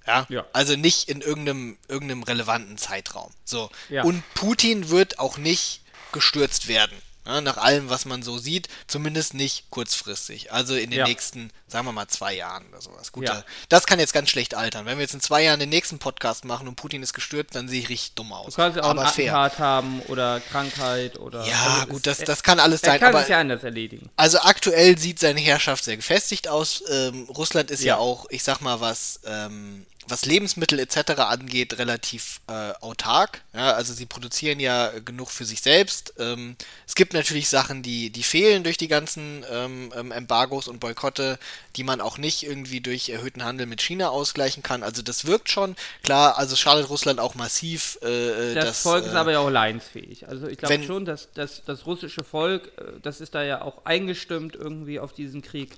[0.06, 0.26] Ja?
[0.28, 0.44] Ja.
[0.52, 3.32] Also nicht in irgendeinem, irgendeinem relevanten Zeitraum.
[3.44, 3.70] So.
[3.88, 4.02] Ja.
[4.04, 5.80] Und Putin wird auch nicht
[6.12, 6.96] gestürzt werden.
[7.26, 10.52] Ja, nach allem, was man so sieht, zumindest nicht kurzfristig.
[10.52, 11.06] Also in den Ja.
[11.06, 13.12] nächsten, sagen wir mal, zwei Jahren oder sowas.
[13.12, 13.36] Gut, Ja.
[13.36, 14.84] da- das kann jetzt ganz schlecht altern.
[14.84, 17.66] Wenn wir jetzt in zwei Jahren den nächsten Podcast machen und Putin ist gestürzt, dann
[17.66, 18.56] sehe ich richtig dumm Du aus.
[18.56, 19.34] kannst ja auch aber einen fair.
[19.34, 21.46] Attentat haben oder Krankheit oder.
[21.46, 23.00] Ja, also gut, das, das kann alles sein.
[23.00, 24.10] kann aber es ja anders erledigen.
[24.16, 26.84] also aktuell sieht seine Herrschaft sehr gefestigt aus.
[26.90, 27.94] Ähm, Russland ist ja.
[27.94, 28.00] Ja.
[28.00, 31.12] auch, ich sag mal, was, ähm, was Lebensmittel etc.
[31.18, 33.42] angeht, relativ äh, autark.
[33.54, 36.14] Ja, also sie produzieren ja genug für sich selbst.
[36.18, 40.80] Ähm, es gibt natürlich Sachen, die, die fehlen durch die ganzen ähm, ähm, Embargos und
[40.80, 41.38] Boykotte,
[41.76, 44.82] die man auch nicht irgendwie durch erhöhten Handel mit China ausgleichen kann.
[44.82, 45.76] Also das wirkt schon.
[46.02, 47.98] Klar, also schadet Russland auch massiv.
[48.02, 50.28] Äh, Das, das, Volk ist äh, aber ja auch leidensfähig.
[50.28, 53.84] Also ich glaube schon, dass, dass das russische Volk, äh, das ist da ja auch
[53.84, 55.76] eingestimmt irgendwie auf diesen Krieg.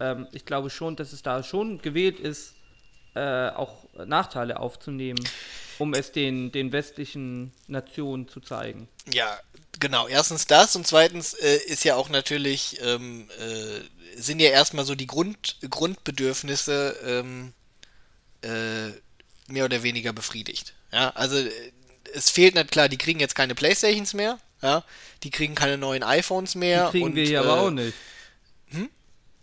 [0.00, 2.55] Ähm, ich glaube schon, dass es da schon gewählt ist,
[3.16, 5.26] äh, auch Nachteile aufzunehmen,
[5.78, 8.88] um es den, den westlichen Nationen zu zeigen.
[9.10, 9.40] Ja,
[9.80, 10.06] genau.
[10.06, 14.94] Erstens das und zweitens äh, ist ja auch natürlich, ähm, äh, sind ja erstmal so
[14.94, 17.52] die Grund, Grundbedürfnisse ähm,
[18.42, 18.88] äh,
[19.50, 20.74] mehr oder weniger befriedigt.
[20.92, 21.50] Ja, also äh,
[22.12, 24.84] es fehlt nicht klar, die kriegen jetzt keine Playstations mehr, ja,
[25.22, 26.86] die kriegen keine neuen iPhones mehr.
[26.86, 27.94] Die kriegen und, wir hier aber auch nicht.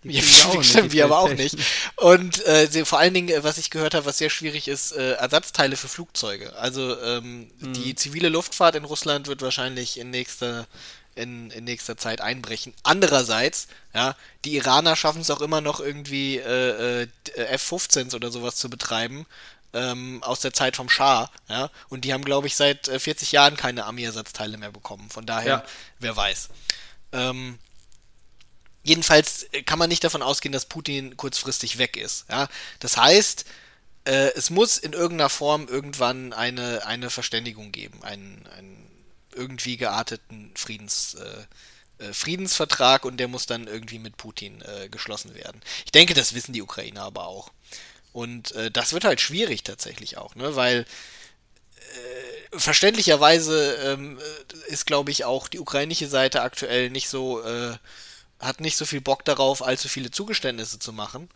[0.04, 0.22] Die ja,
[0.64, 1.56] stimmt, wir aber auch nicht.
[1.98, 4.92] Und äh, sie, vor allen Dingen, äh, was ich gehört habe, was sehr schwierig ist,
[4.92, 6.56] äh, Ersatzteile für Flugzeuge.
[6.58, 7.74] Also ähm, Mhm.
[7.74, 10.68] die zivile Luftfahrt in Russland wird wahrscheinlich in nächster
[11.16, 12.74] in, in nächster Zeit einbrechen.
[12.82, 18.56] Andererseits, ja, die Iraner schaffen es auch immer noch irgendwie äh, äh, F-15s oder sowas
[18.56, 19.28] zu betreiben
[19.74, 23.32] ähm, aus der Zeit vom Schah, ja, und die haben, glaube ich, seit äh, 40
[23.32, 25.08] Jahren keine Armeeersatzteile mehr bekommen.
[25.12, 25.64] Von daher, Ja.
[26.00, 26.50] wer weiß.
[27.12, 27.60] Ähm,
[28.84, 32.26] Jedenfalls äh, kann man nicht davon ausgehen, dass Putin kurzfristig weg ist.
[32.30, 32.48] Ja?
[32.80, 33.46] Das heißt,
[34.06, 38.92] äh, es muss in irgendeiner Form irgendwann eine, eine Verständigung geben, einen, einen
[39.34, 45.34] irgendwie gearteten Friedens, äh, äh, Friedensvertrag und der muss dann irgendwie mit Putin äh, geschlossen
[45.34, 45.62] werden.
[45.86, 47.52] Ich denke, das wissen die Ukrainer aber auch.
[48.12, 50.56] Und das wird halt schwierig tatsächlich auch, ne?
[50.56, 50.86] weil
[52.56, 57.42] verständlicherweise ähm, äh, ist, glaube ich, auch die ukrainische Seite aktuell nicht so,
[58.44, 61.30] hat nicht so viel Bock darauf, allzu viele Zugeständnisse zu machen.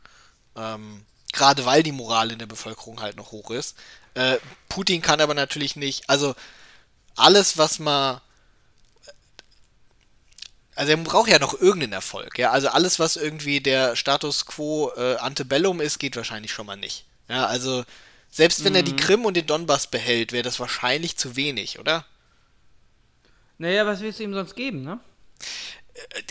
[0.55, 3.77] Ähm, Gerade weil die Moral in der Bevölkerung halt noch hoch ist.
[4.13, 4.37] Äh,
[4.69, 6.35] Putin kann aber natürlich nicht, also
[7.15, 8.21] alles, was man.
[10.75, 12.51] Also er braucht ja noch irgendeinen Erfolg, ja.
[12.51, 17.05] Also alles, was irgendwie der Status quo äh, antebellum ist, geht wahrscheinlich schon mal nicht.
[17.29, 17.83] Ja, also
[18.29, 22.05] selbst wenn er die Krim und den Donbass behält, wäre das wahrscheinlich zu wenig, oder?
[23.57, 24.99] Naja, was willst du ihm sonst geben, ne?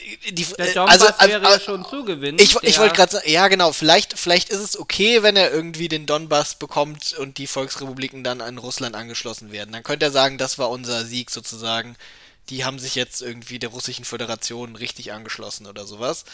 [0.00, 2.38] Die, die, Der äh, also, also, wäre ja also, schon Zugewinn.
[2.38, 5.88] Ich, ich wollte gerade sagen, ja genau, vielleicht, vielleicht ist es okay, wenn er irgendwie
[5.88, 9.72] den Donbass bekommt und die Volksrepubliken dann an Russland angeschlossen werden.
[9.72, 11.96] Dann könnte er sagen, das war unser Sieg sozusagen.
[12.48, 16.24] Die haben sich jetzt irgendwie der russischen Föderation richtig angeschlossen oder sowas.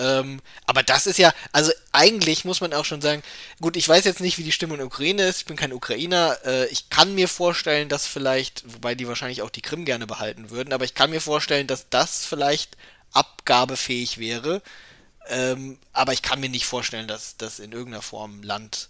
[0.00, 3.22] Ähm, aber das ist ja, also eigentlich muss man auch schon sagen,
[3.60, 5.74] gut, ich weiß jetzt nicht, wie die Stimmung in der Ukraine ist, ich bin kein
[5.74, 10.06] Ukrainer, äh, ich kann mir vorstellen, dass vielleicht, wobei die wahrscheinlich auch die Krim gerne
[10.06, 12.78] behalten würden, aber ich kann mir vorstellen, dass das vielleicht
[13.12, 14.62] abgabefähig wäre.
[15.28, 18.88] Ähm, aber ich kann mir nicht vorstellen, dass das in irgendeiner Form Land,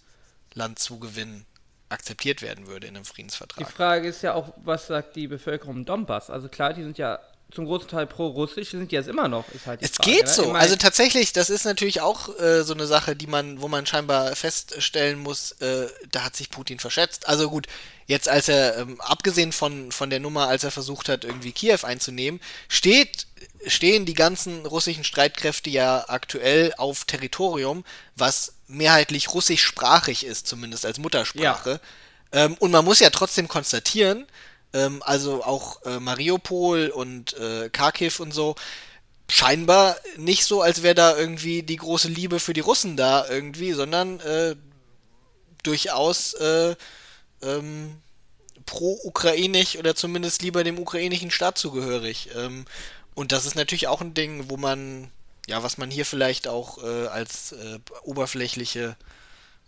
[0.54, 1.44] Landzugewinn
[1.88, 3.70] akzeptiert werden würde in einem Die Friedensvertrag.
[3.72, 6.30] Frage ist ja auch, was sagt die Bevölkerung Donbass?
[6.30, 7.18] Also klar, die sind ja
[7.53, 10.30] zum großen Teil pro-russisch, sind die jetzt immer noch, ist halt Es Frage, geht ne?
[10.30, 10.53] so.
[10.53, 14.34] Also tatsächlich, das ist natürlich auch äh, so eine Sache, die man, wo man scheinbar
[14.36, 17.28] feststellen muss, äh, da hat sich Putin verschätzt.
[17.28, 17.66] Also gut,
[18.07, 21.78] jetzt als er, ähm, abgesehen von, von der Nummer, als er versucht hat, irgendwie Kiew
[21.82, 23.26] einzunehmen, steht,
[23.66, 27.84] stehen die ganzen russischen Streitkräfte ja aktuell auf Territorium,
[28.16, 31.80] was mehrheitlich russischsprachig ist, zumindest als Muttersprache.
[32.32, 34.26] Ähm, und man muss ja trotzdem konstatieren,
[34.73, 38.55] ähm, also auch äh, Mariupol und äh, Kharkiv und so,
[39.29, 43.73] scheinbar nicht so, als wäre da irgendwie die große Liebe für die Russen da irgendwie,
[43.73, 44.57] sondern äh,
[45.62, 46.75] durchaus äh,
[47.43, 47.97] ähm,
[48.66, 52.31] pro-ukrainisch oder zumindest lieber dem ukrainischen Staat zugehörig.
[52.37, 52.64] Ähm,
[53.14, 55.11] und das ist natürlich auch ein Ding, wo man,
[55.47, 58.97] ja, was man hier vielleicht auch äh, als äh, oberflächliche,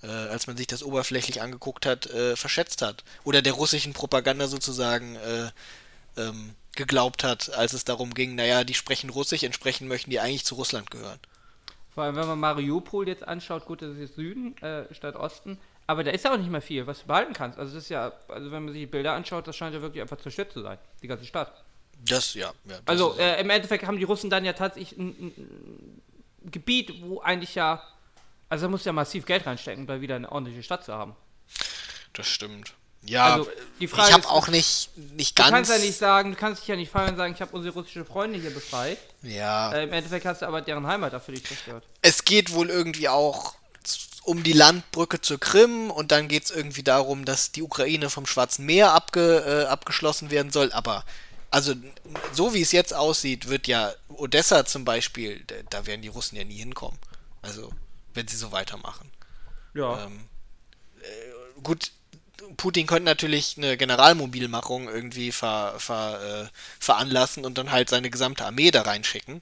[0.02, 3.04] äh, als man sich das oberflächlich angeguckt hat, äh, verschätzt hat.
[3.24, 5.50] Oder der russischen Propaganda sozusagen äh,
[6.16, 10.44] ähm, geglaubt hat, als es darum ging, naja, die sprechen Russisch, entsprechend möchten die eigentlich
[10.44, 11.18] zu Russland gehören.
[11.94, 15.58] Vor allem, wenn man Mariupol jetzt anschaut, gut, das ist jetzt Süden äh, statt Osten,
[15.86, 17.58] aber da ist ja auch nicht mehr viel, was du behalten kannst.
[17.58, 20.00] Also das ist ja, also wenn man sich die Bilder anschaut, das scheint ja wirklich
[20.00, 21.62] einfach zerstört zu sein, die ganze Stadt.
[22.04, 22.52] Das, ja.
[22.64, 26.02] ja das also äh, im Endeffekt haben die Russen dann ja tatsächlich ein, ein,
[26.50, 27.82] Gebiet, wo eigentlich ja,
[28.52, 31.16] also da muss ja massiv Geld reinstecken, um da wieder eine ordentliche Stadt zu haben.
[32.12, 32.74] Das stimmt.
[33.02, 33.50] Ja, also,
[33.80, 35.48] die Frage ich habe auch nicht, nicht ganz.
[35.48, 37.56] Du kannst ja nicht sagen, du kannst dich ja nicht fallen und sagen, ich habe
[37.56, 38.98] unsere russische Freunde hier befreit.
[39.22, 39.72] Ja.
[39.72, 41.84] Äh, Im Endeffekt hast du aber deren Heimat dafür nicht zerstört.
[42.02, 43.54] Es geht wohl irgendwie auch
[44.24, 48.26] um die Landbrücke zur Krim und dann geht es irgendwie darum, dass die Ukraine vom
[48.26, 50.70] Schwarzen Meer abge, äh, abgeschlossen werden soll.
[50.72, 51.06] Aber
[51.50, 51.72] also
[52.34, 56.44] so wie es jetzt aussieht, wird ja Odessa zum Beispiel, da werden die Russen ja
[56.44, 56.98] nie hinkommen.
[57.40, 57.72] Also
[58.14, 59.10] wenn sie so weitermachen.
[59.74, 60.04] Ja.
[60.04, 60.20] Ähm,
[61.00, 61.92] äh, gut,
[62.56, 66.48] Putin könnte natürlich eine Generalmobilmachung irgendwie ver, ver, äh,
[66.80, 69.40] veranlassen und dann halt seine gesamte Armee da reinschicken.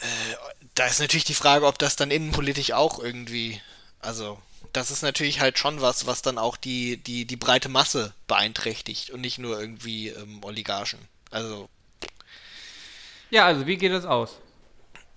[0.00, 0.36] Äh,
[0.74, 3.60] da ist natürlich die Frage, ob das dann innenpolitisch auch irgendwie,
[4.00, 4.38] also
[4.72, 9.10] das ist natürlich halt schon was, was dann auch die, die, die breite Masse beeinträchtigt
[9.10, 10.98] und nicht nur irgendwie ähm, Oligarchen.
[11.30, 11.68] Also.
[13.30, 14.38] Ja, also wie geht das aus?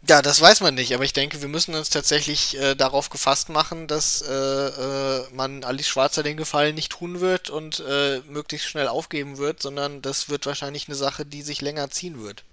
[0.07, 3.49] Ja, das weiß man nicht, aber ich denke, wir müssen uns tatsächlich äh, darauf gefasst
[3.49, 8.67] machen, dass äh, äh, man Alice Schwarzer den Gefallen nicht tun wird und äh, möglichst
[8.67, 12.43] schnell aufgeben wird, sondern das wird wahrscheinlich eine Sache, die sich länger ziehen wird.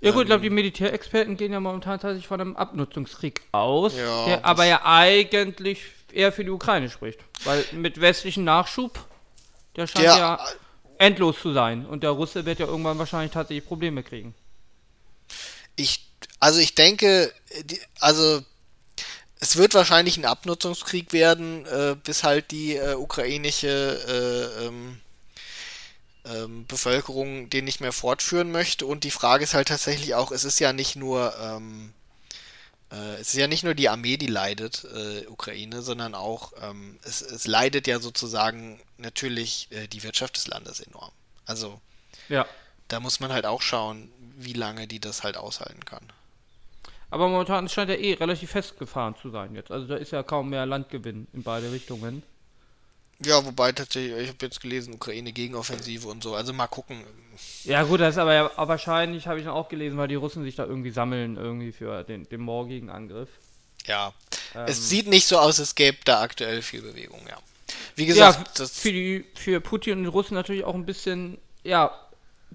[0.00, 3.96] Ja gut, ich glaube, die ähm, Militärexperten gehen ja momentan tatsächlich von einem Abnutzungskrieg aus,
[3.96, 5.80] ja, der aber ja eigentlich
[6.12, 7.18] eher für die Ukraine spricht.
[7.44, 9.04] Weil mit westlichem Nachschub,
[9.74, 10.46] der scheint der, ja
[10.98, 11.86] endlos zu sein.
[11.86, 14.34] Und der Russe wird ja irgendwann wahrscheinlich tatsächlich Probleme kriegen.
[15.74, 16.07] Ich
[16.40, 17.32] also ich denke,
[18.00, 18.42] also
[19.40, 25.00] es wird wahrscheinlich ein Abnutzungskrieg werden, äh, bis halt die äh, ukrainische äh, ähm,
[26.24, 28.86] ähm, Bevölkerung den nicht mehr fortführen möchte.
[28.86, 31.92] Und die Frage ist halt tatsächlich auch, es ist ja nicht nur ähm,
[32.90, 36.98] äh, es ist ja nicht nur die Armee, die leidet, äh, Ukraine, sondern auch ähm,
[37.02, 41.12] es, es, leidet ja sozusagen natürlich äh, die Wirtschaft des Landes enorm.
[41.44, 41.80] Also
[42.28, 42.46] ja.
[42.88, 46.02] da muss man halt auch schauen, wie lange die das halt aushalten kann.
[47.10, 49.70] Aber momentan scheint er eh relativ festgefahren zu sein jetzt.
[49.70, 52.22] Also da ist ja kaum mehr Landgewinn in beide Richtungen.
[53.24, 56.34] Ja, wobei tatsächlich, ich habe jetzt gelesen, Ukraine Gegenoffensive und so.
[56.34, 57.02] Also mal gucken.
[57.64, 60.44] Ja gut, das ist aber ja wahrscheinlich, habe ich dann auch gelesen, weil die Russen
[60.44, 63.28] sich da irgendwie sammeln, irgendwie für den, den morgigen Angriff.
[63.86, 64.12] Ja.
[64.54, 67.38] Ähm, es sieht nicht so aus, es gäbe da aktuell viel Bewegung, ja.
[67.96, 71.38] Wie gesagt, ja, das für, die, für Putin und die Russen natürlich auch ein bisschen,
[71.64, 71.90] ja,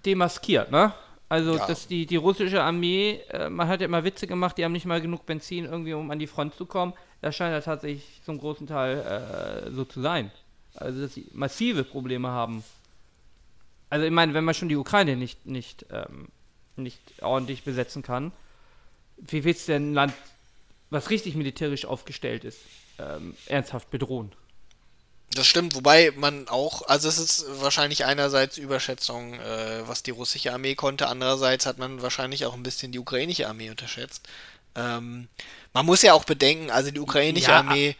[0.05, 0.93] demaskiert, ne?
[1.29, 1.65] Also, ja.
[1.65, 4.85] dass die, die russische Armee, äh, man hat ja immer Witze gemacht, die haben nicht
[4.85, 6.93] mal genug Benzin irgendwie, um an die Front zu kommen.
[7.21, 10.31] Das scheint ja tatsächlich zum großen Teil äh, so zu sein.
[10.75, 12.63] Also, dass sie massive Probleme haben.
[13.89, 16.27] Also, ich meine, wenn man schon die Ukraine nicht, nicht, ähm,
[16.75, 18.31] nicht ordentlich besetzen kann,
[19.17, 20.13] wie willst du denn ein Land,
[20.89, 22.59] was richtig militärisch aufgestellt ist,
[22.99, 24.31] ähm, ernsthaft bedrohen?
[25.31, 30.53] Das stimmt, wobei man auch, also es ist wahrscheinlich einerseits Überschätzung, äh, was die russische
[30.53, 34.27] Armee konnte, andererseits hat man wahrscheinlich auch ein bisschen die ukrainische Armee unterschätzt.
[34.75, 35.27] Ähm,
[35.73, 37.95] man muss ja auch bedenken, also die ukrainische ja, Armee,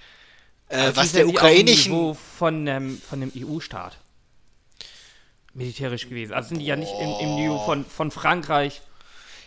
[0.69, 2.15] äh, also was der ukrainischen...
[2.15, 3.97] Von, ähm, von dem EU-Staat
[5.53, 6.33] militärisch gewesen.
[6.33, 8.81] Also sind die ja nicht im, im Niveau von, von Frankreich.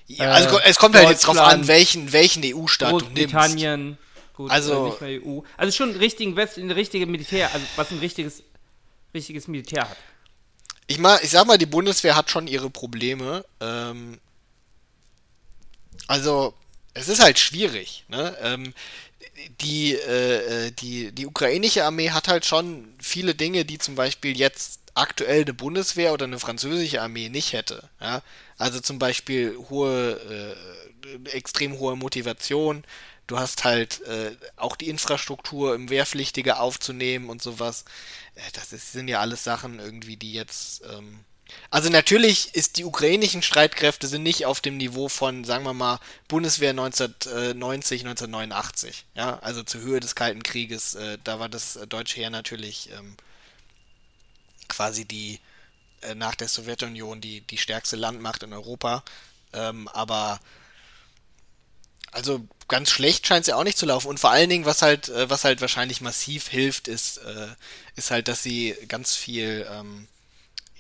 [0.07, 3.17] Ja, also es kommt halt jetzt drauf an, welchen, welchen EU-Staat du nimmst.
[3.17, 3.99] Großbritannien,
[4.37, 5.41] Gut, also, nicht mehr EU.
[5.57, 8.43] Also schon ein richtigen West, ein richtiges Militär, also was ein richtiges,
[9.15, 9.97] richtiges Militär hat.
[10.87, 13.45] Ich mal, ich sag mal, die Bundeswehr hat schon ihre Probleme.
[13.61, 14.19] Ähm,
[16.07, 16.55] also,
[16.95, 18.37] es ist halt schwierig, ne?
[18.43, 18.75] Ähm,
[19.61, 24.37] die, äh, äh, die, die ukrainische Armee hat halt schon viele Dinge, die zum Beispiel
[24.37, 27.89] jetzt aktuell eine Bundeswehr oder eine französische Armee nicht hätte.
[28.01, 28.23] Ja?
[28.59, 30.57] Also zum Beispiel hohe,
[31.05, 32.85] äh, extrem hohe Motivation,
[33.27, 37.85] du hast halt äh, auch die Infrastruktur im Wehrpflichtige aufzunehmen und sowas.
[38.35, 40.83] Äh, das ist, sind ja alles Sachen irgendwie, die jetzt.
[40.91, 41.21] Ähm
[41.71, 46.01] also natürlich ist die ukrainischen Streitkräfte sind nicht auf dem Niveau von, sagen wir mal,
[46.27, 49.05] Bundeswehr 1990, 1989.
[49.15, 50.95] Ja, also zur Höhe des Kalten Krieges.
[50.97, 53.17] Äh, da war das deutsche Heer natürlich ähm,
[54.69, 55.39] quasi die
[56.03, 59.05] äh, nach der Sowjetunion die, die stärkste Landmacht in Europa.
[59.53, 60.41] Ähm, aber
[62.17, 64.09] also ganz schlecht scheint es ja auch nicht zu laufen.
[64.09, 67.49] Und vor allen Dingen, was halt, äh, was halt wahrscheinlich massiv hilft, ist, äh,
[67.95, 70.09] ist halt, dass sie ganz viel ähm,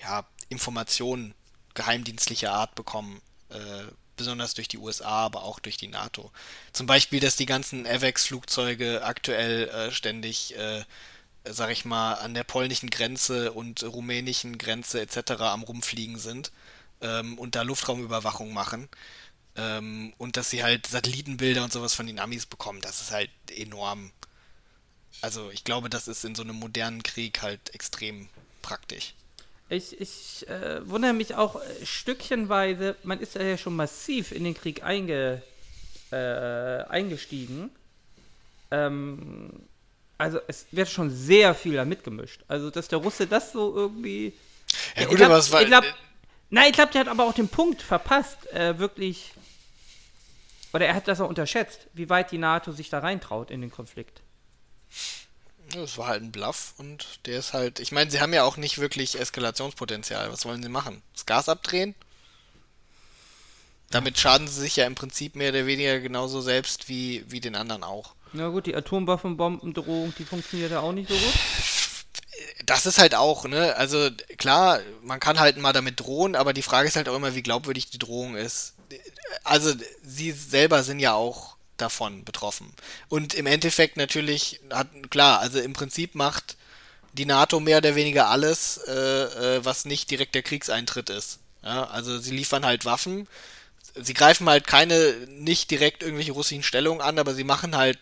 [0.00, 1.34] ja, Informationen
[1.74, 3.20] geheimdienstlicher Art bekommen.
[3.50, 3.84] Äh,
[4.16, 6.32] besonders durch die USA, aber auch durch die NATO.
[6.72, 10.84] Zum Beispiel, dass die ganzen AVEX-Flugzeuge aktuell äh, ständig, äh,
[11.44, 15.32] sag ich mal, an der polnischen Grenze und rumänischen Grenze etc.
[15.42, 16.50] am rumfliegen sind
[17.02, 18.88] ähm, und da Luftraumüberwachung machen.
[19.56, 23.30] Ähm, und dass sie halt Satellitenbilder und sowas von den Amis bekommen, das ist halt
[23.50, 24.10] enorm.
[25.22, 28.28] Also ich glaube, das ist in so einem modernen Krieg halt extrem
[28.60, 29.14] praktisch.
[29.68, 34.54] Ich, ich äh, wundere mich auch äh, stückchenweise, man ist ja schon massiv in den
[34.54, 35.42] Krieg einge,
[36.12, 37.70] äh, eingestiegen.
[38.70, 39.50] Ähm,
[40.18, 42.42] also es wird schon sehr viel da mitgemischt.
[42.46, 44.34] Also dass der Russe das so irgendwie.
[44.96, 45.62] Ja, gut, aber es war.
[45.62, 45.84] Ich glaub,
[46.50, 49.32] nein, ich glaube, der hat aber auch den Punkt verpasst, äh, wirklich
[50.76, 53.70] oder er hat das auch unterschätzt, wie weit die NATO sich da reintraut in den
[53.70, 54.22] Konflikt.
[55.72, 57.80] Das war halt ein Bluff und der ist halt.
[57.80, 60.30] Ich meine, sie haben ja auch nicht wirklich Eskalationspotenzial.
[60.30, 61.02] Was wollen sie machen?
[61.14, 61.94] Das Gas abdrehen?
[63.90, 67.56] Damit schaden sie sich ja im Prinzip mehr oder weniger genauso selbst wie, wie den
[67.56, 68.14] anderen auch.
[68.32, 71.34] Na gut, die Atomwaffenbombendrohung, die funktioniert ja auch nicht so gut.
[72.66, 73.76] Das ist halt auch, ne?
[73.76, 77.34] Also klar, man kann halt mal damit drohen, aber die Frage ist halt auch immer,
[77.34, 78.75] wie glaubwürdig die Drohung ist
[79.44, 79.72] also
[80.02, 82.72] sie selber sind ja auch davon betroffen.
[83.08, 86.56] Und im Endeffekt natürlich hat, klar, also im Prinzip macht
[87.12, 91.38] die NATO mehr oder weniger alles, äh, äh, was nicht direkt der Kriegseintritt ist.
[91.62, 93.26] Ja, also sie liefern halt Waffen,
[93.94, 97.98] sie greifen halt keine, nicht direkt irgendwelche russischen Stellungen an, aber sie machen halt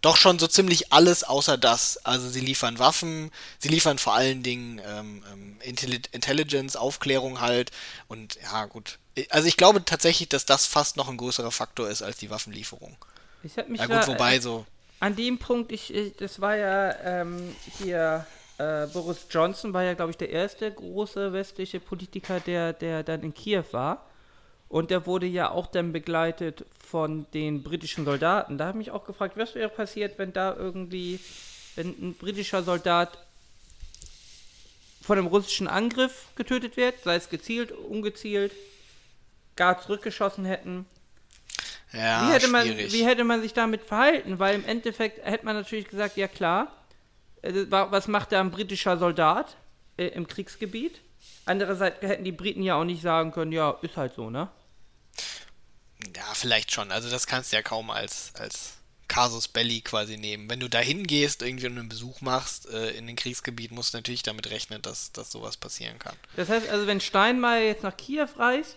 [0.00, 1.98] doch schon so ziemlich alles außer das.
[2.04, 7.72] Also sie liefern Waffen, sie liefern vor allen Dingen ähm, ähm Intelligence, Aufklärung halt
[8.06, 8.98] und ja gut,
[9.30, 12.96] also ich glaube tatsächlich, dass das fast noch ein größerer Faktor ist als die Waffenlieferung.
[13.42, 14.66] Ich habe mich ja, gut, da, wobei äh, so.
[15.00, 18.26] An dem Punkt, ich, ich das war ja ähm, hier
[18.58, 23.22] äh, Boris Johnson war ja, glaube ich, der erste große westliche Politiker, der, der dann
[23.22, 24.04] in Kiew war.
[24.68, 28.58] Und der wurde ja auch dann begleitet von den britischen Soldaten.
[28.58, 31.20] Da habe ich mich auch gefragt, was wäre passiert, wenn da irgendwie,
[31.74, 33.18] wenn ein britischer Soldat
[35.00, 38.52] von einem russischen Angriff getötet wird, sei es gezielt, ungezielt,
[39.56, 40.84] gar zurückgeschossen hätten.
[41.92, 42.92] Ja, wie hätte, man, schwierig.
[42.92, 44.38] wie hätte man sich damit verhalten?
[44.38, 46.70] Weil im Endeffekt hätte man natürlich gesagt, ja klar,
[47.40, 49.56] äh, was macht da ein britischer Soldat
[49.96, 51.00] äh, im Kriegsgebiet?
[51.48, 54.48] Andererseits hätten die Briten ja auch nicht sagen können, ja, ist halt so, ne?
[56.14, 56.92] Ja, vielleicht schon.
[56.92, 58.74] Also das kannst du ja kaum als, als
[59.08, 60.50] Casus Belli quasi nehmen.
[60.50, 64.22] Wenn du da hingehst, irgendwie einen Besuch machst äh, in den Kriegsgebiet, musst du natürlich
[64.22, 66.14] damit rechnen, dass, dass sowas passieren kann.
[66.36, 68.76] Das heißt also, wenn Steinmeier jetzt nach Kiew reist,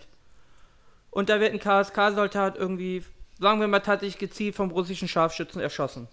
[1.10, 3.04] und da wird ein KSK-Soldat irgendwie,
[3.38, 6.08] sagen wir mal, tatsächlich gezielt vom russischen Scharfschützen erschossen.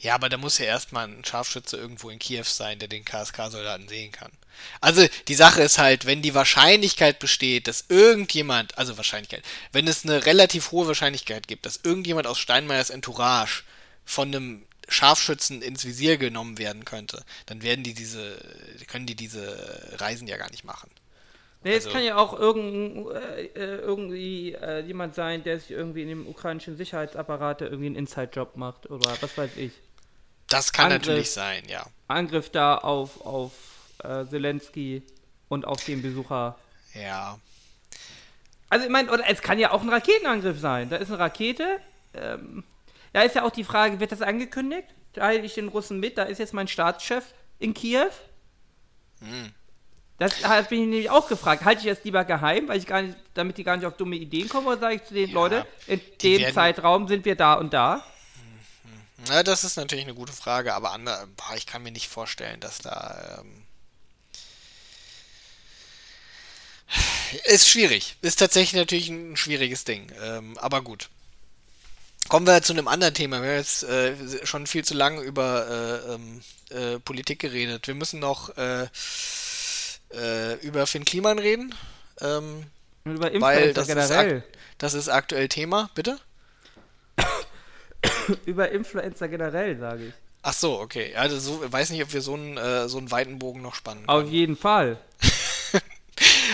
[0.00, 3.88] Ja, aber da muss ja erstmal ein Scharfschütze irgendwo in Kiew sein, der den KSK-Soldaten
[3.88, 4.32] sehen kann.
[4.80, 9.42] Also die Sache ist halt, wenn die Wahrscheinlichkeit besteht, dass irgendjemand, also Wahrscheinlichkeit,
[9.72, 13.62] wenn es eine relativ hohe Wahrscheinlichkeit gibt, dass irgendjemand aus Steinmeiers Entourage
[14.04, 18.38] von einem Scharfschützen ins Visier genommen werden könnte, dann werden die diese,
[18.88, 20.90] können die diese Reisen ja gar nicht machen.
[21.64, 25.70] Nee, es also, kann ja auch irgend, äh, äh, irgendwie äh, jemand sein, der sich
[25.70, 29.72] irgendwie in dem ukrainischen Sicherheitsapparat irgendwie einen Inside-Job macht oder was weiß ich.
[30.48, 31.86] Das kann Angriff, natürlich sein, ja.
[32.08, 33.52] Angriff da auf, auf
[34.02, 35.02] äh, Zelensky
[35.48, 36.58] und auf den Besucher.
[36.94, 37.38] Ja.
[38.68, 40.90] Also ich meine, oder es kann ja auch ein Raketenangriff sein.
[40.90, 41.78] Da ist eine Rakete.
[42.14, 42.64] Ähm,
[43.12, 44.88] da ist ja auch die Frage, wird das angekündigt?
[45.12, 48.10] Teile ich den Russen mit, da ist jetzt mein Staatschef in Kiew.
[49.20, 49.52] Hm.
[50.22, 51.64] Das habe ich nämlich auch gefragt.
[51.64, 54.14] Halte ich das lieber geheim, weil ich gar nicht, damit die gar nicht auf dumme
[54.14, 57.34] Ideen kommen, oder sage ich zu den ja, Leuten, in dem werden, Zeitraum sind wir
[57.34, 58.06] da und da?
[59.26, 62.60] Na, das ist natürlich eine gute Frage, aber andere, boah, ich kann mir nicht vorstellen,
[62.60, 63.40] dass da.
[63.40, 63.64] Ähm,
[67.46, 68.14] ist schwierig.
[68.22, 70.12] Ist tatsächlich natürlich ein schwieriges Ding.
[70.22, 71.08] Ähm, aber gut.
[72.28, 73.42] Kommen wir zu einem anderen Thema.
[73.42, 77.88] Wir haben jetzt äh, schon viel zu lange über äh, ähm, äh, Politik geredet.
[77.88, 78.50] Wir müssen noch
[80.14, 81.74] äh, über Finn Kliman reden.
[82.20, 82.64] Ähm,
[83.04, 84.36] Und über Influencer das generell.
[84.38, 84.44] Ist
[84.78, 86.18] das ist aktuell Thema, bitte?
[88.46, 90.14] über Influencer generell, sage ich.
[90.42, 91.14] Ach so, okay.
[91.14, 94.08] Also so, weiß nicht, ob wir so einen, äh, so einen weiten Bogen noch spannen.
[94.08, 94.98] Auf jeden Fall.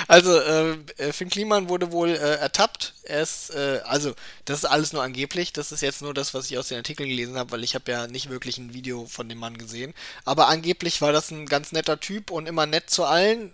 [0.06, 2.94] also, äh, äh, Finn Kliman wurde wohl äh, ertappt.
[3.02, 5.52] Er ist, äh, also, das ist alles nur angeblich.
[5.52, 7.90] Das ist jetzt nur das, was ich aus den Artikeln gelesen habe, weil ich habe
[7.90, 9.94] ja nicht wirklich ein Video von dem Mann gesehen.
[10.24, 13.52] Aber angeblich war das ein ganz netter Typ und immer nett zu allen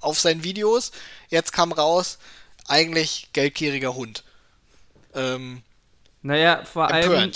[0.00, 0.92] auf seinen Videos.
[1.28, 2.18] Jetzt kam raus,
[2.66, 4.24] eigentlich geldgieriger Hund.
[5.14, 5.62] Ähm,
[6.22, 7.32] naja, vor allem.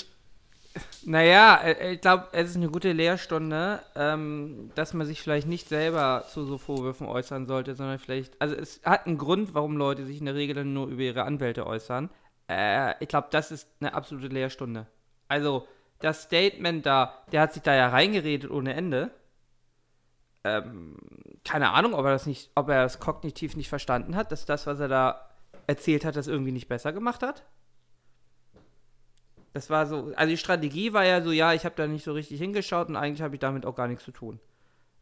[1.04, 5.68] Naja, äh, ich glaube, es ist eine gute Lehrstunde, ähm, dass man sich vielleicht nicht
[5.68, 8.40] selber zu so Vorwürfen äußern sollte, sondern vielleicht.
[8.40, 11.24] Also, es hat einen Grund, warum Leute sich in der Regel dann nur über ihre
[11.24, 12.10] Anwälte äußern.
[12.48, 14.86] Äh, ich glaube, das ist eine absolute Lehrstunde.
[15.28, 15.66] Also,
[15.98, 19.10] das Statement da, der hat sich da ja reingeredet ohne Ende.
[20.44, 20.96] Ähm,
[21.44, 24.66] keine Ahnung, ob er das nicht, ob er es kognitiv nicht verstanden hat, dass das,
[24.66, 25.28] was er da
[25.66, 27.44] erzählt hat, das irgendwie nicht besser gemacht hat.
[29.52, 32.12] Das war so, also die Strategie war ja so, ja, ich habe da nicht so
[32.12, 34.40] richtig hingeschaut und eigentlich habe ich damit auch gar nichts zu tun.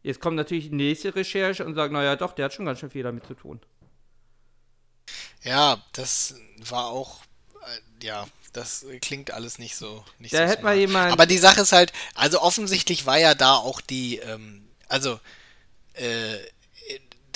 [0.03, 2.89] Jetzt kommt natürlich die nächste Recherche und sagt, naja, doch, der hat schon ganz schön
[2.89, 3.61] viel damit zu tun.
[5.43, 6.35] Ja, das
[6.69, 7.21] war auch,
[7.53, 10.03] äh, ja, das klingt alles nicht so.
[10.19, 11.13] Nicht da so hätte mal jemand.
[11.13, 15.19] Aber die Sache ist halt, also offensichtlich war ja da auch die, ähm, also,
[15.93, 16.37] äh,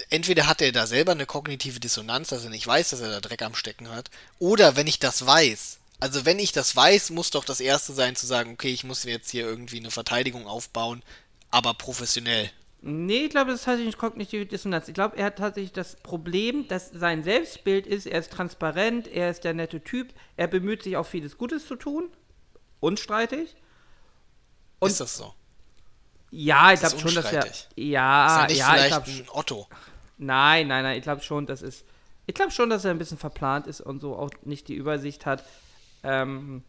[0.10, 3.22] entweder hat er da selber eine kognitive Dissonanz, dass er nicht weiß, dass er da
[3.22, 4.10] Dreck am Stecken hat,
[4.40, 8.16] oder wenn ich das weiß, also wenn ich das weiß, muss doch das Erste sein
[8.16, 11.04] zu sagen, okay, ich muss jetzt hier irgendwie eine Verteidigung aufbauen,
[11.52, 12.52] aber professionell.
[12.82, 14.88] Nee, ich glaube, das ist tatsächlich kognitive Dissonanz.
[14.88, 19.32] Ich glaube, er hat tatsächlich das Problem, dass sein Selbstbild ist, er ist transparent, er
[19.32, 22.10] ist der nette Typ, er bemüht sich auch vieles Gutes zu tun.
[22.82, 23.56] Unstreitig.
[24.80, 25.34] Und ist das so?
[26.30, 27.48] Ja, ich glaube schon, dass er.
[27.76, 29.68] Ja, ist er ja, vielleicht ich glaub, Otto.
[30.18, 31.86] Nein, nein, nein, ich glaube schon, dass es.
[32.28, 35.26] Ich glaube schon, dass er ein bisschen verplant ist und so auch nicht die Übersicht
[35.26, 35.44] hat.
[36.06, 36.64] Ähm,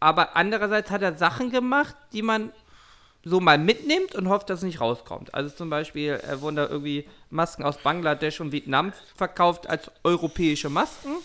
[0.00, 2.52] aber andererseits hat er Sachen gemacht, die man
[3.24, 5.34] so mal mitnimmt und hofft, dass es nicht rauskommt.
[5.34, 10.68] Also zum Beispiel äh, wurden da irgendwie Masken aus Bangladesch und Vietnam verkauft als europäische
[10.68, 11.16] Masken.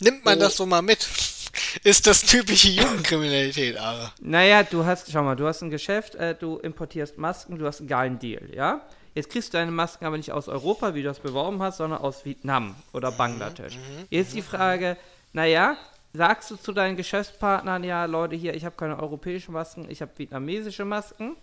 [0.00, 0.40] Nimmt man oh.
[0.40, 1.06] das so mal mit?
[1.84, 4.12] Ist das typische Jugendkriminalität, aber.
[4.20, 7.80] Naja, du hast, schau mal, du hast ein Geschäft, äh, du importierst Masken, du hast
[7.80, 8.82] einen geilen Deal, ja?
[9.14, 12.00] Jetzt kriegst du deine Masken aber nicht aus Europa, wie du das beworben hast, sondern
[12.00, 13.74] aus Vietnam oder Bangladesch.
[13.74, 14.96] Mhm, mhm Jetzt die Frage,
[15.32, 15.76] naja,
[16.12, 20.10] sagst du zu deinen Geschäftspartnern, ja, Leute, hier, ich habe keine europäischen Masken, ich habe
[20.16, 21.36] vietnamesische Masken,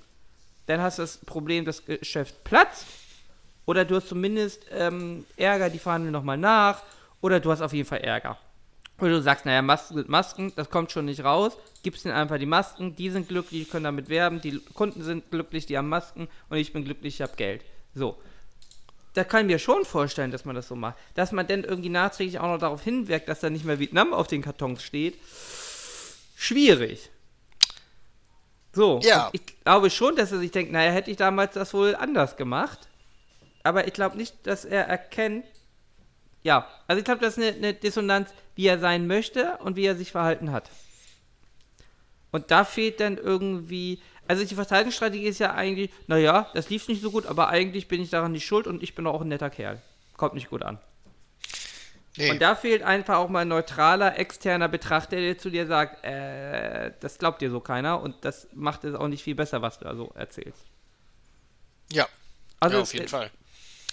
[0.65, 2.85] dann hast du das Problem, das Geschäft platzt,
[3.65, 6.84] oder du hast zumindest ähm, Ärger, die verhandeln nochmal nach,
[7.22, 8.38] oder du hast auf jeden Fall Ärger.
[8.99, 12.39] Oder du sagst, naja, Masken sind Masken, das kommt schon nicht raus, gibst ihnen einfach
[12.39, 15.88] die Masken, die sind glücklich, die können damit werben, die Kunden sind glücklich, die haben
[15.88, 17.64] Masken und ich bin glücklich, ich habe Geld.
[17.93, 18.18] So
[19.13, 20.95] da kann ich mir schon vorstellen, dass man das so macht.
[21.15, 24.27] Dass man dann irgendwie nachträglich auch noch darauf hinwirkt, dass da nicht mehr Vietnam auf
[24.27, 25.17] den Kartons steht.
[26.35, 27.09] Schwierig.
[28.73, 28.99] So.
[29.03, 29.29] Ja.
[29.34, 32.88] Ich glaube schon, dass er sich denkt, naja, hätte ich damals das wohl anders gemacht.
[33.63, 35.45] Aber ich glaube nicht, dass er erkennt,
[36.43, 39.85] ja, also ich glaube, das ist eine, eine Dissonanz, wie er sein möchte und wie
[39.85, 40.69] er sich verhalten hat.
[42.31, 47.01] Und da fehlt dann irgendwie, also die Verteidigungsstrategie ist ja eigentlich, naja, das lief nicht
[47.01, 49.49] so gut, aber eigentlich bin ich daran nicht schuld und ich bin auch ein netter
[49.49, 49.81] Kerl.
[50.15, 50.79] Kommt nicht gut an.
[52.17, 52.31] Nee.
[52.31, 56.91] Und da fehlt einfach auch mal ein neutraler, externer Betrachter, der zu dir sagt, äh,
[56.99, 59.85] das glaubt dir so keiner und das macht es auch nicht viel besser, was du
[59.85, 60.65] da so erzählst.
[61.91, 62.07] Ja,
[62.59, 63.31] also ja, auf jeden äh, Fall.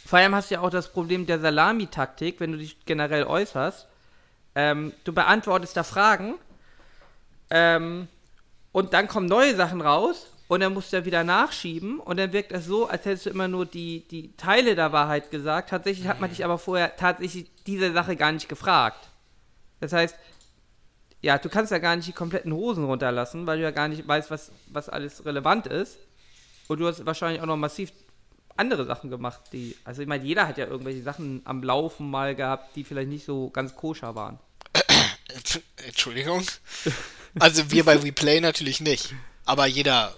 [0.06, 3.86] Vor allem hast du ja auch das Problem der Salami-Taktik, wenn du dich generell äußerst.
[4.55, 6.35] Ähm, du beantwortest da Fragen,
[7.51, 8.09] ähm,
[8.75, 12.33] und dann kommen neue Sachen raus und dann musst du ja wieder nachschieben und dann
[12.33, 15.71] wirkt das so, als hättest du immer nur die, die Teile der Wahrheit gesagt.
[15.71, 19.11] Tatsächlich hat man dich aber vorher tatsächlich diese Sache gar nicht gefragt.
[19.79, 20.17] Das heißt,
[21.23, 24.09] ja, du kannst ja gar nicht die kompletten Hosen runterlassen, weil du ja gar nicht
[24.09, 25.97] weißt, was, was alles relevant ist.
[26.67, 27.93] Und du hast wahrscheinlich auch noch massiv
[28.57, 32.35] andere Sachen gemacht, die, also ich meine, jeder hat ja irgendwelche Sachen am Laufen mal
[32.35, 34.41] gehabt, die vielleicht nicht so ganz koscher waren.
[35.87, 36.43] Entschuldigung.
[37.39, 39.15] Also wir bei WePlay natürlich nicht.
[39.44, 40.15] Aber jeder.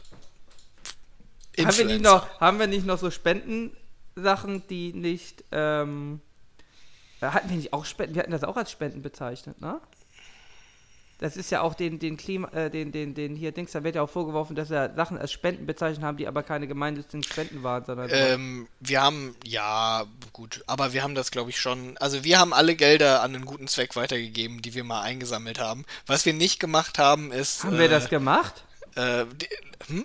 [1.59, 5.45] Haben wir, nicht noch, haben wir nicht noch so Spendensachen, die nicht.
[5.53, 6.21] Ähm,
[7.23, 8.15] hatten wir nicht auch Spenden?
[8.15, 9.81] Wir hatten das auch als Spenden bezeichnet, ne?
[11.19, 13.95] Das ist ja auch den, den Klima, äh, den, den, den hier Dings, da wird
[13.95, 17.63] ja auch vorgeworfen, dass er Sachen als Spenden bezeichnet haben, die aber keine gemeinnützigen Spenden
[17.63, 18.11] waren, sondern.
[18.13, 21.97] Ähm, wir haben, ja, gut, aber wir haben das, glaube ich, schon.
[21.99, 25.87] Also wir haben alle Gelder an einen guten Zweck weitergegeben, die wir mal eingesammelt haben.
[26.07, 27.65] Was wir nicht gemacht haben, ist.
[27.65, 28.65] Haben äh, wir das gemacht?
[28.95, 29.25] Äh,
[29.89, 30.05] hm?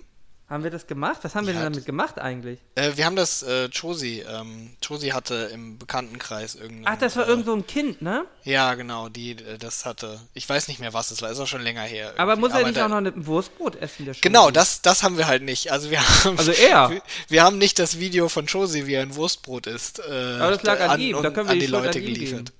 [0.52, 1.20] Haben wir das gemacht?
[1.22, 2.58] Was haben wir denn damit gemacht eigentlich?
[2.74, 6.92] Äh, wir haben das, äh, Josie, ähm, Josie hatte im Bekanntenkreis irgendein.
[6.92, 8.26] Ach, das war äh, irgend so ein Kind, ne?
[8.44, 10.20] Ja, genau, die, äh, das hatte.
[10.34, 12.08] Ich weiß nicht mehr, was es war, ist auch schon länger her.
[12.08, 12.20] Irgendwie.
[12.20, 15.26] Aber muss er nicht auch noch ein Wurstbrot essen, der Genau, das, das haben wir
[15.26, 15.72] halt nicht.
[15.72, 16.36] Also wir haben.
[16.36, 16.90] Also er?
[16.90, 20.00] Wir, wir haben nicht das Video von Josie, wie er ein Wurstbrot isst.
[20.00, 22.46] Äh, Aber das lag an, an ihm, da können wir an die, die Leute geliefert.
[22.50, 22.58] Geben.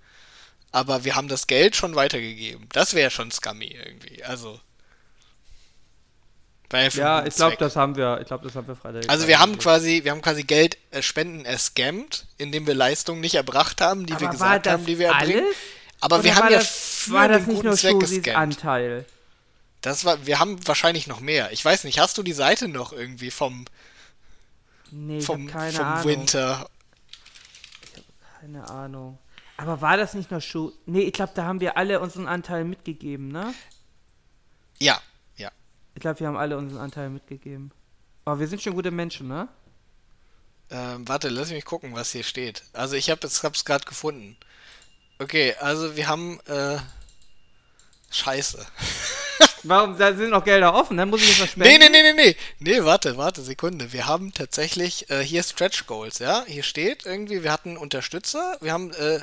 [0.70, 2.68] Aber wir haben das Geld schon weitergegeben.
[2.72, 4.24] Das wäre schon scummy irgendwie.
[4.24, 4.60] Also.
[6.72, 8.18] Ja, ich glaube, das haben wir.
[8.20, 9.08] Ich glaube, das haben wir Freitag.
[9.08, 13.34] Also wir haben quasi, wir haben quasi Geld äh, Spenden erscammt, indem wir Leistungen nicht
[13.34, 15.44] erbracht haben, die Aber wir gesagt haben, die wir erbringen.
[15.44, 15.56] Alles?
[16.00, 19.04] Aber Oder wir haben ja das, für war das nicht nur Zweck Anteil.
[19.82, 21.52] Das war, wir haben wahrscheinlich noch mehr.
[21.52, 23.66] Ich weiß nicht, hast du die Seite noch irgendwie vom
[24.90, 26.04] nee, vom, keine vom Ahnung.
[26.04, 26.70] Winter?
[27.84, 28.06] Ich habe
[28.40, 29.18] keine Ahnung.
[29.56, 30.72] Aber war das nicht nur Schuh?
[30.86, 33.54] Nee, ich glaube, da haben wir alle unseren Anteil mitgegeben, ne?
[34.78, 35.00] Ja, ja.
[35.94, 37.70] Ich glaube, wir haben alle unseren Anteil mitgegeben.
[38.24, 39.48] Aber wir sind schon gute Menschen, ne?
[40.70, 42.62] Ähm, warte, lass mich gucken, was hier steht.
[42.72, 44.36] Also ich habe es gerade gefunden.
[45.18, 46.78] Okay, also wir haben äh,
[48.10, 48.64] Scheiße.
[49.64, 50.96] Warum da sind noch Gelder offen?
[50.96, 51.78] Dann muss ich jetzt was spenden.
[51.78, 52.36] Nee, nee, nee, nee, nee.
[52.58, 53.92] Nee, warte, warte, Sekunde.
[53.92, 56.44] Wir haben tatsächlich äh, hier Stretch Goals, ja?
[56.46, 59.20] Hier steht irgendwie, wir hatten Unterstützer, wir haben äh,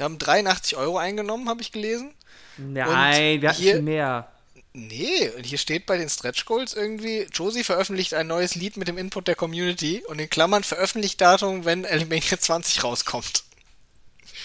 [0.00, 2.14] wir haben 83 Euro eingenommen, habe ich gelesen.
[2.56, 4.32] Nein, und wir hatten hier, mehr.
[4.72, 8.86] Nee, und hier steht bei den Stretch Goals irgendwie, Josie veröffentlicht ein neues Lied mit
[8.86, 13.42] dem Input der Community und in Klammern veröffentlicht Datum, wenn Alimania 20 rauskommt.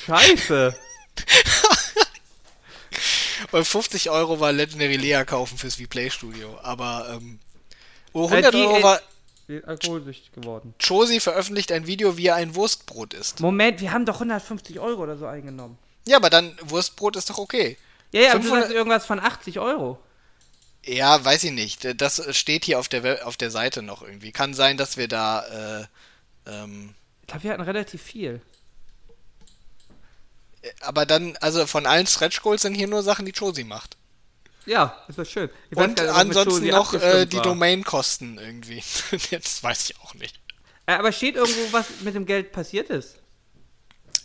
[0.08, 0.76] Scheiße.
[3.52, 7.40] und 50 Euro war Legendary Lea kaufen fürs Vplay Studio, aber ähm,
[8.14, 9.02] oh, 100 äh, Euro war
[9.68, 10.74] alkoholsüchtig geworden.
[10.80, 13.42] Josie veröffentlicht ein Video, wie er ein Wurstbrot isst.
[13.42, 15.78] Moment, wir haben doch 150 Euro oder so eingenommen.
[16.08, 17.78] Ja, aber dann Wurstbrot ist doch okay.
[18.12, 18.44] Ja, ja, 500...
[18.44, 20.00] du sagst irgendwas von 80 Euro.
[20.86, 22.00] Ja, weiß ich nicht.
[22.00, 24.32] Das steht hier auf der, auf der Seite noch irgendwie.
[24.32, 25.82] Kann sein, dass wir da.
[25.82, 25.86] Äh,
[26.48, 28.40] ähm, ich glaube, wir hatten relativ viel.
[30.62, 33.98] Äh, aber dann, also von allen Stretch Goals sind hier nur Sachen, die Josie macht.
[34.68, 35.50] Ja, ist das schön.
[35.72, 38.84] Ich Und nicht, ansonsten noch äh, die Domainkosten irgendwie.
[39.32, 40.40] Jetzt weiß ich auch nicht.
[40.86, 43.18] Äh, aber steht irgendwo, was mit dem Geld passiert ist?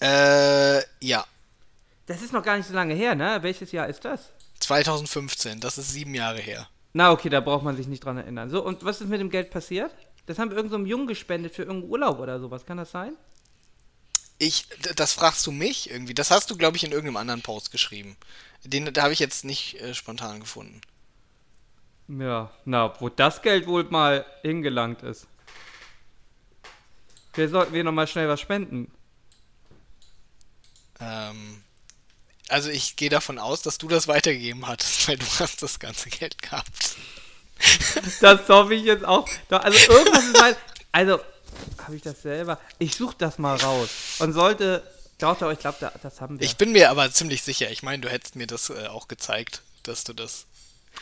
[0.02, 1.24] Äh, ja.
[2.06, 3.38] Das ist noch gar nicht so lange her, ne?
[3.42, 4.30] Welches Jahr ist das?
[4.60, 6.68] 2015, das ist sieben Jahre her.
[6.92, 8.50] Na, okay, da braucht man sich nicht dran erinnern.
[8.50, 9.92] So, und was ist mit dem Geld passiert?
[10.26, 12.66] Das haben wir irgendeinem so Jungen gespendet für irgendeinen Urlaub oder sowas.
[12.66, 13.14] Kann das sein?
[14.38, 14.66] Ich,
[14.96, 16.14] das fragst du mich irgendwie.
[16.14, 18.16] Das hast du, glaube ich, in irgendeinem anderen Post geschrieben.
[18.64, 20.80] Den da habe ich jetzt nicht äh, spontan gefunden.
[22.08, 25.26] Ja, na, wo das Geld wohl mal hingelangt ist.
[27.34, 28.90] Wir sollten wir nochmal schnell was spenden.
[30.98, 31.62] Ähm,
[32.50, 36.10] also ich gehe davon aus, dass du das weitergegeben hattest, weil du hast das ganze
[36.10, 36.96] Geld gehabt.
[38.20, 39.28] Das hoffe ich jetzt auch.
[39.50, 40.56] Also irgendwas ist halt.
[40.92, 41.20] Also,
[41.84, 42.58] habe ich das selber?
[42.78, 43.90] Ich suche das mal raus.
[44.18, 44.82] Und sollte.
[45.18, 46.46] Glaubt ihr, ich glaube, das haben wir.
[46.46, 47.70] Ich bin mir aber ziemlich sicher.
[47.70, 50.46] Ich meine, du hättest mir das äh, auch gezeigt, dass du das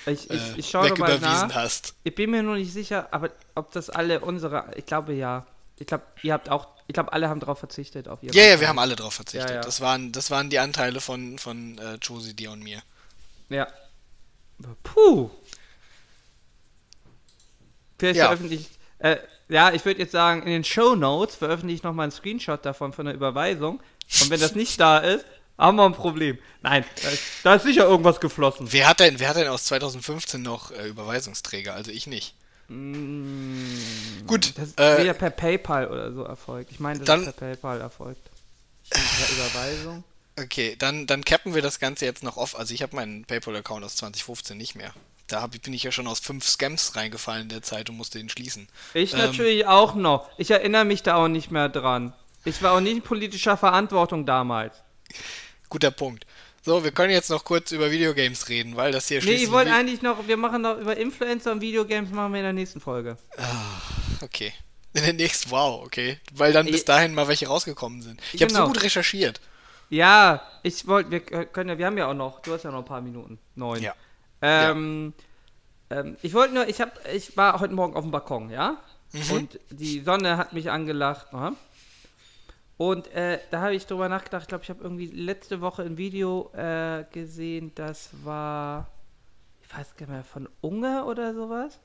[0.07, 1.55] ich, ich, äh, ich schaue mal nach.
[1.55, 1.95] hast.
[2.05, 4.73] Ich bin mir nur nicht sicher, aber ob das alle unsere.
[4.77, 5.47] Ich glaube ja.
[5.79, 8.09] Ich glaube, ihr habt auch ich glaube, alle haben darauf verzichtet.
[8.09, 9.51] Auf ihr ja, ja, wir haben alle darauf verzichtet.
[9.51, 9.61] Ja, ja.
[9.61, 12.83] Das, waren, das waren die Anteile von, von äh, Josie, dir und mir.
[13.51, 13.69] Ja.
[14.83, 15.29] Puh.
[17.99, 18.25] Vielleicht ja.
[18.25, 18.71] veröffentlicht.
[19.01, 19.19] Äh,
[19.51, 22.95] ja, ich würde jetzt sagen, in den Show Notes veröffentliche ich nochmal einen Screenshot davon
[22.95, 23.83] von der Überweisung.
[24.23, 25.27] Und wenn das nicht da ist,
[25.59, 26.39] haben wir ein Problem.
[26.63, 28.73] Nein, da ist, da ist sicher irgendwas geflossen.
[28.73, 31.75] Wer hat denn, wer hat denn aus 2015 noch äh, Überweisungsträger?
[31.75, 32.35] Also ich nicht.
[32.69, 34.53] Mm, Gut.
[34.57, 36.70] Das ist äh, ja per PayPal oder so erfolgt.
[36.70, 38.31] Ich meine, das dann, ist per PayPal erfolgt.
[38.90, 39.01] Per
[39.31, 40.05] Überweisung.
[40.39, 42.57] Okay, dann, dann cappen wir das Ganze jetzt noch off.
[42.57, 44.93] Also ich habe meinen PayPal-Account aus 2015 nicht mehr.
[45.27, 48.19] Da hab, bin ich ja schon aus fünf Scams reingefallen in der Zeit und musste
[48.19, 48.69] ihn schließen.
[48.95, 50.28] Ich ähm, natürlich auch noch.
[50.39, 52.12] Ich erinnere mich da auch nicht mehr dran.
[52.45, 54.74] Ich war auch nicht in politischer Verantwortung damals.
[55.69, 56.24] Guter Punkt.
[56.69, 59.40] So, wir können jetzt noch kurz über Videogames reden, weil das hier schließlich...
[59.40, 62.45] Nee, ich wollte eigentlich noch, wir machen noch über Influencer und Videogames machen wir in
[62.45, 63.16] der nächsten Folge.
[63.39, 63.81] Ah,
[64.20, 64.53] okay.
[64.93, 66.19] In der nächsten, wow, okay.
[66.35, 68.20] Weil dann bis dahin mal welche rausgekommen sind.
[68.35, 68.53] Ich genau.
[68.53, 69.40] habe so gut recherchiert.
[69.89, 72.81] Ja, ich wollte, wir können ja, wir haben ja auch noch, du hast ja noch
[72.81, 73.39] ein paar Minuten.
[73.55, 73.82] Neun.
[73.82, 73.95] Ja.
[74.43, 75.15] Ähm,
[75.90, 76.01] ja.
[76.01, 78.77] ähm ich wollte nur, ich hab, ich war heute Morgen auf dem Balkon, ja?
[79.12, 79.31] Mhm.
[79.31, 81.28] Und die Sonne hat mich angelacht.
[81.32, 81.55] Aha.
[82.79, 84.43] Und äh, da habe ich drüber nachgedacht.
[84.43, 88.89] Ich glaube, ich habe irgendwie letzte Woche ein Video äh, gesehen, das war,
[89.63, 91.81] ich weiß gar nicht mehr, von Unge oder sowas.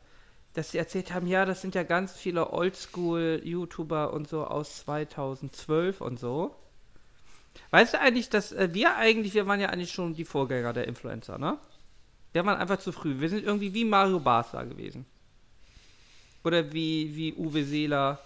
[0.53, 5.99] Dass sie erzählt haben, ja, das sind ja ganz viele Oldschool-YouTuber und so aus 2012
[5.99, 6.55] und so.
[7.71, 10.87] Weißt du eigentlich, dass äh, wir eigentlich, wir waren ja eigentlich schon die Vorgänger der
[10.87, 11.57] Influencer, ne?
[12.33, 13.19] Wir waren einfach zu früh.
[13.19, 15.05] Wir sind irgendwie wie Mario Basler gewesen.
[16.43, 18.19] Oder wie, wie Uwe Seeler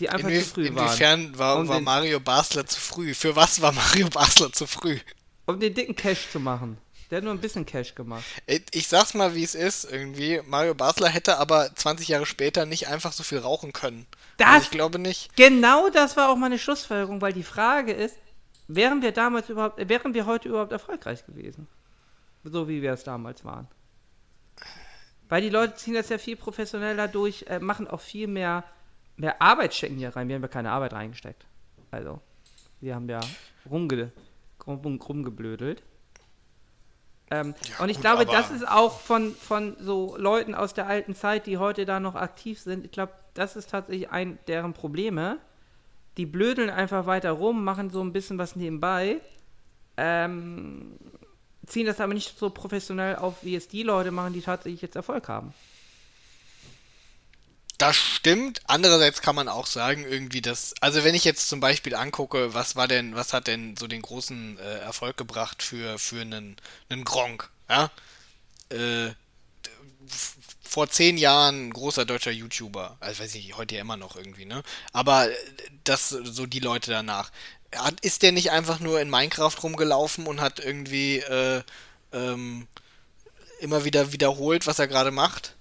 [0.00, 1.20] die einfach Inwie zu früh inwiefern waren.
[1.20, 3.14] Inwiefern war, um war Mario Basler zu früh?
[3.14, 4.98] Für was war Mario Basler zu früh?
[5.46, 6.78] Um den dicken Cash zu machen.
[7.10, 8.24] Der hat nur ein bisschen Cash gemacht.
[8.46, 10.40] Ich sag's mal, wie es ist, irgendwie.
[10.46, 14.06] Mario Basler hätte aber 20 Jahre später nicht einfach so viel rauchen können.
[14.36, 15.34] Das, also ich glaube nicht.
[15.36, 18.16] Genau das war auch meine Schlussfolgerung, weil die Frage ist,
[18.68, 21.66] wären wir damals überhaupt, wären wir heute überhaupt erfolgreich gewesen?
[22.44, 23.66] So wie wir es damals waren.
[25.28, 28.64] Weil die Leute ziehen das ja viel professioneller durch, äh, machen auch viel mehr,
[29.20, 30.28] mehr Arbeit stecken hier rein.
[30.28, 31.46] Wir haben ja keine Arbeit reingesteckt.
[31.90, 32.20] Also,
[32.80, 33.20] wir haben ja
[33.70, 34.12] rumge
[34.66, 35.82] rum, rumgeblödelt.
[37.30, 40.86] Ähm, ja, und ich gut, glaube, das ist auch von, von so Leuten aus der
[40.86, 44.72] alten Zeit, die heute da noch aktiv sind, ich glaube, das ist tatsächlich ein deren
[44.72, 45.38] Probleme.
[46.16, 49.20] Die blödeln einfach weiter rum, machen so ein bisschen was nebenbei,
[49.96, 50.98] ähm,
[51.66, 54.96] ziehen das aber nicht so professionell auf, wie es die Leute machen, die tatsächlich jetzt
[54.96, 55.54] Erfolg haben.
[57.80, 58.60] Das stimmt.
[58.66, 62.76] Andererseits kann man auch sagen, irgendwie, dass, also wenn ich jetzt zum Beispiel angucke, was
[62.76, 66.56] war denn, was hat denn so den großen äh, Erfolg gebracht für, für einen,
[66.90, 67.90] einen Gronk, ja?
[68.68, 69.12] Äh,
[70.62, 74.62] vor zehn Jahren großer deutscher YouTuber, also weiß ich, heute ja immer noch irgendwie, ne?
[74.92, 75.26] Aber
[75.84, 77.32] das, so die Leute danach.
[77.74, 81.62] Hat, ist der nicht einfach nur in Minecraft rumgelaufen und hat irgendwie äh,
[82.12, 82.68] ähm,
[83.60, 85.56] immer wieder wiederholt, was er gerade macht?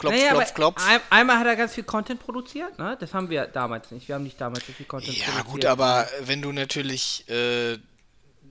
[0.00, 0.88] Klopf, naja, klopf, klopf.
[0.88, 2.96] Ein, einmal hat er ganz viel Content produziert, ne?
[2.98, 4.08] Das haben wir damals nicht.
[4.08, 5.46] Wir haben nicht damals so viel Content ja, produziert.
[5.46, 7.76] Ja, gut, aber wenn du natürlich, äh,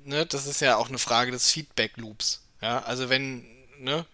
[0.05, 2.43] ne, das ist ja auch eine Frage des Feedback-Loops.
[2.61, 3.45] Ja, also wenn,
[3.80, 4.05] ne,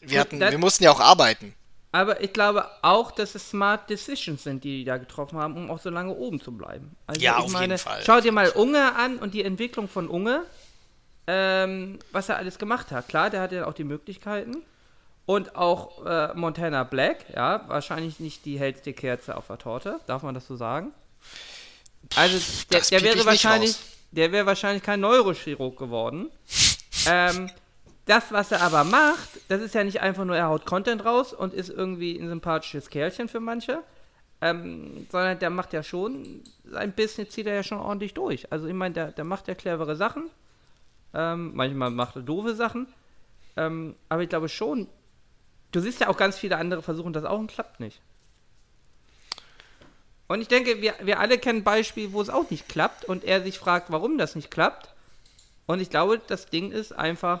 [0.00, 1.52] wir hatten, das, wir mussten ja auch arbeiten.
[1.90, 5.72] Aber ich glaube auch, dass es smart Decisions sind, die die da getroffen haben, um
[5.72, 6.94] auch so lange oben zu bleiben.
[7.08, 8.02] Also ja, auf meine, jeden Fall.
[8.04, 10.44] Schau dir mal Unge an und die Entwicklung von Unge,
[11.26, 13.08] ähm, was er alles gemacht hat.
[13.08, 14.62] Klar, der hat ja auch die Möglichkeiten
[15.28, 20.22] und auch äh, Montana Black, ja, wahrscheinlich nicht die hellste Kerze auf der Torte, darf
[20.22, 20.94] man das so sagen?
[22.16, 22.38] Also
[22.70, 23.76] der, der wäre wahrscheinlich,
[24.10, 26.30] der wäre wahrscheinlich kein Neurochirurg geworden.
[27.06, 27.50] ähm,
[28.06, 31.34] das, was er aber macht, das ist ja nicht einfach nur, er haut Content raus
[31.34, 33.82] und ist irgendwie ein sympathisches Kerlchen für manche,
[34.40, 38.50] ähm, sondern der macht ja schon, sein Business zieht er ja schon ordentlich durch.
[38.50, 40.30] Also ich meine, der, der macht ja clevere Sachen,
[41.12, 42.86] ähm, manchmal macht er doofe Sachen,
[43.58, 44.88] ähm, aber ich glaube schon,
[45.72, 48.00] du siehst ja auch ganz viele andere versuchen das auch und klappt nicht.
[50.28, 53.42] Und ich denke, wir, wir alle kennen Beispiele, wo es auch nicht klappt und er
[53.42, 54.90] sich fragt, warum das nicht klappt.
[55.66, 57.40] Und ich glaube, das Ding ist einfach,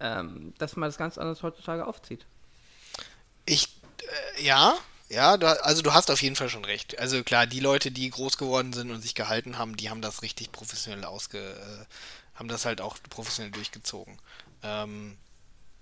[0.00, 2.26] ähm, dass man das ganz anders heutzutage aufzieht.
[3.46, 3.68] Ich,
[4.36, 4.76] äh, ja,
[5.08, 6.98] ja, du, also du hast auf jeden Fall schon recht.
[6.98, 10.22] Also klar, die Leute, die groß geworden sind und sich gehalten haben, die haben das
[10.22, 14.18] richtig professionell ausge, äh, haben das halt auch professionell durchgezogen.
[14.62, 15.16] Ähm,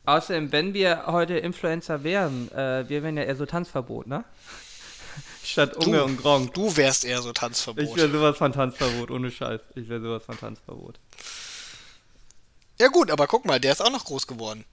[0.07, 4.25] Außerdem, wenn wir heute Influencer wären, äh, wir wären ja eher so Tanzverbot, ne?
[5.45, 6.55] Statt Unge und Gronk.
[6.55, 7.85] Du wärst eher so Tanzverbot.
[7.85, 9.61] Ich wäre sowas von Tanzverbot, ohne Scheiß.
[9.75, 10.99] Ich wäre sowas von Tanzverbot.
[12.79, 14.65] Ja gut, aber guck mal, der ist auch noch groß geworden.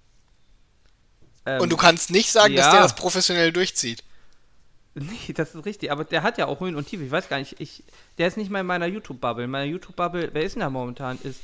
[1.45, 2.63] Ähm, und du kannst nicht sagen, ja.
[2.63, 4.03] dass der das professionell durchzieht.
[4.95, 5.91] Nee, das ist richtig.
[5.91, 7.03] Aber der hat ja auch Höhen und Tiefe.
[7.03, 7.83] Ich weiß gar nicht, ich,
[8.19, 9.45] der ist nicht mal in meiner YouTube-Bubble.
[9.45, 11.17] In meiner YouTube-Bubble, wer ist denn da momentan?
[11.23, 11.41] Ist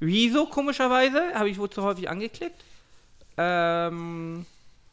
[0.00, 2.62] Rezo, komischerweise, habe ich wohl zu häufig angeklickt.
[3.36, 4.46] Ähm,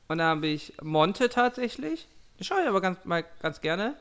[0.07, 2.07] und dann habe ich Monte tatsächlich.
[2.39, 3.95] Den schaue ich aber ganz, mal ganz gerne.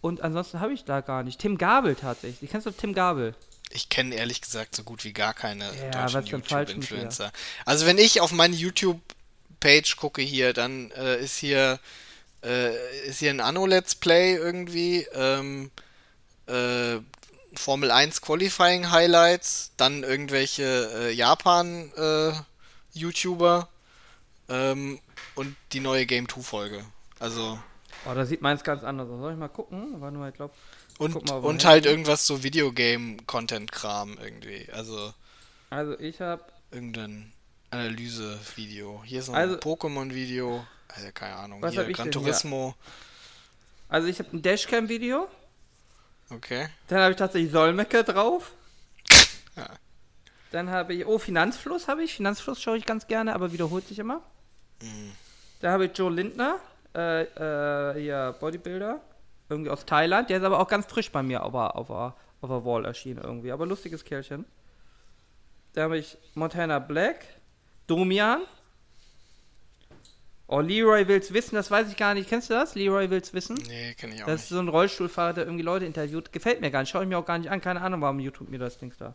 [0.00, 1.40] Und ansonsten habe ich da gar nicht.
[1.40, 2.50] Tim Gabel tatsächlich.
[2.50, 3.34] Kennst du Tim Gabel?
[3.70, 7.32] Ich kenne ehrlich gesagt so gut wie gar keine ja, deutschen YouTube-Influencer.
[7.64, 11.78] Also wenn ich auf meine YouTube-Page gucke hier, dann äh, ist hier
[12.42, 15.06] äh, ist hier ein Anno-Let's Play irgendwie.
[15.12, 15.70] Ähm,
[16.46, 16.98] äh,
[17.54, 22.32] Formel 1 Qualifying Highlights, dann irgendwelche äh, Japan äh,
[22.92, 23.68] YouTuber
[24.48, 25.00] ähm,
[25.34, 26.84] und die neue Game 2 Folge.
[27.18, 27.58] Also.
[28.06, 29.20] Oh, da sieht meins ganz anders aus.
[29.20, 30.00] Soll ich mal gucken?
[30.00, 30.54] War nur, ich glaube.
[30.98, 34.68] Und, mal, und halt irgendwas so Videogame-Content-Kram irgendwie.
[34.72, 35.12] Also.
[35.70, 36.42] Also ich habe.
[36.70, 37.32] Irgendein
[37.70, 39.02] Analyse-Video.
[39.04, 40.66] Hier ist noch also, ein Pokémon-Video.
[40.88, 41.62] Also keine Ahnung.
[41.62, 42.74] Was Hier, Gran Turismo.
[42.76, 42.92] Hier?
[43.88, 45.28] Also ich habe ein Dashcam-Video.
[46.30, 46.68] Okay.
[46.88, 48.52] Dann habe ich tatsächlich Solmecke drauf.
[49.56, 49.68] ja.
[50.50, 52.14] Dann habe ich, oh, Finanzfluss habe ich.
[52.14, 54.22] Finanzfluss schaue ich ganz gerne, aber wiederholt sich immer.
[54.82, 55.12] Mhm.
[55.60, 56.56] Da habe ich Joe Lindner,
[56.94, 59.00] äh, äh, ja, Bodybuilder,
[59.48, 60.30] irgendwie aus Thailand.
[60.30, 62.84] Der ist aber auch ganz frisch bei mir auf der, auf der, auf der Wall
[62.84, 64.44] erschienen irgendwie, aber lustiges Kerlchen.
[65.74, 67.24] Da habe ich Montana Black,
[67.86, 68.42] Domian.
[70.46, 72.28] Oh, Leroy will's wissen, das weiß ich gar nicht.
[72.28, 72.74] Kennst du das?
[72.74, 73.58] Leroy will's wissen?
[73.68, 74.28] Nee, kenn ich auch das nicht.
[74.28, 76.32] Das ist so ein Rollstuhlfahrer, der irgendwie Leute interviewt.
[76.32, 77.60] Gefällt mir gar nicht, schaue ich mir auch gar nicht an.
[77.60, 79.14] Keine Ahnung, warum YouTube mir das Ding da.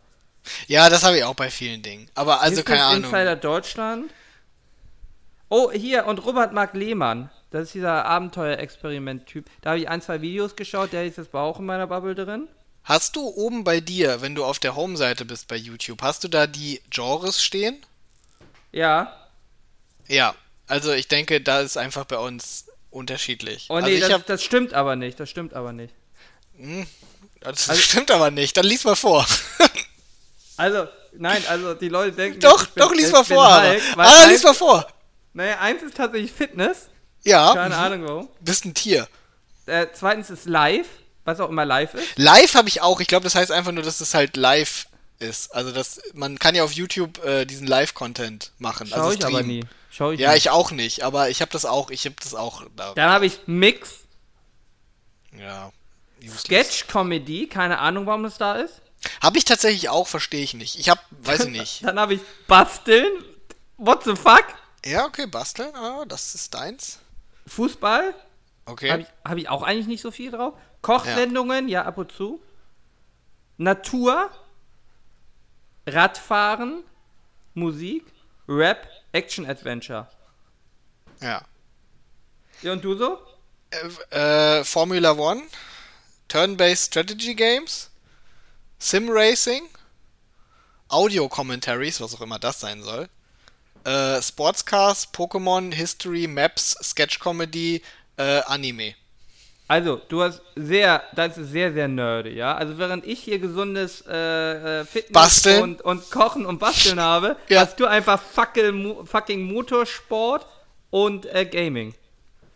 [0.68, 2.10] Ja, das habe ich auch bei vielen Dingen.
[2.16, 3.04] Aber also Business keine Ahnung.
[3.06, 4.12] Insider Deutschland.
[5.50, 7.30] Oh, hier, und Robert Mark Lehmann.
[7.52, 9.46] Das ist dieser Abenteuerexperiment-Typ.
[9.62, 12.48] Da habe ich ein, zwei Videos geschaut, der ist jetzt auch in meiner Bubble drin.
[12.84, 16.28] Hast du oben bei dir, wenn du auf der Home-Seite bist bei YouTube, hast du
[16.28, 17.78] da die Genres stehen?
[18.72, 19.16] Ja.
[20.08, 20.36] Ja,
[20.68, 23.68] also ich denke, da ist einfach bei uns unterschiedlich.
[23.70, 24.26] Oh nee, also das, hab...
[24.26, 25.94] das, stimmt aber nicht, das stimmt aber nicht.
[26.58, 26.88] Hm,
[27.42, 29.26] das also, stimmt aber nicht, dann lies mal vor.
[30.58, 32.40] Also, nein, also die Leute denken.
[32.40, 33.62] Doch, doch, lies mal vor.
[33.64, 34.88] Hulk, ah, lies mal vor.
[35.34, 36.90] Naja, eins ist tatsächlich Fitness.
[37.24, 37.54] Ja.
[37.54, 38.30] Keine Ahnung warum.
[38.42, 39.08] Bist ein Tier.
[39.66, 40.88] Äh, zweitens ist live,
[41.24, 42.18] was auch immer live ist.
[42.18, 43.00] Live habe ich auch.
[43.00, 44.86] Ich glaube, das heißt einfach nur, dass es halt live
[45.20, 45.56] ist.
[45.56, 48.88] Also das, man kann ja auf YouTube äh, diesen Live-Content machen.
[48.88, 49.64] Schau also ich aber nie.
[49.90, 50.38] Schau ich Ja, nie.
[50.38, 52.94] ich auch nicht, aber ich habe das auch, ich habe das auch da.
[52.94, 54.00] Dann habe ich Mix,
[55.40, 55.72] Ja.
[56.38, 58.82] Sketch-Comedy, keine Ahnung, warum das da ist.
[59.22, 60.80] Habe ich tatsächlich auch, verstehe ich nicht.
[60.80, 61.84] Ich habe, weiß ich nicht.
[61.84, 63.24] Dann habe ich Basteln,
[63.78, 64.46] what the fuck?
[64.86, 67.00] Ja, okay, basteln, ah, das ist deins.
[67.48, 68.14] Fußball,
[68.66, 68.92] Okay.
[68.92, 70.54] habe ich, hab ich auch eigentlich nicht so viel drauf.
[70.82, 71.84] Kochsendungen, ja.
[71.86, 72.42] ab und zu.
[73.58, 74.30] Natur,
[75.88, 76.84] Radfahren,
[77.54, 78.06] Musik,
[78.48, 80.08] Rap, Action-Adventure.
[81.22, 81.44] Ja.
[82.62, 83.20] Ja, und du so?
[83.72, 85.42] Äh, äh, Formula One,
[86.28, 87.90] Turn-Based Strategy Games,
[88.84, 89.62] Sim Racing,
[90.90, 93.08] Audio Commentaries, was auch immer das sein soll,
[93.86, 97.82] äh, Sportscars, Pokémon, History, Maps, Sketch Comedy,
[98.18, 98.96] äh, Anime.
[99.70, 102.56] Also, du hast sehr, das ist sehr, sehr nerdy, ja?
[102.56, 105.62] Also, während ich hier gesundes äh, äh, Fitness Basteln.
[105.64, 107.62] Und, und Kochen und Basteln habe, Ja.
[107.62, 110.46] hast du einfach fucking, fucking Motorsport
[110.90, 111.96] und äh, Gaming.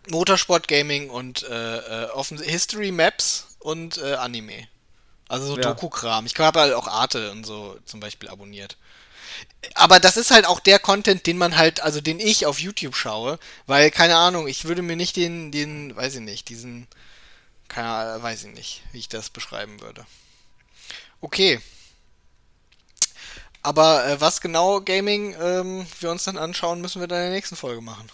[0.09, 4.67] Motorsport, Gaming und äh, äh, History, Maps und äh, Anime.
[5.27, 5.73] Also so Ja.
[5.73, 6.25] Doku-Kram.
[6.25, 8.77] Ich habe halt auch Arte und so zum Beispiel abonniert.
[9.75, 12.95] Aber das ist halt auch der Content, den man halt, also den ich auf YouTube
[12.95, 16.87] schaue, weil, keine Ahnung, ich würde mir nicht den, den, weiß ich nicht, diesen,
[17.67, 20.05] keine Ahnung, weiß ich nicht, wie ich das beschreiben würde.
[21.21, 21.59] Okay.
[23.63, 27.33] Aber äh, was genau Gaming ähm, wir uns dann anschauen, müssen wir dann in der
[27.33, 28.09] nächsten Folge machen.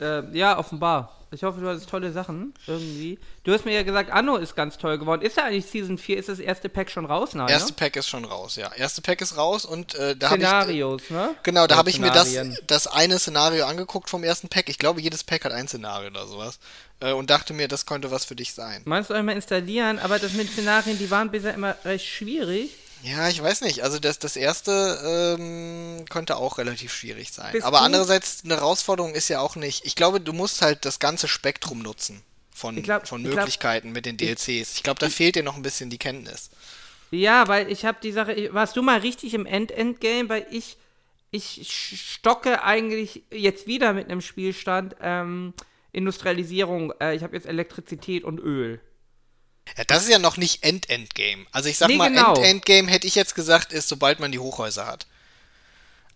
[0.00, 1.12] Äh, ja, offenbar.
[1.32, 3.18] Ich hoffe, du hattest tolle Sachen irgendwie.
[3.42, 5.22] Du hast mir ja gesagt, Anno ist ganz toll geworden.
[5.22, 6.18] Ist da eigentlich Season 4?
[6.18, 7.34] Ist das erste Pack schon raus?
[7.34, 7.76] Nein, Erste ne?
[7.76, 8.72] Pack ist schon raus, ja.
[8.72, 11.34] Erste Pack ist raus und äh, da habe ich Szenarios, ne?
[11.42, 12.32] genau, da habe ich mir das,
[12.68, 14.68] das eine Szenario angeguckt vom ersten Pack.
[14.68, 16.60] Ich glaube, jedes Pack hat ein Szenario oder sowas
[17.00, 18.82] äh, und dachte mir, das könnte was für dich sein.
[18.84, 22.70] Meinst du einmal installieren, aber das mit Szenarien, die waren bisher immer recht schwierig.
[23.06, 23.84] Ja, ich weiß nicht.
[23.84, 27.52] Also das, das erste ähm, könnte auch relativ schwierig sein.
[27.52, 29.84] Bist Aber andererseits eine Herausforderung ist ja auch nicht.
[29.86, 32.22] Ich glaube, du musst halt das ganze Spektrum nutzen
[32.52, 34.74] von, glaub- von ich glaub- Möglichkeiten mit den DLCs.
[34.76, 36.50] Ich glaube, da fehlt dir noch ein bisschen die Kenntnis.
[37.12, 40.76] Ja, weil ich habe die Sache, ich- warst du mal richtig im End-End-Game, weil ich,
[41.30, 41.70] ich
[42.12, 45.54] stocke eigentlich jetzt wieder mit einem Spielstand ähm,
[45.92, 46.92] Industrialisierung.
[47.00, 48.80] Äh, ich habe jetzt Elektrizität und Öl.
[49.76, 51.46] Ja, das ist ja noch nicht End-End-Game.
[51.52, 52.34] Also ich sag Nee, mal, genau.
[52.38, 55.06] End-End-Game hätte ich jetzt gesagt, ist, sobald man die Hochhäuser hat.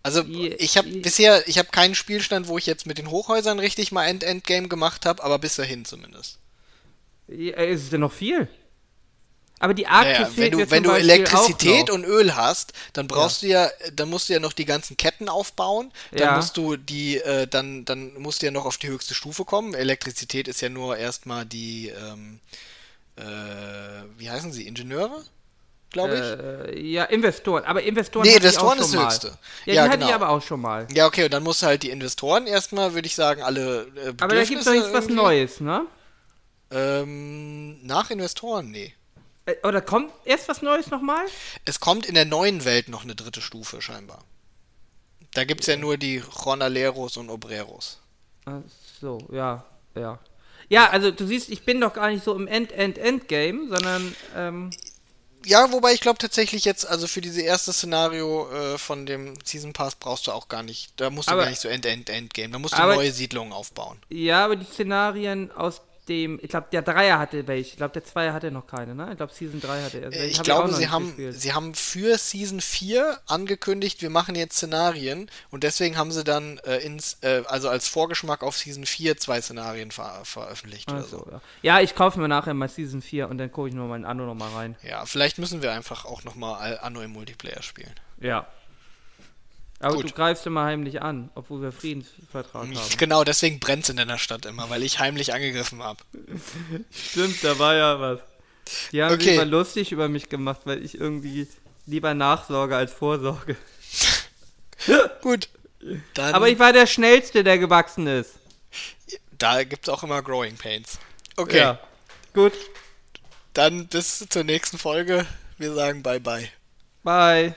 [0.03, 0.23] Also
[0.57, 4.05] ich habe bisher, ich habe keinen Spielstand, wo ich jetzt mit den Hochhäusern richtig mal
[4.05, 6.39] End-End-Game gemacht habe, aber bis dahin zumindest.
[7.27, 8.47] Ja, äh, ist es denn noch viel?
[9.59, 13.07] Aber die Ja, Arktis ja, fehlt wenn du, wenn du Elektrizität und Öl hast, dann
[13.07, 15.91] brauchst du ja, dann musst du ja noch die ganzen Ketten aufbauen.
[16.15, 16.31] Dann Ja.
[16.31, 19.75] musst du die, äh, dann, dann musst du ja noch auf die höchste Stufe kommen.
[19.75, 22.39] Elektrizität ist ja nur erstmal die, ähm,
[23.17, 23.23] äh,
[24.17, 25.23] wie heißen sie, Ingenieure?
[25.91, 26.75] Glaube ich.
[26.75, 27.65] Äh, ja, Investoren.
[27.65, 29.05] Aber Investoren Nee, hatte Investoren ist mal.
[29.05, 29.37] höchste.
[29.65, 30.09] Ja, Ja, die hatte genau.
[30.09, 30.87] ich aber auch schon mal.
[30.93, 34.13] Ja, okay, und dann musst du halt die Investoren erstmal, würde ich sagen, alle äh,
[34.21, 35.85] Aber da gibt es doch jetzt was Neues, ne?
[36.71, 38.93] Ähm, nach Investoren, nee.
[39.45, 41.25] Äh, Oder kommt erst was Neues nochmal?
[41.65, 44.19] Es kommt in der neuen Welt noch eine dritte Stufe, scheinbar.
[45.33, 47.99] Da gibt's ja nur die Ronaleros und Obreros.
[48.45, 48.61] Ach
[48.99, 49.65] so, ja,
[49.95, 50.19] ja.
[50.71, 54.69] Ja, also du siehst, ich bin doch gar nicht so im End-End-End-Game, sondern, ähm,
[55.45, 59.73] Ja, wobei ich glaube tatsächlich jetzt, also für diese erste Szenario äh, von dem Season
[59.73, 62.59] Pass brauchst du auch gar nicht, da musst du Aber- gar nicht so End-End-End-Game, da
[62.59, 63.97] musst du neue Siedlungen aufbauen.
[64.09, 65.81] ja, aber die Szenarien aus
[66.11, 69.07] dem, ich glaube, der Dreier hatte welche, ich glaube, der Zweier hatte noch keine, ne?
[69.11, 70.07] Ich glaube, Season 3 hatte er.
[70.09, 71.39] Äh, welche, Ich hab glaube, sie haben, gespielt.
[71.39, 76.59] sie haben für Season 4 angekündigt, wir machen jetzt Szenarien und deswegen haben sie dann
[76.65, 81.07] äh, ins, äh, also als Vorgeschmack auf Season 4 zwei Szenarien ver veröffentlicht oder Ach
[81.07, 81.17] so.
[81.19, 81.41] so, ja.
[81.61, 84.05] ja, ich kaufe mir nachher mal Season 4 und dann gucke ich nur mal in
[84.05, 84.75] Anno nochmal rein.
[84.87, 87.93] Ja, vielleicht müssen wir einfach auch nochmal Anno im Multiplayer spielen.
[88.19, 88.45] Ja.
[89.81, 90.05] Aber Gut.
[90.05, 92.73] du greifst immer heimlich an, obwohl wir Friedensvertrag haben.
[92.97, 96.03] Genau, deswegen brennt's in deiner Stadt immer, weil ich heimlich angegriffen habe.
[96.91, 98.19] Stimmt, da war ja was.
[98.91, 99.23] Die haben Okay.
[99.23, 101.47] sich immer lustig über mich gemacht, weil ich irgendwie
[101.87, 103.55] lieber nachsorge als vorsorge.
[105.21, 105.49] Gut.
[106.13, 108.35] Dann, Aber ich war der Schnellste, der gewachsen ist.
[109.39, 110.99] da gibt's auch immer Growing Pains.
[111.37, 111.79] Okay, Ja.
[112.33, 112.53] Gut.
[113.53, 115.25] dann bis zur nächsten Folge.
[115.57, 116.49] Wir sagen bye bye.
[117.03, 117.55] Bye.